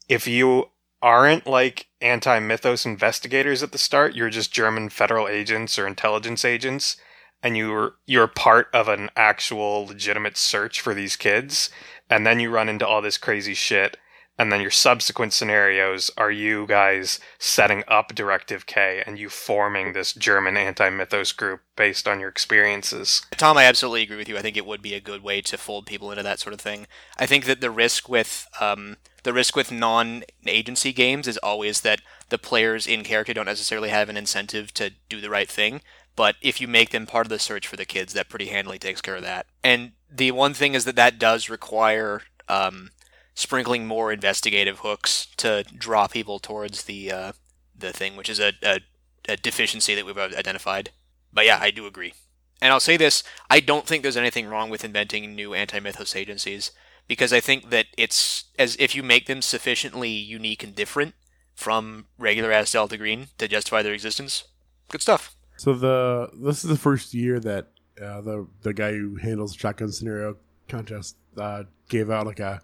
if 0.09 0.25
you 0.25 0.65
aren't 1.03 1.45
like 1.45 1.85
anti 2.01 2.39
mythos 2.39 2.87
investigators 2.87 3.61
at 3.61 3.71
the 3.71 3.77
start, 3.77 4.15
you're 4.15 4.31
just 4.31 4.51
German 4.51 4.89
federal 4.89 5.27
agents 5.27 5.77
or 5.77 5.85
intelligence 5.85 6.43
agents, 6.43 6.97
and 7.43 7.55
you're 7.55 7.93
you're 8.07 8.25
part 8.27 8.65
of 8.73 8.87
an 8.87 9.11
actual 9.15 9.85
legitimate 9.85 10.37
search 10.37 10.81
for 10.81 10.95
these 10.95 11.15
kids, 11.15 11.69
and 12.09 12.25
then 12.25 12.39
you 12.39 12.49
run 12.49 12.67
into 12.67 12.87
all 12.87 13.03
this 13.03 13.19
crazy 13.19 13.53
shit 13.53 13.95
and 14.37 14.51
then 14.51 14.61
your 14.61 14.71
subsequent 14.71 15.31
scenarios 15.33 16.09
are 16.17 16.31
you 16.31 16.65
guys 16.65 17.19
setting 17.37 17.83
up 17.87 18.15
Directive 18.15 18.65
K 18.65 19.03
and 19.05 19.19
you 19.19 19.29
forming 19.29 19.93
this 19.93 20.13
German 20.13 20.57
anti 20.57 20.89
mythos 20.89 21.31
group 21.31 21.61
based 21.75 22.07
on 22.07 22.19
your 22.19 22.29
experiences. 22.29 23.25
Tom, 23.37 23.57
I 23.57 23.65
absolutely 23.65 24.03
agree 24.03 24.17
with 24.17 24.29
you. 24.29 24.37
I 24.37 24.41
think 24.41 24.57
it 24.57 24.65
would 24.65 24.81
be 24.81 24.95
a 24.95 24.99
good 24.99 25.23
way 25.23 25.41
to 25.41 25.57
fold 25.57 25.85
people 25.85 26.11
into 26.11 26.23
that 26.23 26.39
sort 26.39 26.53
of 26.53 26.61
thing. 26.61 26.87
I 27.17 27.25
think 27.25 27.45
that 27.45 27.61
the 27.61 27.71
risk 27.71 28.09
with 28.09 28.47
um, 28.59 28.97
the 29.23 29.33
risk 29.33 29.55
with 29.55 29.71
non-agency 29.71 30.93
games 30.93 31.27
is 31.27 31.37
always 31.37 31.81
that 31.81 32.01
the 32.29 32.37
players 32.37 32.87
in 32.87 33.03
character 33.03 33.33
don't 33.33 33.45
necessarily 33.45 33.89
have 33.89 34.09
an 34.09 34.17
incentive 34.17 34.73
to 34.75 34.91
do 35.09 35.21
the 35.21 35.29
right 35.29 35.49
thing. 35.49 35.81
But 36.15 36.35
if 36.41 36.61
you 36.61 36.67
make 36.67 36.91
them 36.91 37.07
part 37.07 37.25
of 37.25 37.29
the 37.29 37.39
search 37.39 37.67
for 37.67 37.75
the 37.75 37.85
kids, 37.85 38.13
that 38.13 38.29
pretty 38.29 38.47
handily 38.47 38.77
takes 38.77 39.01
care 39.01 39.15
of 39.15 39.23
that. 39.23 39.47
And 39.63 39.93
the 40.11 40.31
one 40.31 40.53
thing 40.53 40.73
is 40.73 40.85
that 40.85 40.95
that 40.95 41.17
does 41.17 41.49
require 41.49 42.21
um, 42.47 42.91
sprinkling 43.35 43.85
more 43.85 44.11
investigative 44.11 44.79
hooks 44.79 45.27
to 45.37 45.63
draw 45.75 46.07
people 46.07 46.39
towards 46.39 46.83
the 46.83 47.11
uh, 47.11 47.31
the 47.75 47.91
thing, 47.91 48.15
which 48.15 48.29
is 48.29 48.39
a, 48.39 48.53
a, 48.63 48.79
a 49.27 49.37
deficiency 49.37 49.95
that 49.95 50.05
we've 50.05 50.17
identified. 50.17 50.91
But 51.31 51.45
yeah, 51.45 51.59
I 51.61 51.71
do 51.71 51.85
agree. 51.85 52.13
And 52.61 52.71
I'll 52.71 52.79
say 52.79 52.97
this: 52.97 53.23
I 53.49 53.59
don't 53.59 53.85
think 53.85 54.03
there's 54.03 54.17
anything 54.17 54.47
wrong 54.47 54.69
with 54.69 54.85
inventing 54.85 55.35
new 55.35 55.53
anti-mythos 55.53 56.15
agencies 56.15 56.71
because 57.07 57.33
I 57.33 57.39
think 57.39 57.69
that 57.69 57.87
it's 57.97 58.45
as 58.57 58.75
if 58.79 58.95
you 58.95 59.03
make 59.03 59.25
them 59.25 59.41
sufficiently 59.41 60.09
unique 60.09 60.63
and 60.63 60.75
different 60.75 61.15
from 61.55 62.07
regular 62.17 62.51
ass 62.51 62.71
Delta 62.71 62.97
Green 62.97 63.27
to 63.37 63.47
justify 63.47 63.81
their 63.81 63.93
existence. 63.93 64.45
Good 64.89 65.01
stuff. 65.01 65.35
So 65.57 65.73
the 65.73 66.29
this 66.33 66.63
is 66.63 66.69
the 66.69 66.77
first 66.77 67.13
year 67.13 67.39
that 67.39 67.67
uh, 68.01 68.21
the 68.21 68.47
the 68.61 68.73
guy 68.73 68.91
who 68.91 69.15
handles 69.15 69.53
the 69.53 69.59
shotgun 69.59 69.91
scenario 69.91 70.37
contest 70.67 71.17
uh, 71.37 71.63
gave 71.89 72.09
out 72.09 72.25
like 72.25 72.39
a 72.39 72.61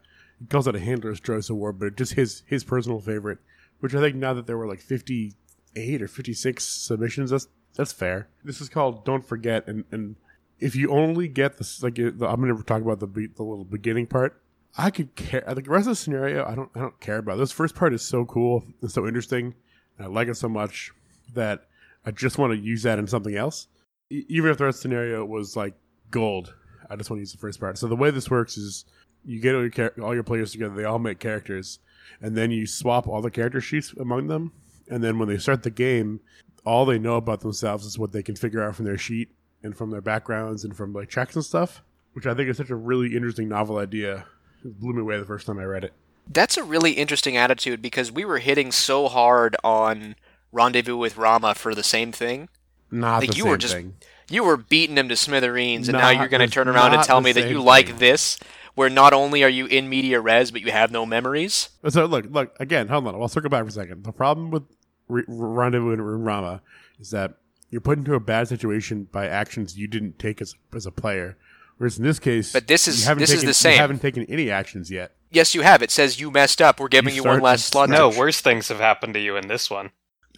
calls 0.50 0.68
it 0.68 0.76
a 0.76 0.80
handler's 0.80 1.20
choice 1.20 1.50
award, 1.50 1.80
but 1.80 1.96
just 1.96 2.14
his 2.14 2.44
his 2.46 2.64
personal 2.64 3.00
favorite. 3.00 3.40
Which 3.80 3.96
I 3.96 4.02
think 4.02 4.16
now 4.16 4.34
that 4.34 4.48
there 4.48 4.58
were 4.58 4.68
like 4.68 4.82
fifty 4.82 5.34
eight 5.76 6.02
or 6.02 6.08
fifty 6.08 6.34
six 6.34 6.66
submissions, 6.66 7.32
that's 7.32 7.48
that's 7.76 7.94
fair. 7.94 8.28
This 8.44 8.62
is 8.62 8.70
called 8.70 9.06
Don't 9.06 9.26
Forget, 9.26 9.68
and 9.68 9.86
and 9.92 10.16
if 10.60 10.76
you 10.76 10.92
only 10.92 11.28
get 11.28 11.58
this, 11.58 11.82
like 11.82 11.96
the, 11.96 12.28
I'm 12.28 12.42
going 12.42 12.56
to 12.56 12.64
talk 12.64 12.82
about 12.82 13.00
the 13.00 13.08
be- 13.08 13.28
the 13.28 13.44
little 13.44 13.66
beginning 13.66 14.08
part. 14.08 14.42
I 14.78 14.92
could 14.92 15.16
care. 15.16 15.44
The 15.48 15.62
rest 15.64 15.88
of 15.88 15.92
the 15.92 15.96
scenario, 15.96 16.46
I 16.46 16.56
don't 16.56 16.70
I 16.76 16.80
don't 16.80 17.00
care 17.00 17.18
about. 17.18 17.38
This 17.38 17.52
first 17.52 17.76
part 17.76 17.94
is 17.94 18.02
so 18.02 18.26
cool 18.26 18.64
and 18.82 18.92
so 18.92 19.08
interesting, 19.08 19.56
and 19.98 20.08
I 20.08 20.10
like 20.10 20.28
it 20.28 20.36
so 20.36 20.50
much 20.50 20.92
that 21.34 21.68
I 22.06 22.12
just 22.12 22.38
want 22.38 22.54
to 22.54 22.60
use 22.60 22.84
that 22.84 23.00
in 23.00 23.08
something 23.08 23.36
else. 23.36 23.68
E- 24.10 24.26
even 24.28 24.52
if 24.52 24.58
the 24.58 24.66
rest 24.66 24.82
scenario 24.82 25.26
was 25.26 25.56
like 25.56 25.76
gold, 26.12 26.54
I 26.90 26.96
just 26.96 27.10
want 27.10 27.18
to 27.20 27.22
use 27.22 27.32
the 27.32 27.38
first 27.38 27.60
part. 27.60 27.78
So 27.78 27.88
the 27.88 27.96
way 27.96 28.12
this 28.12 28.30
works 28.30 28.58
is 28.58 28.86
you 29.26 29.40
get 29.40 29.56
all 29.56 29.62
your, 29.62 29.70
char- 29.70 29.94
all 30.02 30.14
your 30.14 30.24
players 30.24 30.52
together, 30.52 30.74
they 30.76 30.84
all 30.86 31.00
make 31.00 31.20
characters, 31.20 31.80
and 32.22 32.36
then 32.36 32.52
you 32.52 32.66
swap 32.66 33.08
all 33.08 33.22
the 33.22 33.32
character 33.32 33.62
sheets 33.62 33.94
among 34.00 34.28
them. 34.28 34.52
And 34.90 35.04
then 35.04 35.20
when 35.20 35.30
they 35.30 35.38
start 35.38 35.64
the 35.64 35.70
game, 35.70 36.20
all 36.66 36.86
they 36.86 37.00
know 37.00 37.16
about 37.16 37.42
themselves 37.42 37.86
is 37.86 37.98
what 38.00 38.12
they 38.12 38.24
can 38.24 38.36
figure 38.36 38.64
out 38.64 38.76
from 38.76 38.86
their 38.86 38.98
sheet 38.98 39.30
and 39.64 39.76
from 39.78 39.92
their 39.92 40.02
backgrounds 40.02 40.64
and 40.64 40.76
from 40.76 40.94
like 40.94 41.10
checks 41.10 41.36
and 41.36 41.46
stuff, 41.46 41.84
which 42.14 42.26
I 42.26 42.34
think 42.34 42.50
is 42.50 42.58
such 42.58 42.70
a 42.70 42.76
really 42.76 43.16
interesting 43.16 43.48
novel 43.50 43.78
idea. 43.78 44.26
It 44.66 44.80
blew 44.80 44.94
me 44.94 45.02
away 45.02 45.18
the 45.18 45.26
first 45.26 45.46
time 45.48 45.60
I 45.60 45.64
read 45.64 45.84
it. 45.84 45.94
That's 46.32 46.58
a 46.58 46.64
really 46.64 46.92
interesting 46.94 47.38
attitude 47.38 47.82
because 47.82 48.12
we 48.12 48.26
were 48.26 48.40
hitting 48.40 48.72
so 48.72 49.08
hard 49.08 49.56
on 49.64 50.16
Rendezvous 50.52 50.98
with 50.98 51.18
Rama 51.18 51.56
for 51.56 51.74
the 51.76 51.84
same 51.84 52.12
thing. 52.12 52.50
Not 52.92 53.20
Like, 53.22 53.30
the 53.32 53.36
you 53.36 53.44
same 53.44 53.50
were 53.52 53.58
just- 53.58 53.74
thing. 53.76 53.96
You 54.32 54.44
were 54.44 54.58
beating 54.58 54.96
him 54.96 55.10
to 55.10 55.16
smithereens, 55.16 55.88
and 55.90 55.98
now 55.98 56.12
you're 56.12 56.28
going 56.28 56.48
to 56.48 56.54
turn 56.54 56.68
around 56.68 56.94
and 56.94 57.02
tell 57.04 57.20
me 57.20 57.32
that 57.32 57.42
same 57.46 57.52
you 57.52 57.64
like 57.64 57.98
this, 57.98 58.38
where 58.80 58.90
not 58.90 59.12
only 59.12 59.44
are 59.44 59.50
you 59.50 59.66
in 59.66 59.90
media 59.90 60.22
res, 60.22 60.52
but 60.52 60.62
you 60.62 60.72
have 60.72 60.90
no 60.90 61.06
memories. 61.06 61.68
So 61.90 62.06
look, 62.06 62.28
look 62.30 62.56
again. 62.62 62.88
Hold 62.88 63.08
on. 63.08 63.16
I'll 63.16 63.28
circle 63.28 63.50
back 63.50 63.64
for 63.64 63.68
a 63.68 63.72
second. 63.74 64.06
The 64.06 64.14
problem 64.14 64.52
with 64.52 64.64
Re- 65.10 65.26
Rendezvous 65.28 65.92
and 65.92 66.26
Rama 66.26 66.62
is 66.98 67.10
that 67.12 67.34
you're 67.70 67.82
put 67.82 67.98
into 67.98 68.14
a 68.14 68.22
bad 68.22 68.48
situation 68.48 69.10
by 69.12 69.28
actions 69.28 69.78
you 69.78 69.90
didn't 69.90 70.18
take 70.18 70.40
as 70.42 70.56
as 70.74 70.86
a 70.86 70.92
player. 70.92 71.36
Whereas 71.78 71.98
in 71.98 72.06
this 72.06 72.20
case, 72.20 72.54
But 72.54 72.68
this 72.68 72.88
is- 72.88 73.04
haven't 73.04 73.20
this 73.20 73.34
is 73.34 73.44
the 73.44 73.54
same. 73.54 73.74
You 73.74 73.80
haven't 73.80 74.00
taken 74.00 74.24
any 74.30 74.50
actions 74.50 74.90
yet. 74.90 75.12
Yes, 75.30 75.54
you 75.54 75.62
have. 75.62 75.84
It 75.84 75.92
says 75.92 76.22
you 76.22 76.32
messed 76.32 76.62
up. 76.62 76.80
We're 76.80 76.88
giving 76.88 77.14
You 77.14 77.24
you, 77.24 77.30
one 77.30 77.42
last 77.42 77.66
slot. 77.66 77.90
No, 77.90 78.08
worse 78.08 78.40
things 78.40 78.70
have 78.70 78.80
happened 78.80 79.14
to 79.16 79.20
you 79.20 79.36
in 79.36 79.50
this 79.50 79.70
one. 79.70 79.92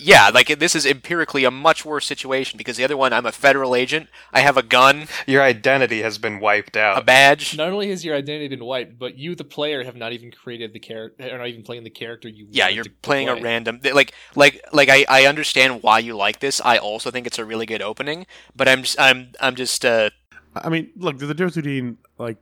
Yeah, 0.03 0.29
like 0.33 0.59
this 0.59 0.75
is 0.75 0.85
empirically 0.85 1.43
a 1.43 1.51
much 1.51 1.85
worse 1.85 2.05
situation 2.07 2.57
because 2.57 2.77
the 2.77 2.83
other 2.83 2.97
one, 2.97 3.13
I'm 3.13 3.25
a 3.25 3.31
federal 3.31 3.75
agent. 3.75 4.09
I 4.33 4.39
have 4.41 4.57
a 4.57 4.63
gun, 4.63 5.07
Your 5.27 5.41
identity 5.41 6.01
has 6.01 6.17
been 6.17 6.39
wiped 6.39 6.75
out. 6.75 6.97
a 6.97 7.01
badge. 7.03 7.55
Not 7.55 7.69
only 7.71 7.89
has 7.89 8.03
your 8.03 8.15
identity 8.15 8.47
been 8.47 8.65
wiped, 8.65 8.97
but 8.97 9.17
you, 9.17 9.35
the 9.35 9.43
player, 9.43 9.83
have 9.83 9.95
not 9.95 10.11
even 10.13 10.31
created 10.31 10.73
the 10.73 10.79
character, 10.79 11.29
are 11.33 11.37
not 11.37 11.47
even 11.47 11.63
playing 11.63 11.83
the 11.83 11.89
character 11.89 12.27
you. 12.27 12.47
Yeah, 12.49 12.65
wanted 12.65 12.75
you're 12.75 12.83
to- 12.85 12.89
to 12.89 12.95
playing 13.01 13.29
a 13.29 13.33
play. 13.33 13.41
random 13.43 13.79
like 13.93 14.13
like 14.35 14.61
like 14.73 14.89
I, 14.89 15.05
I 15.07 15.25
understand 15.25 15.83
why 15.83 15.99
you 15.99 16.15
like 16.15 16.39
this. 16.39 16.59
I 16.63 16.77
also 16.77 17.11
think 17.11 17.27
it's 17.27 17.39
a 17.39 17.45
really 17.45 17.65
good 17.65 17.81
opening, 17.81 18.25
but 18.55 18.67
I'm 18.67 18.81
just, 18.83 18.99
I'm 18.99 19.31
I'm 19.39 19.55
just 19.55 19.85
uh 19.85 20.09
I 20.55 20.69
mean, 20.69 20.91
look, 20.97 21.17
there's 21.19 21.29
a 21.31 21.33
difference 21.33 21.55
between 21.55 21.97
like 22.17 22.37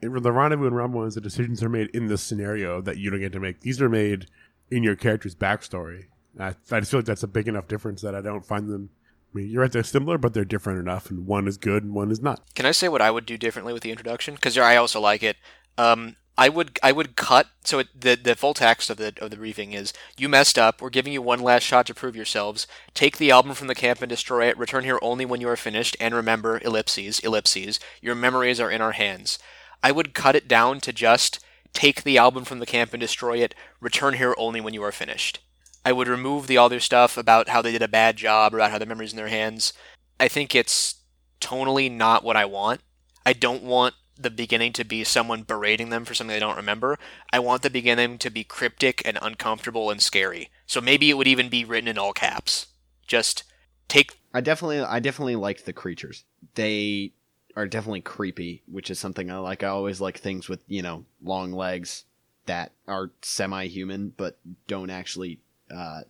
the 0.00 0.08
rendezvous 0.32 0.66
and 0.66 0.76
Rama 0.76 0.96
ones. 0.96 1.14
The 1.14 1.20
decisions 1.20 1.62
are 1.62 1.68
made 1.68 1.88
in 1.94 2.06
this 2.06 2.22
scenario 2.22 2.80
that 2.82 2.98
you 2.98 3.10
don't 3.10 3.20
get 3.20 3.32
to 3.32 3.40
make. 3.40 3.60
These 3.60 3.80
are 3.80 3.88
made 3.88 4.26
in 4.70 4.82
your 4.82 4.94
character's 4.96 5.34
backstory. 5.34 6.04
I, 6.38 6.54
I 6.70 6.80
just 6.80 6.90
feel 6.90 7.00
like 7.00 7.06
that's 7.06 7.22
a 7.22 7.28
big 7.28 7.48
enough 7.48 7.68
difference 7.68 8.02
that 8.02 8.14
I 8.14 8.20
don't 8.20 8.44
find 8.44 8.68
them. 8.68 8.90
I 9.34 9.38
mean, 9.38 9.50
you're 9.50 9.62
right; 9.62 9.72
they're 9.72 9.82
similar, 9.82 10.18
but 10.18 10.34
they're 10.34 10.44
different 10.44 10.80
enough, 10.80 11.10
and 11.10 11.26
one 11.26 11.46
is 11.46 11.56
good 11.56 11.84
and 11.84 11.94
one 11.94 12.10
is 12.10 12.20
not. 12.20 12.54
Can 12.54 12.66
I 12.66 12.72
say 12.72 12.88
what 12.88 13.02
I 13.02 13.10
would 13.10 13.26
do 13.26 13.36
differently 13.36 13.72
with 13.72 13.82
the 13.82 13.90
introduction? 13.90 14.34
Because 14.34 14.56
I 14.56 14.76
also 14.76 15.00
like 15.00 15.22
it. 15.22 15.36
Um, 15.76 16.16
I 16.38 16.48
would 16.48 16.78
I 16.84 16.92
would 16.92 17.16
cut 17.16 17.48
so 17.64 17.80
it, 17.80 17.88
the 18.00 18.14
the 18.14 18.36
full 18.36 18.54
text 18.54 18.90
of 18.90 18.96
the 18.96 19.12
of 19.20 19.30
the 19.30 19.36
briefing 19.36 19.72
is 19.72 19.92
you 20.16 20.28
messed 20.28 20.56
up. 20.56 20.80
We're 20.80 20.88
giving 20.88 21.12
you 21.12 21.20
one 21.20 21.40
last 21.40 21.64
shot 21.64 21.86
to 21.86 21.94
prove 21.94 22.14
yourselves. 22.14 22.68
Take 22.94 23.18
the 23.18 23.32
album 23.32 23.54
from 23.54 23.66
the 23.66 23.74
camp 23.74 24.00
and 24.00 24.08
destroy 24.08 24.46
it. 24.46 24.56
Return 24.56 24.84
here 24.84 25.00
only 25.02 25.26
when 25.26 25.40
you 25.40 25.48
are 25.48 25.56
finished. 25.56 25.96
And 25.98 26.14
remember, 26.14 26.60
ellipses, 26.64 27.18
ellipses. 27.20 27.80
Your 28.00 28.14
memories 28.14 28.60
are 28.60 28.70
in 28.70 28.80
our 28.80 28.92
hands. 28.92 29.40
I 29.82 29.90
would 29.90 30.14
cut 30.14 30.36
it 30.36 30.46
down 30.46 30.78
to 30.80 30.92
just 30.92 31.40
take 31.72 32.04
the 32.04 32.18
album 32.18 32.44
from 32.44 32.60
the 32.60 32.66
camp 32.66 32.92
and 32.92 33.00
destroy 33.00 33.38
it. 33.38 33.56
Return 33.80 34.14
here 34.14 34.34
only 34.38 34.60
when 34.60 34.74
you 34.74 34.84
are 34.84 34.92
finished. 34.92 35.40
I 35.84 35.92
would 35.92 36.08
remove 36.08 36.46
the 36.46 36.58
other 36.58 36.80
stuff 36.80 37.16
about 37.16 37.48
how 37.48 37.62
they 37.62 37.72
did 37.72 37.82
a 37.82 37.88
bad 37.88 38.16
job 38.16 38.54
or 38.54 38.58
about 38.58 38.70
how 38.70 38.78
the 38.78 38.86
memories 38.86 39.12
in 39.12 39.16
their 39.16 39.28
hands. 39.28 39.72
I 40.20 40.28
think 40.28 40.54
it's 40.54 40.96
tonally 41.40 41.90
not 41.90 42.24
what 42.24 42.36
I 42.36 42.44
want. 42.44 42.80
I 43.24 43.32
don't 43.32 43.62
want 43.62 43.94
the 44.18 44.30
beginning 44.30 44.72
to 44.72 44.84
be 44.84 45.04
someone 45.04 45.42
berating 45.42 45.90
them 45.90 46.04
for 46.04 46.12
something 46.12 46.34
they 46.34 46.40
don't 46.40 46.56
remember. 46.56 46.98
I 47.32 47.38
want 47.38 47.62
the 47.62 47.70
beginning 47.70 48.18
to 48.18 48.30
be 48.30 48.42
cryptic 48.42 49.00
and 49.04 49.18
uncomfortable 49.22 49.90
and 49.90 50.02
scary. 50.02 50.50
So 50.66 50.80
maybe 50.80 51.08
it 51.08 51.14
would 51.14 51.28
even 51.28 51.48
be 51.48 51.64
written 51.64 51.88
in 51.88 51.98
all 51.98 52.12
caps. 52.12 52.66
Just 53.06 53.44
take 53.86 54.18
I 54.34 54.40
definitely, 54.40 54.80
I 54.80 55.00
definitely 55.00 55.36
liked 55.36 55.64
the 55.64 55.72
creatures. 55.72 56.24
They 56.54 57.12
are 57.56 57.66
definitely 57.66 58.02
creepy, 58.02 58.62
which 58.66 58.90
is 58.90 58.98
something 58.98 59.30
I 59.30 59.38
like. 59.38 59.62
I 59.62 59.68
always 59.68 60.00
like 60.00 60.18
things 60.18 60.48
with 60.48 60.60
you 60.66 60.82
know 60.82 61.04
long 61.22 61.52
legs 61.52 62.04
that 62.46 62.72
are 62.86 63.10
semi-human 63.22 64.14
but 64.16 64.38
don't 64.66 64.90
actually 64.90 65.38
uh, 65.74 66.00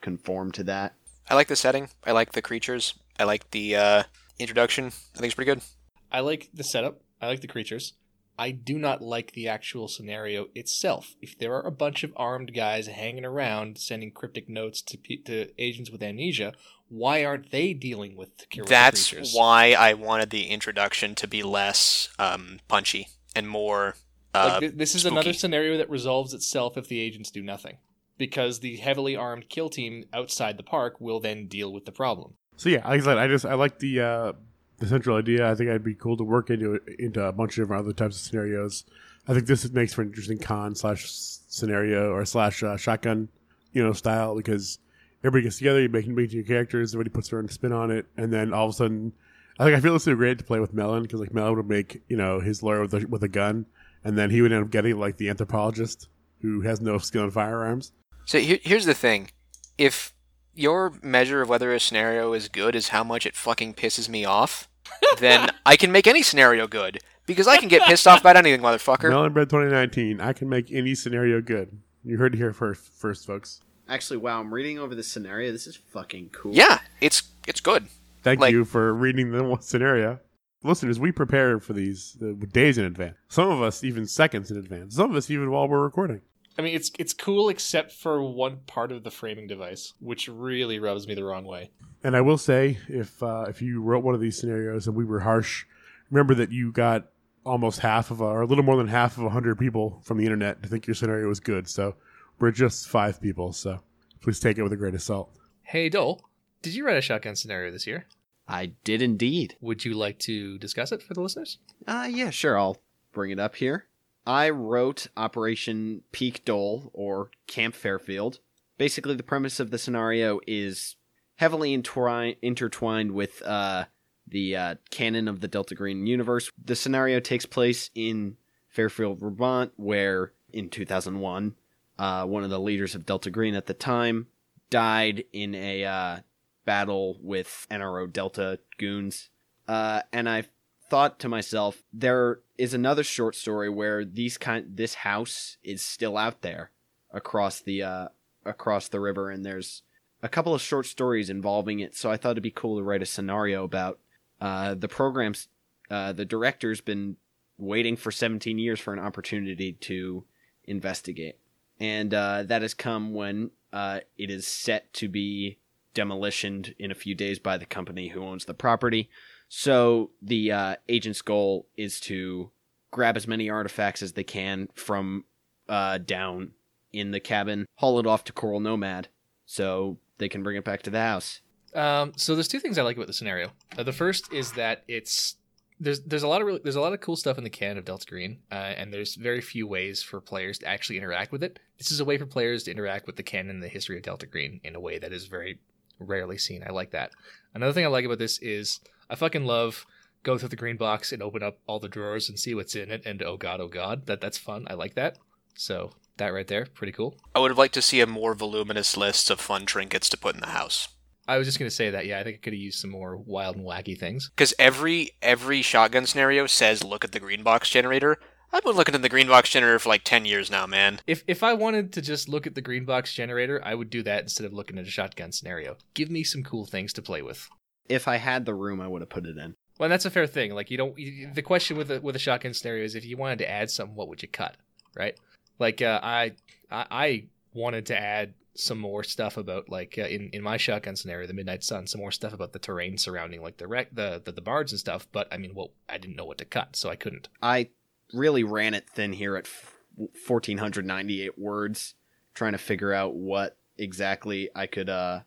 conform 0.00 0.52
to 0.52 0.64
that. 0.64 0.94
I 1.28 1.34
like 1.34 1.48
the 1.48 1.56
setting. 1.56 1.88
I 2.04 2.12
like 2.12 2.32
the 2.32 2.42
creatures. 2.42 2.94
I 3.18 3.24
like 3.24 3.50
the 3.50 3.76
uh, 3.76 4.02
introduction. 4.38 4.86
I 4.86 4.90
think 5.18 5.26
it's 5.26 5.34
pretty 5.34 5.50
good. 5.52 5.62
I 6.10 6.20
like 6.20 6.48
the 6.52 6.64
setup. 6.64 7.00
I 7.20 7.26
like 7.28 7.40
the 7.40 7.46
creatures. 7.48 7.94
I 8.38 8.50
do 8.50 8.78
not 8.78 9.02
like 9.02 9.32
the 9.32 9.46
actual 9.46 9.88
scenario 9.88 10.46
itself. 10.54 11.14
If 11.20 11.38
there 11.38 11.54
are 11.54 11.66
a 11.66 11.70
bunch 11.70 12.02
of 12.02 12.12
armed 12.16 12.54
guys 12.54 12.86
hanging 12.88 13.24
around 13.24 13.78
sending 13.78 14.10
cryptic 14.10 14.48
notes 14.48 14.82
to 14.82 14.98
pe- 14.98 15.18
to 15.24 15.48
agents 15.62 15.90
with 15.90 16.02
amnesia, 16.02 16.54
why 16.88 17.24
aren't 17.24 17.50
they 17.50 17.72
dealing 17.74 18.16
with, 18.16 18.30
with 18.40 18.48
the 18.50 18.62
That's 18.68 19.10
creatures? 19.10 19.34
why 19.34 19.72
I 19.78 19.94
wanted 19.94 20.30
the 20.30 20.46
introduction 20.46 21.14
to 21.16 21.28
be 21.28 21.42
less 21.42 22.08
um, 22.18 22.58
punchy 22.68 23.08
and 23.36 23.48
more. 23.48 23.96
Uh, 24.34 24.48
Like, 24.54 24.60
th- 24.60 24.72
this 24.76 24.94
is 24.94 25.02
spooky. 25.02 25.14
another 25.14 25.32
scenario 25.34 25.76
that 25.76 25.90
resolves 25.90 26.32
itself 26.34 26.76
if 26.78 26.88
the 26.88 27.00
agents 27.00 27.30
do 27.30 27.42
nothing, 27.42 27.76
because 28.18 28.60
the 28.60 28.76
heavily 28.76 29.16
armed 29.16 29.48
kill 29.48 29.68
team 29.68 30.04
outside 30.12 30.56
the 30.56 30.62
park 30.62 31.00
will 31.00 31.20
then 31.20 31.46
deal 31.46 31.72
with 31.72 31.84
the 31.84 31.92
problem. 31.92 32.34
So 32.56 32.68
yeah, 32.68 32.86
like 32.88 33.00
I 33.00 33.04
said, 33.04 33.18
I 33.18 33.28
just 33.28 33.44
I 33.44 33.54
like 33.54 33.78
the 33.78 34.00
uh, 34.00 34.32
the 34.78 34.86
central 34.86 35.16
idea. 35.16 35.50
I 35.50 35.54
think 35.54 35.70
I'd 35.70 35.84
be 35.84 35.94
cool 35.94 36.16
to 36.16 36.24
work 36.24 36.50
into 36.50 36.80
into 36.98 37.24
a 37.24 37.32
bunch 37.32 37.58
of 37.58 37.64
different 37.64 37.84
other 37.84 37.92
types 37.92 38.16
of 38.16 38.22
scenarios. 38.22 38.84
I 39.26 39.34
think 39.34 39.46
this 39.46 39.70
makes 39.70 39.94
for 39.94 40.02
an 40.02 40.08
interesting 40.08 40.38
con 40.38 40.74
slash 40.74 41.06
scenario 41.08 42.10
or 42.10 42.24
slash 42.24 42.62
uh, 42.62 42.76
shotgun, 42.76 43.28
you 43.72 43.82
know, 43.82 43.92
style 43.92 44.36
because 44.36 44.78
everybody 45.22 45.44
gets 45.44 45.58
together, 45.58 45.80
you 45.80 45.88
make 45.88 46.06
make 46.08 46.32
your 46.32 46.44
characters, 46.44 46.94
everybody 46.94 47.14
puts 47.14 47.28
their 47.28 47.38
own 47.38 47.48
spin 47.48 47.72
on 47.72 47.90
it, 47.90 48.06
and 48.16 48.32
then 48.32 48.52
all 48.52 48.66
of 48.66 48.70
a 48.70 48.74
sudden, 48.74 49.12
I 49.58 49.64
think 49.64 49.76
I 49.76 49.80
feel 49.80 49.92
would 49.92 50.04
be 50.04 50.14
great 50.14 50.38
to 50.38 50.44
play 50.44 50.60
with 50.60 50.74
Melon 50.74 51.02
because 51.02 51.20
like 51.20 51.32
Melon 51.32 51.56
would 51.56 51.68
make 51.68 52.02
you 52.08 52.16
know 52.16 52.40
his 52.40 52.62
lawyer 52.62 52.82
with 52.82 52.94
a, 52.94 53.06
with 53.06 53.22
a 53.22 53.28
gun, 53.28 53.66
and 54.04 54.18
then 54.18 54.30
he 54.30 54.42
would 54.42 54.52
end 54.52 54.64
up 54.64 54.70
getting 54.70 54.98
like 54.98 55.16
the 55.16 55.28
anthropologist 55.28 56.08
who 56.40 56.62
has 56.62 56.80
no 56.80 56.98
skill 56.98 57.24
in 57.24 57.30
firearms. 57.30 57.92
So 58.24 58.38
here, 58.38 58.58
here's 58.62 58.84
the 58.86 58.94
thing: 58.94 59.30
if 59.78 60.14
your 60.54 60.92
measure 61.02 61.42
of 61.42 61.48
whether 61.48 61.72
a 61.72 61.80
scenario 61.80 62.32
is 62.32 62.48
good 62.48 62.74
is 62.74 62.88
how 62.88 63.02
much 63.04 63.26
it 63.26 63.34
fucking 63.34 63.74
pisses 63.74 64.08
me 64.08 64.24
off, 64.24 64.68
then 65.18 65.48
I 65.64 65.76
can 65.76 65.92
make 65.92 66.06
any 66.06 66.22
scenario 66.22 66.66
good 66.66 66.98
because 67.26 67.46
I 67.48 67.56
can 67.56 67.68
get 67.68 67.82
pissed 67.82 68.06
off 68.06 68.20
about 68.20 68.36
anything, 68.36 68.60
motherfucker. 68.60 69.08
Melon 69.10 69.32
Bread 69.32 69.48
2019. 69.50 70.20
I 70.20 70.32
can 70.32 70.48
make 70.48 70.70
any 70.72 70.94
scenario 70.94 71.40
good. 71.40 71.78
You 72.04 72.18
heard 72.18 72.34
it 72.34 72.38
here 72.38 72.52
first, 72.52 72.92
first 72.94 73.26
folks. 73.26 73.60
Actually, 73.88 74.16
wow, 74.18 74.40
I'm 74.40 74.52
reading 74.52 74.78
over 74.78 74.94
the 74.94 75.02
scenario. 75.02 75.52
This 75.52 75.66
is 75.66 75.76
fucking 75.76 76.30
cool. 76.30 76.54
Yeah, 76.54 76.80
it's 77.00 77.22
it's 77.46 77.60
good. 77.60 77.88
Thank 78.22 78.40
Like- 78.40 78.52
you 78.52 78.64
for 78.64 78.92
reading 78.94 79.32
the 79.32 79.42
one 79.44 79.60
scenario. 79.62 80.20
Listeners, 80.64 81.00
we 81.00 81.10
prepare 81.10 81.58
for 81.58 81.72
these 81.72 82.16
uh, 82.22 82.34
days 82.52 82.78
in 82.78 82.84
advance. 82.84 83.16
Some 83.28 83.50
of 83.50 83.60
us 83.62 83.82
even 83.82 84.06
seconds 84.06 84.48
in 84.48 84.56
advance. 84.56 84.94
Some 84.94 85.10
of 85.10 85.16
us 85.16 85.28
even 85.28 85.50
while 85.50 85.66
we're 85.66 85.82
recording. 85.82 86.20
I 86.58 86.62
mean, 86.62 86.74
it's 86.74 86.90
it's 86.98 87.12
cool 87.12 87.48
except 87.48 87.92
for 87.92 88.22
one 88.22 88.58
part 88.66 88.92
of 88.92 89.04
the 89.04 89.10
framing 89.10 89.46
device, 89.46 89.94
which 90.00 90.28
really 90.28 90.78
rubs 90.78 91.06
me 91.06 91.14
the 91.14 91.24
wrong 91.24 91.44
way. 91.44 91.70
And 92.04 92.16
I 92.16 92.20
will 92.20 92.38
say, 92.38 92.78
if 92.88 93.22
uh, 93.22 93.46
if 93.48 93.62
you 93.62 93.80
wrote 93.80 94.04
one 94.04 94.14
of 94.14 94.20
these 94.20 94.38
scenarios 94.38 94.86
and 94.86 94.96
we 94.96 95.04
were 95.04 95.20
harsh, 95.20 95.64
remember 96.10 96.34
that 96.34 96.50
you 96.50 96.72
got 96.72 97.08
almost 97.44 97.80
half 97.80 98.10
of, 98.10 98.20
a, 98.20 98.24
or 98.24 98.42
a 98.42 98.46
little 98.46 98.64
more 98.64 98.76
than 98.76 98.88
half 98.88 99.18
of 99.18 99.24
a 99.24 99.30
hundred 99.30 99.58
people 99.58 100.00
from 100.04 100.18
the 100.18 100.24
internet 100.24 100.62
to 100.62 100.68
think 100.68 100.86
your 100.86 100.94
scenario 100.94 101.26
was 101.26 101.40
good. 101.40 101.68
So 101.68 101.94
we're 102.38 102.52
just 102.52 102.88
five 102.88 103.20
people. 103.20 103.52
So 103.52 103.80
please 104.20 104.38
take 104.38 104.58
it 104.58 104.62
with 104.62 104.72
a 104.72 104.76
grain 104.76 104.94
of 104.94 105.02
salt. 105.02 105.36
Hey, 105.62 105.88
Dhole, 105.90 106.20
did 106.60 106.74
you 106.74 106.86
write 106.86 106.96
a 106.96 107.00
shotgun 107.00 107.34
scenario 107.34 107.70
this 107.70 107.86
year? 107.86 108.06
I 108.46 108.72
did 108.84 109.02
indeed. 109.02 109.56
Would 109.60 109.84
you 109.84 109.94
like 109.94 110.18
to 110.20 110.58
discuss 110.58 110.92
it 110.92 111.02
for 111.02 111.14
the 111.14 111.20
listeners? 111.20 111.58
Uh, 111.86 112.08
yeah, 112.10 112.30
sure. 112.30 112.58
I'll 112.58 112.78
bring 113.12 113.30
it 113.30 113.38
up 113.38 113.56
here. 113.56 113.86
I 114.26 114.50
wrote 114.50 115.08
Operation 115.16 116.02
Peak 116.12 116.44
Dole 116.44 116.90
or 116.92 117.30
Camp 117.46 117.74
Fairfield. 117.74 118.38
Basically, 118.78 119.14
the 119.14 119.22
premise 119.22 119.60
of 119.60 119.70
the 119.70 119.78
scenario 119.78 120.40
is 120.46 120.96
heavily 121.36 121.72
intertwined 121.72 123.12
with 123.12 123.42
uh, 123.42 123.86
the 124.26 124.56
uh, 124.56 124.74
canon 124.90 125.28
of 125.28 125.40
the 125.40 125.48
Delta 125.48 125.74
Green 125.74 126.06
universe. 126.06 126.50
The 126.62 126.76
scenario 126.76 127.20
takes 127.20 127.46
place 127.46 127.90
in 127.94 128.36
Fairfield, 128.68 129.20
Vermont, 129.20 129.72
where 129.76 130.32
in 130.52 130.68
2001, 130.68 131.54
uh, 131.98 132.24
one 132.26 132.44
of 132.44 132.50
the 132.50 132.60
leaders 132.60 132.94
of 132.94 133.06
Delta 133.06 133.30
Green 133.30 133.54
at 133.54 133.66
the 133.66 133.74
time 133.74 134.28
died 134.70 135.24
in 135.32 135.54
a 135.54 135.84
uh, 135.84 136.16
battle 136.64 137.18
with 137.20 137.66
NRO 137.70 138.10
Delta 138.10 138.58
goons. 138.78 139.28
Uh, 139.68 140.02
and 140.12 140.28
I 140.28 140.44
thought 140.92 141.18
to 141.18 141.26
myself, 141.26 141.82
there 141.90 142.40
is 142.58 142.74
another 142.74 143.02
short 143.02 143.34
story 143.34 143.70
where 143.70 144.04
these 144.04 144.36
kind 144.36 144.76
this 144.76 144.92
house 144.92 145.56
is 145.64 145.80
still 145.80 146.18
out 146.18 146.42
there 146.42 146.70
across 147.10 147.62
the 147.62 147.82
uh, 147.82 148.08
across 148.44 148.88
the 148.88 149.00
river, 149.00 149.30
and 149.30 149.42
there's 149.42 149.84
a 150.22 150.28
couple 150.28 150.52
of 150.52 150.60
short 150.60 150.84
stories 150.84 151.30
involving 151.30 151.80
it. 151.80 151.96
So 151.96 152.10
I 152.10 152.18
thought 152.18 152.32
it'd 152.32 152.42
be 152.42 152.50
cool 152.50 152.76
to 152.76 152.82
write 152.82 153.00
a 153.00 153.06
scenario 153.06 153.64
about 153.64 154.00
uh, 154.38 154.74
the 154.74 154.86
programs. 154.86 155.48
Uh, 155.90 156.12
the 156.12 156.26
director's 156.26 156.82
been 156.82 157.16
waiting 157.56 157.96
for 157.96 158.10
17 158.10 158.58
years 158.58 158.78
for 158.78 158.92
an 158.92 158.98
opportunity 158.98 159.72
to 159.72 160.24
investigate, 160.64 161.38
and 161.80 162.12
uh, 162.12 162.42
that 162.42 162.60
has 162.60 162.74
come 162.74 163.14
when 163.14 163.50
uh, 163.72 164.00
it 164.18 164.28
is 164.28 164.46
set 164.46 164.92
to 164.92 165.08
be 165.08 165.56
demolitioned 165.94 166.74
in 166.78 166.90
a 166.90 166.94
few 166.94 167.14
days 167.14 167.38
by 167.38 167.56
the 167.56 167.64
company 167.64 168.08
who 168.08 168.22
owns 168.22 168.44
the 168.44 168.52
property. 168.52 169.08
So 169.54 170.12
the 170.22 170.50
uh, 170.50 170.76
agent's 170.88 171.20
goal 171.20 171.68
is 171.76 172.00
to 172.00 172.50
grab 172.90 173.18
as 173.18 173.28
many 173.28 173.50
artifacts 173.50 174.00
as 174.00 174.14
they 174.14 174.24
can 174.24 174.70
from 174.72 175.26
uh, 175.68 175.98
down 175.98 176.52
in 176.90 177.10
the 177.10 177.20
cabin, 177.20 177.66
haul 177.74 177.98
it 177.98 178.06
off 178.06 178.24
to 178.24 178.32
Coral 178.32 178.60
Nomad, 178.60 179.08
so 179.44 179.98
they 180.16 180.30
can 180.30 180.42
bring 180.42 180.56
it 180.56 180.64
back 180.64 180.80
to 180.84 180.90
the 180.90 181.00
house. 181.00 181.42
Um, 181.74 182.14
so 182.16 182.34
there's 182.34 182.48
two 182.48 182.60
things 182.60 182.78
I 182.78 182.82
like 182.82 182.96
about 182.96 183.08
the 183.08 183.12
scenario. 183.12 183.50
Uh, 183.76 183.82
the 183.82 183.92
first 183.92 184.32
is 184.32 184.52
that 184.52 184.84
it's 184.88 185.36
there's 185.78 186.00
there's 186.00 186.22
a 186.22 186.28
lot 186.28 186.40
of 186.40 186.46
really, 186.46 186.60
there's 186.62 186.76
a 186.76 186.80
lot 186.80 186.94
of 186.94 187.02
cool 187.02 187.16
stuff 187.16 187.36
in 187.36 187.44
the 187.44 187.50
canon 187.50 187.76
of 187.76 187.84
Delta 187.84 188.06
Green, 188.06 188.38
uh, 188.50 188.54
and 188.54 188.90
there's 188.90 189.16
very 189.16 189.42
few 189.42 189.66
ways 189.66 190.02
for 190.02 190.22
players 190.22 190.60
to 190.60 190.66
actually 190.66 190.96
interact 190.96 191.30
with 191.30 191.44
it. 191.44 191.58
This 191.76 191.92
is 191.92 192.00
a 192.00 192.06
way 192.06 192.16
for 192.16 192.24
players 192.24 192.62
to 192.64 192.70
interact 192.70 193.06
with 193.06 193.16
the 193.16 193.22
canon 193.22 193.50
and 193.50 193.62
the 193.62 193.68
history 193.68 193.98
of 193.98 194.02
Delta 194.02 194.24
Green 194.24 194.62
in 194.64 194.74
a 194.74 194.80
way 194.80 194.98
that 194.98 195.12
is 195.12 195.26
very 195.26 195.58
rarely 195.98 196.38
seen. 196.38 196.64
I 196.66 196.72
like 196.72 196.92
that. 196.92 197.10
Another 197.54 197.74
thing 197.74 197.84
I 197.84 197.88
like 197.88 198.06
about 198.06 198.18
this 198.18 198.38
is 198.38 198.80
I 199.12 199.14
fucking 199.14 199.44
love 199.44 199.84
go 200.22 200.38
through 200.38 200.48
the 200.48 200.56
green 200.56 200.78
box 200.78 201.12
and 201.12 201.22
open 201.22 201.42
up 201.42 201.58
all 201.66 201.78
the 201.78 201.86
drawers 201.86 202.30
and 202.30 202.38
see 202.38 202.54
what's 202.54 202.74
in 202.74 202.90
it, 202.90 203.02
and 203.04 203.22
oh 203.22 203.36
god, 203.36 203.60
oh 203.60 203.68
god, 203.68 204.06
that 204.06 204.22
that's 204.22 204.38
fun. 204.38 204.66
I 204.70 204.72
like 204.72 204.94
that. 204.94 205.18
So 205.54 205.90
that 206.16 206.32
right 206.32 206.46
there, 206.46 206.64
pretty 206.64 206.92
cool. 206.92 207.18
I 207.34 207.38
would 207.40 207.50
have 207.50 207.58
liked 207.58 207.74
to 207.74 207.82
see 207.82 208.00
a 208.00 208.06
more 208.06 208.34
voluminous 208.34 208.96
list 208.96 209.28
of 209.28 209.38
fun 209.38 209.66
trinkets 209.66 210.08
to 210.08 210.16
put 210.16 210.34
in 210.34 210.40
the 210.40 210.46
house. 210.46 210.88
I 211.28 211.36
was 211.36 211.46
just 211.46 211.58
gonna 211.58 211.70
say 211.70 211.90
that. 211.90 212.06
Yeah, 212.06 212.20
I 212.20 212.24
think 212.24 212.36
I 212.36 212.38
could 212.38 212.54
have 212.54 212.60
used 212.60 212.80
some 212.80 212.90
more 212.90 213.18
wild 213.18 213.56
and 213.56 213.66
wacky 213.66 213.98
things. 213.98 214.30
Because 214.30 214.54
every 214.58 215.10
every 215.20 215.60
shotgun 215.60 216.06
scenario 216.06 216.46
says 216.46 216.82
look 216.82 217.04
at 217.04 217.12
the 217.12 217.20
green 217.20 217.42
box 217.42 217.68
generator. 217.68 218.18
I've 218.50 218.64
been 218.64 218.76
looking 218.76 218.94
at 218.94 219.02
the 219.02 219.10
green 219.10 219.28
box 219.28 219.50
generator 219.50 219.78
for 219.78 219.90
like 219.90 220.04
ten 220.04 220.24
years 220.24 220.50
now, 220.50 220.66
man. 220.66 221.00
If 221.06 221.22
if 221.26 221.42
I 221.42 221.52
wanted 221.52 221.92
to 221.92 222.00
just 222.00 222.30
look 222.30 222.46
at 222.46 222.54
the 222.54 222.62
green 222.62 222.86
box 222.86 223.12
generator, 223.12 223.60
I 223.62 223.74
would 223.74 223.90
do 223.90 224.02
that 224.04 224.22
instead 224.22 224.46
of 224.46 224.54
looking 224.54 224.78
at 224.78 224.86
a 224.86 224.90
shotgun 224.90 225.32
scenario. 225.32 225.76
Give 225.92 226.10
me 226.10 226.24
some 226.24 226.42
cool 226.42 226.64
things 226.64 226.94
to 226.94 227.02
play 227.02 227.20
with. 227.20 227.50
If 227.92 228.08
I 228.08 228.16
had 228.16 228.44
the 228.44 228.54
room, 228.54 228.80
I 228.80 228.88
would 228.88 229.02
have 229.02 229.08
put 229.08 229.26
it 229.26 229.36
in. 229.36 229.54
Well, 229.78 229.88
that's 229.88 230.04
a 230.04 230.10
fair 230.10 230.26
thing. 230.26 230.54
Like 230.54 230.70
you 230.70 230.76
don't. 230.76 230.98
You, 230.98 231.30
the 231.32 231.42
question 231.42 231.76
with 231.76 231.90
a 231.90 232.00
with 232.00 232.16
a 232.16 232.18
shotgun 232.18 232.54
scenario 232.54 232.84
is 232.84 232.94
if 232.94 233.04
you 233.04 233.16
wanted 233.16 233.38
to 233.40 233.50
add 233.50 233.70
something, 233.70 233.96
what 233.96 234.08
would 234.08 234.22
you 234.22 234.28
cut? 234.28 234.56
Right? 234.94 235.18
Like 235.58 235.82
uh, 235.82 236.00
I, 236.02 236.32
I 236.70 236.86
I 236.90 237.24
wanted 237.54 237.86
to 237.86 237.98
add 237.98 238.34
some 238.54 238.78
more 238.78 239.02
stuff 239.02 239.36
about 239.36 239.68
like 239.68 239.96
uh, 239.98 240.02
in 240.02 240.30
in 240.32 240.42
my 240.42 240.56
shotgun 240.56 240.96
scenario, 240.96 241.26
the 241.26 241.34
Midnight 241.34 241.64
Sun, 241.64 241.86
some 241.86 242.00
more 242.00 242.12
stuff 242.12 242.32
about 242.32 242.52
the 242.52 242.58
terrain 242.58 242.98
surrounding 242.98 243.42
like 243.42 243.56
the 243.56 243.66
wreck, 243.66 243.88
the, 243.92 244.20
the 244.24 244.32
the 244.32 244.40
bards 244.40 244.72
and 244.72 244.78
stuff. 244.78 245.06
But 245.10 245.28
I 245.32 245.36
mean, 245.36 245.54
well, 245.54 245.72
I 245.88 245.98
didn't 245.98 246.16
know 246.16 246.24
what 246.24 246.38
to 246.38 246.44
cut, 246.44 246.76
so 246.76 246.90
I 246.90 246.96
couldn't. 246.96 247.28
I 247.42 247.70
really 248.12 248.44
ran 248.44 248.74
it 248.74 248.88
thin 248.90 249.12
here 249.14 249.36
at 249.36 249.48
1498 249.96 251.38
words 251.38 251.94
trying 252.34 252.52
to 252.52 252.58
figure 252.58 252.92
out 252.92 253.14
what 253.14 253.56
exactly 253.78 254.50
I 254.54 254.66
could 254.66 254.88
uh 254.88 255.20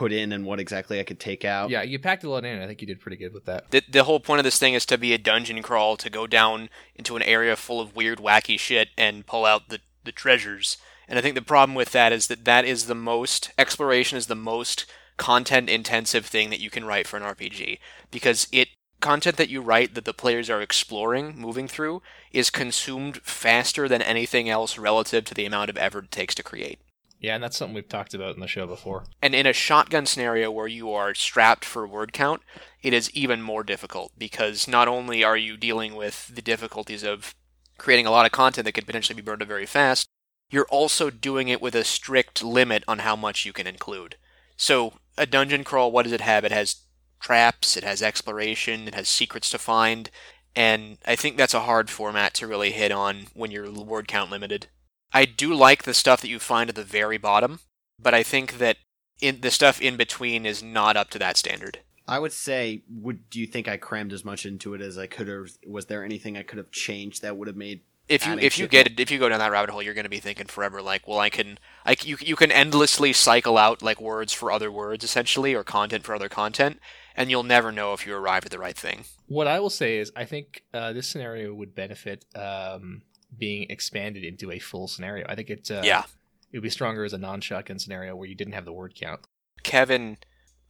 put 0.00 0.12
in 0.12 0.32
and 0.32 0.46
what 0.46 0.58
exactly 0.58 0.98
I 0.98 1.04
could 1.04 1.20
take 1.20 1.44
out. 1.44 1.68
Yeah, 1.68 1.82
you 1.82 1.98
packed 1.98 2.24
a 2.24 2.30
lot 2.30 2.46
in. 2.46 2.58
I 2.62 2.66
think 2.66 2.80
you 2.80 2.86
did 2.86 3.00
pretty 3.02 3.18
good 3.18 3.34
with 3.34 3.44
that. 3.44 3.70
The, 3.70 3.82
the 3.86 4.04
whole 4.04 4.18
point 4.18 4.38
of 4.38 4.44
this 4.44 4.58
thing 4.58 4.72
is 4.72 4.86
to 4.86 4.96
be 4.96 5.12
a 5.12 5.18
dungeon 5.18 5.60
crawl, 5.60 5.98
to 5.98 6.08
go 6.08 6.26
down 6.26 6.70
into 6.96 7.16
an 7.16 7.22
area 7.22 7.54
full 7.54 7.82
of 7.82 7.94
weird, 7.94 8.18
wacky 8.18 8.58
shit 8.58 8.88
and 8.96 9.26
pull 9.26 9.44
out 9.44 9.68
the, 9.68 9.80
the 10.04 10.10
treasures. 10.10 10.78
And 11.06 11.18
I 11.18 11.22
think 11.22 11.34
the 11.34 11.42
problem 11.42 11.74
with 11.74 11.92
that 11.92 12.14
is 12.14 12.28
that 12.28 12.46
that 12.46 12.64
is 12.64 12.86
the 12.86 12.94
most, 12.94 13.50
exploration 13.58 14.16
is 14.16 14.26
the 14.26 14.34
most 14.34 14.86
content 15.18 15.68
intensive 15.68 16.24
thing 16.24 16.48
that 16.48 16.60
you 16.60 16.70
can 16.70 16.86
write 16.86 17.06
for 17.06 17.18
an 17.18 17.22
RPG. 17.22 17.78
Because 18.10 18.48
it, 18.52 18.68
content 19.00 19.36
that 19.36 19.50
you 19.50 19.60
write 19.60 19.94
that 19.94 20.06
the 20.06 20.14
players 20.14 20.48
are 20.48 20.62
exploring, 20.62 21.38
moving 21.38 21.68
through, 21.68 22.00
is 22.32 22.48
consumed 22.48 23.18
faster 23.18 23.86
than 23.86 24.00
anything 24.00 24.48
else 24.48 24.78
relative 24.78 25.26
to 25.26 25.34
the 25.34 25.44
amount 25.44 25.68
of 25.68 25.76
effort 25.76 26.04
it 26.04 26.10
takes 26.10 26.34
to 26.36 26.42
create. 26.42 26.78
Yeah, 27.20 27.34
and 27.34 27.44
that's 27.44 27.58
something 27.58 27.74
we've 27.74 27.88
talked 27.88 28.14
about 28.14 28.34
in 28.34 28.40
the 28.40 28.48
show 28.48 28.66
before. 28.66 29.04
And 29.20 29.34
in 29.34 29.46
a 29.46 29.52
shotgun 29.52 30.06
scenario 30.06 30.50
where 30.50 30.66
you 30.66 30.90
are 30.90 31.14
strapped 31.14 31.66
for 31.66 31.86
word 31.86 32.14
count, 32.14 32.42
it 32.82 32.94
is 32.94 33.10
even 33.10 33.42
more 33.42 33.62
difficult 33.62 34.12
because 34.16 34.66
not 34.66 34.88
only 34.88 35.22
are 35.22 35.36
you 35.36 35.58
dealing 35.58 35.94
with 35.94 36.34
the 36.34 36.40
difficulties 36.40 37.02
of 37.02 37.34
creating 37.76 38.06
a 38.06 38.10
lot 38.10 38.24
of 38.24 38.32
content 38.32 38.64
that 38.64 38.72
could 38.72 38.86
potentially 38.86 39.14
be 39.14 39.22
burned 39.22 39.42
up 39.42 39.48
very 39.48 39.66
fast, 39.66 40.08
you're 40.50 40.66
also 40.70 41.10
doing 41.10 41.48
it 41.48 41.60
with 41.60 41.74
a 41.74 41.84
strict 41.84 42.42
limit 42.42 42.82
on 42.88 43.00
how 43.00 43.14
much 43.14 43.44
you 43.44 43.52
can 43.52 43.66
include. 43.66 44.16
So, 44.56 44.94
a 45.18 45.26
dungeon 45.26 45.62
crawl, 45.62 45.92
what 45.92 46.04
does 46.04 46.12
it 46.12 46.22
have? 46.22 46.44
It 46.44 46.52
has 46.52 46.76
traps, 47.20 47.76
it 47.76 47.84
has 47.84 48.02
exploration, 48.02 48.88
it 48.88 48.94
has 48.94 49.08
secrets 49.08 49.50
to 49.50 49.58
find, 49.58 50.10
and 50.56 50.98
I 51.06 51.16
think 51.16 51.36
that's 51.36 51.54
a 51.54 51.60
hard 51.60 51.90
format 51.90 52.34
to 52.34 52.46
really 52.46 52.70
hit 52.70 52.90
on 52.90 53.26
when 53.34 53.50
you're 53.50 53.70
word 53.70 54.08
count 54.08 54.30
limited. 54.30 54.68
I 55.12 55.24
do 55.24 55.54
like 55.54 55.82
the 55.82 55.94
stuff 55.94 56.20
that 56.20 56.28
you 56.28 56.38
find 56.38 56.68
at 56.68 56.76
the 56.76 56.84
very 56.84 57.18
bottom, 57.18 57.60
but 57.98 58.14
I 58.14 58.22
think 58.22 58.58
that 58.58 58.76
in 59.20 59.40
the 59.40 59.50
stuff 59.50 59.80
in 59.80 59.96
between 59.96 60.46
is 60.46 60.62
not 60.62 60.96
up 60.96 61.10
to 61.10 61.18
that 61.18 61.36
standard. 61.36 61.80
I 62.06 62.18
would 62.18 62.32
say, 62.32 62.82
would 62.90 63.30
do 63.30 63.38
you 63.38 63.46
think 63.46 63.68
I 63.68 63.76
crammed 63.76 64.12
as 64.12 64.24
much 64.24 64.44
into 64.44 64.74
it 64.74 64.80
as 64.80 64.98
I 64.98 65.06
could 65.06 65.28
have? 65.28 65.50
Was 65.66 65.86
there 65.86 66.04
anything 66.04 66.36
I 66.36 66.42
could 66.42 66.58
have 66.58 66.70
changed 66.70 67.22
that 67.22 67.36
would 67.36 67.46
have 67.46 67.56
made? 67.56 67.82
If 68.08 68.26
you 68.26 68.36
if 68.40 68.58
you 68.58 68.66
get 68.66 68.88
it, 68.88 68.98
if 68.98 69.12
you 69.12 69.20
go 69.20 69.28
down 69.28 69.38
that 69.38 69.52
rabbit 69.52 69.70
hole, 69.70 69.80
you're 69.80 69.94
going 69.94 70.04
to 70.04 70.10
be 70.10 70.18
thinking 70.18 70.46
forever. 70.46 70.82
Like, 70.82 71.06
well, 71.06 71.20
I 71.20 71.30
can, 71.30 71.60
I 71.86 71.94
c- 71.94 72.08
you 72.08 72.16
you 72.20 72.34
can 72.34 72.50
endlessly 72.50 73.12
cycle 73.12 73.56
out 73.56 73.82
like 73.82 74.00
words 74.00 74.32
for 74.32 74.50
other 74.50 74.72
words 74.72 75.04
essentially, 75.04 75.54
or 75.54 75.62
content 75.62 76.02
for 76.02 76.12
other 76.16 76.28
content, 76.28 76.80
and 77.14 77.30
you'll 77.30 77.44
never 77.44 77.70
know 77.70 77.92
if 77.92 78.04
you 78.04 78.16
arrive 78.16 78.44
at 78.44 78.50
the 78.50 78.58
right 78.58 78.76
thing. 78.76 79.04
What 79.28 79.46
I 79.46 79.60
will 79.60 79.70
say 79.70 79.98
is, 79.98 80.10
I 80.16 80.24
think 80.24 80.64
uh, 80.74 80.92
this 80.92 81.06
scenario 81.06 81.54
would 81.54 81.76
benefit 81.76 82.24
um, 82.34 83.02
being 83.36 83.66
expanded 83.70 84.24
into 84.24 84.50
a 84.50 84.58
full 84.58 84.88
scenario. 84.88 85.26
I 85.28 85.34
think 85.34 85.50
it 85.50 85.70
uh, 85.70 85.82
Yeah. 85.84 86.04
it 86.52 86.58
would 86.58 86.62
be 86.62 86.70
stronger 86.70 87.04
as 87.04 87.12
a 87.12 87.18
non-shotgun 87.18 87.78
scenario 87.78 88.14
where 88.16 88.28
you 88.28 88.34
didn't 88.34 88.54
have 88.54 88.64
the 88.64 88.72
word 88.72 88.94
count. 88.94 89.20
Kevin, 89.62 90.18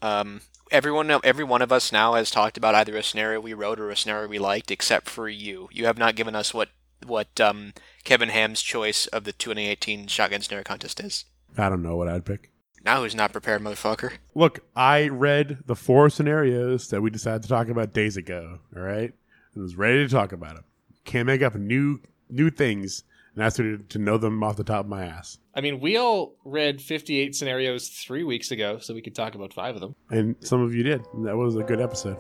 um, 0.03 0.41
everyone, 0.71 1.11
every 1.25 1.45
one 1.45 1.63
of 1.63 1.73
us 1.73 1.93
now 1.93 2.15
has 2.15 2.31
talked 2.31 2.57
about 2.57 2.75
either 2.75 2.97
a 2.97 3.03
scenario 3.03 3.41
we 3.41 3.55
wrote 3.55 3.79
or 3.81 3.91
a 3.91 3.97
scenario 3.97 4.29
we 4.29 4.39
liked, 4.39 4.71
except 4.71 5.09
for 5.09 5.29
you. 5.29 5.69
You 5.73 5.87
have 5.87 5.99
not 5.99 6.17
given 6.17 6.35
us 6.35 6.53
what 6.55 6.71
what 7.07 7.41
um, 7.41 7.73
Kevin 8.05 8.29
Ham's 8.29 8.61
choice 8.61 9.07
of 9.07 9.25
the 9.25 9.33
2018 9.33 10.07
shotgun 10.07 10.43
scenario 10.43 10.65
contest 10.65 11.01
is. 11.01 11.25
I 11.57 11.71
don't 11.71 11.83
know 11.83 11.97
what 11.97 12.09
I'd 12.09 12.27
pick. 12.27 12.51
Now 12.85 13.03
who's 13.03 13.15
not 13.15 13.33
prepared, 13.33 13.63
motherfucker? 13.63 14.13
Look, 14.35 14.61
I 14.77 15.09
read 15.09 15.59
the 15.67 15.75
four 15.77 16.11
scenarios 16.11 16.89
that 16.89 17.01
we 17.01 17.09
decided 17.11 17.43
to 17.43 17.49
talk 17.49 17.69
about 17.69 17.93
days 17.95 18.17
ago. 18.19 18.59
All 18.77 18.83
right, 18.83 19.13
and 19.55 19.63
was 19.63 19.77
ready 19.77 20.07
to 20.07 20.09
talk 20.13 20.33
about 20.33 20.57
them. 20.57 20.65
Can't 21.05 21.27
make 21.27 21.41
up 21.43 21.55
a 21.55 21.59
new 21.59 22.01
new 22.33 22.51
things 22.51 23.05
and 23.35 23.45
asked 23.45 23.59
me 23.59 23.77
to, 23.77 23.79
to 23.79 23.99
know 23.99 24.19
them 24.19 24.43
off 24.43 24.57
the 24.57 24.65
top 24.65 24.85
of 24.85 24.89
my 24.89 25.05
ass. 25.05 25.39
I 25.55 25.61
mean, 25.61 25.81
we 25.81 25.97
all 25.97 26.35
read 26.45 26.81
58 26.81 27.35
scenarios 27.35 27.89
three 27.89 28.25
weeks 28.25 28.51
ago, 28.51 28.79
so 28.79 28.95
we 28.95 29.03
could 29.03 29.15
talk 29.15 29.35
about 29.35 29.53
five 29.53 29.75
of 29.75 29.81
them. 29.81 29.95
And 30.11 30.37
some 30.41 30.63
of 30.63 30.75
you 30.75 30.83
did. 30.83 31.03
That 31.25 31.37
was 31.37 31.57
a 31.57 31.63
good 31.63 31.81
episode. 31.81 32.17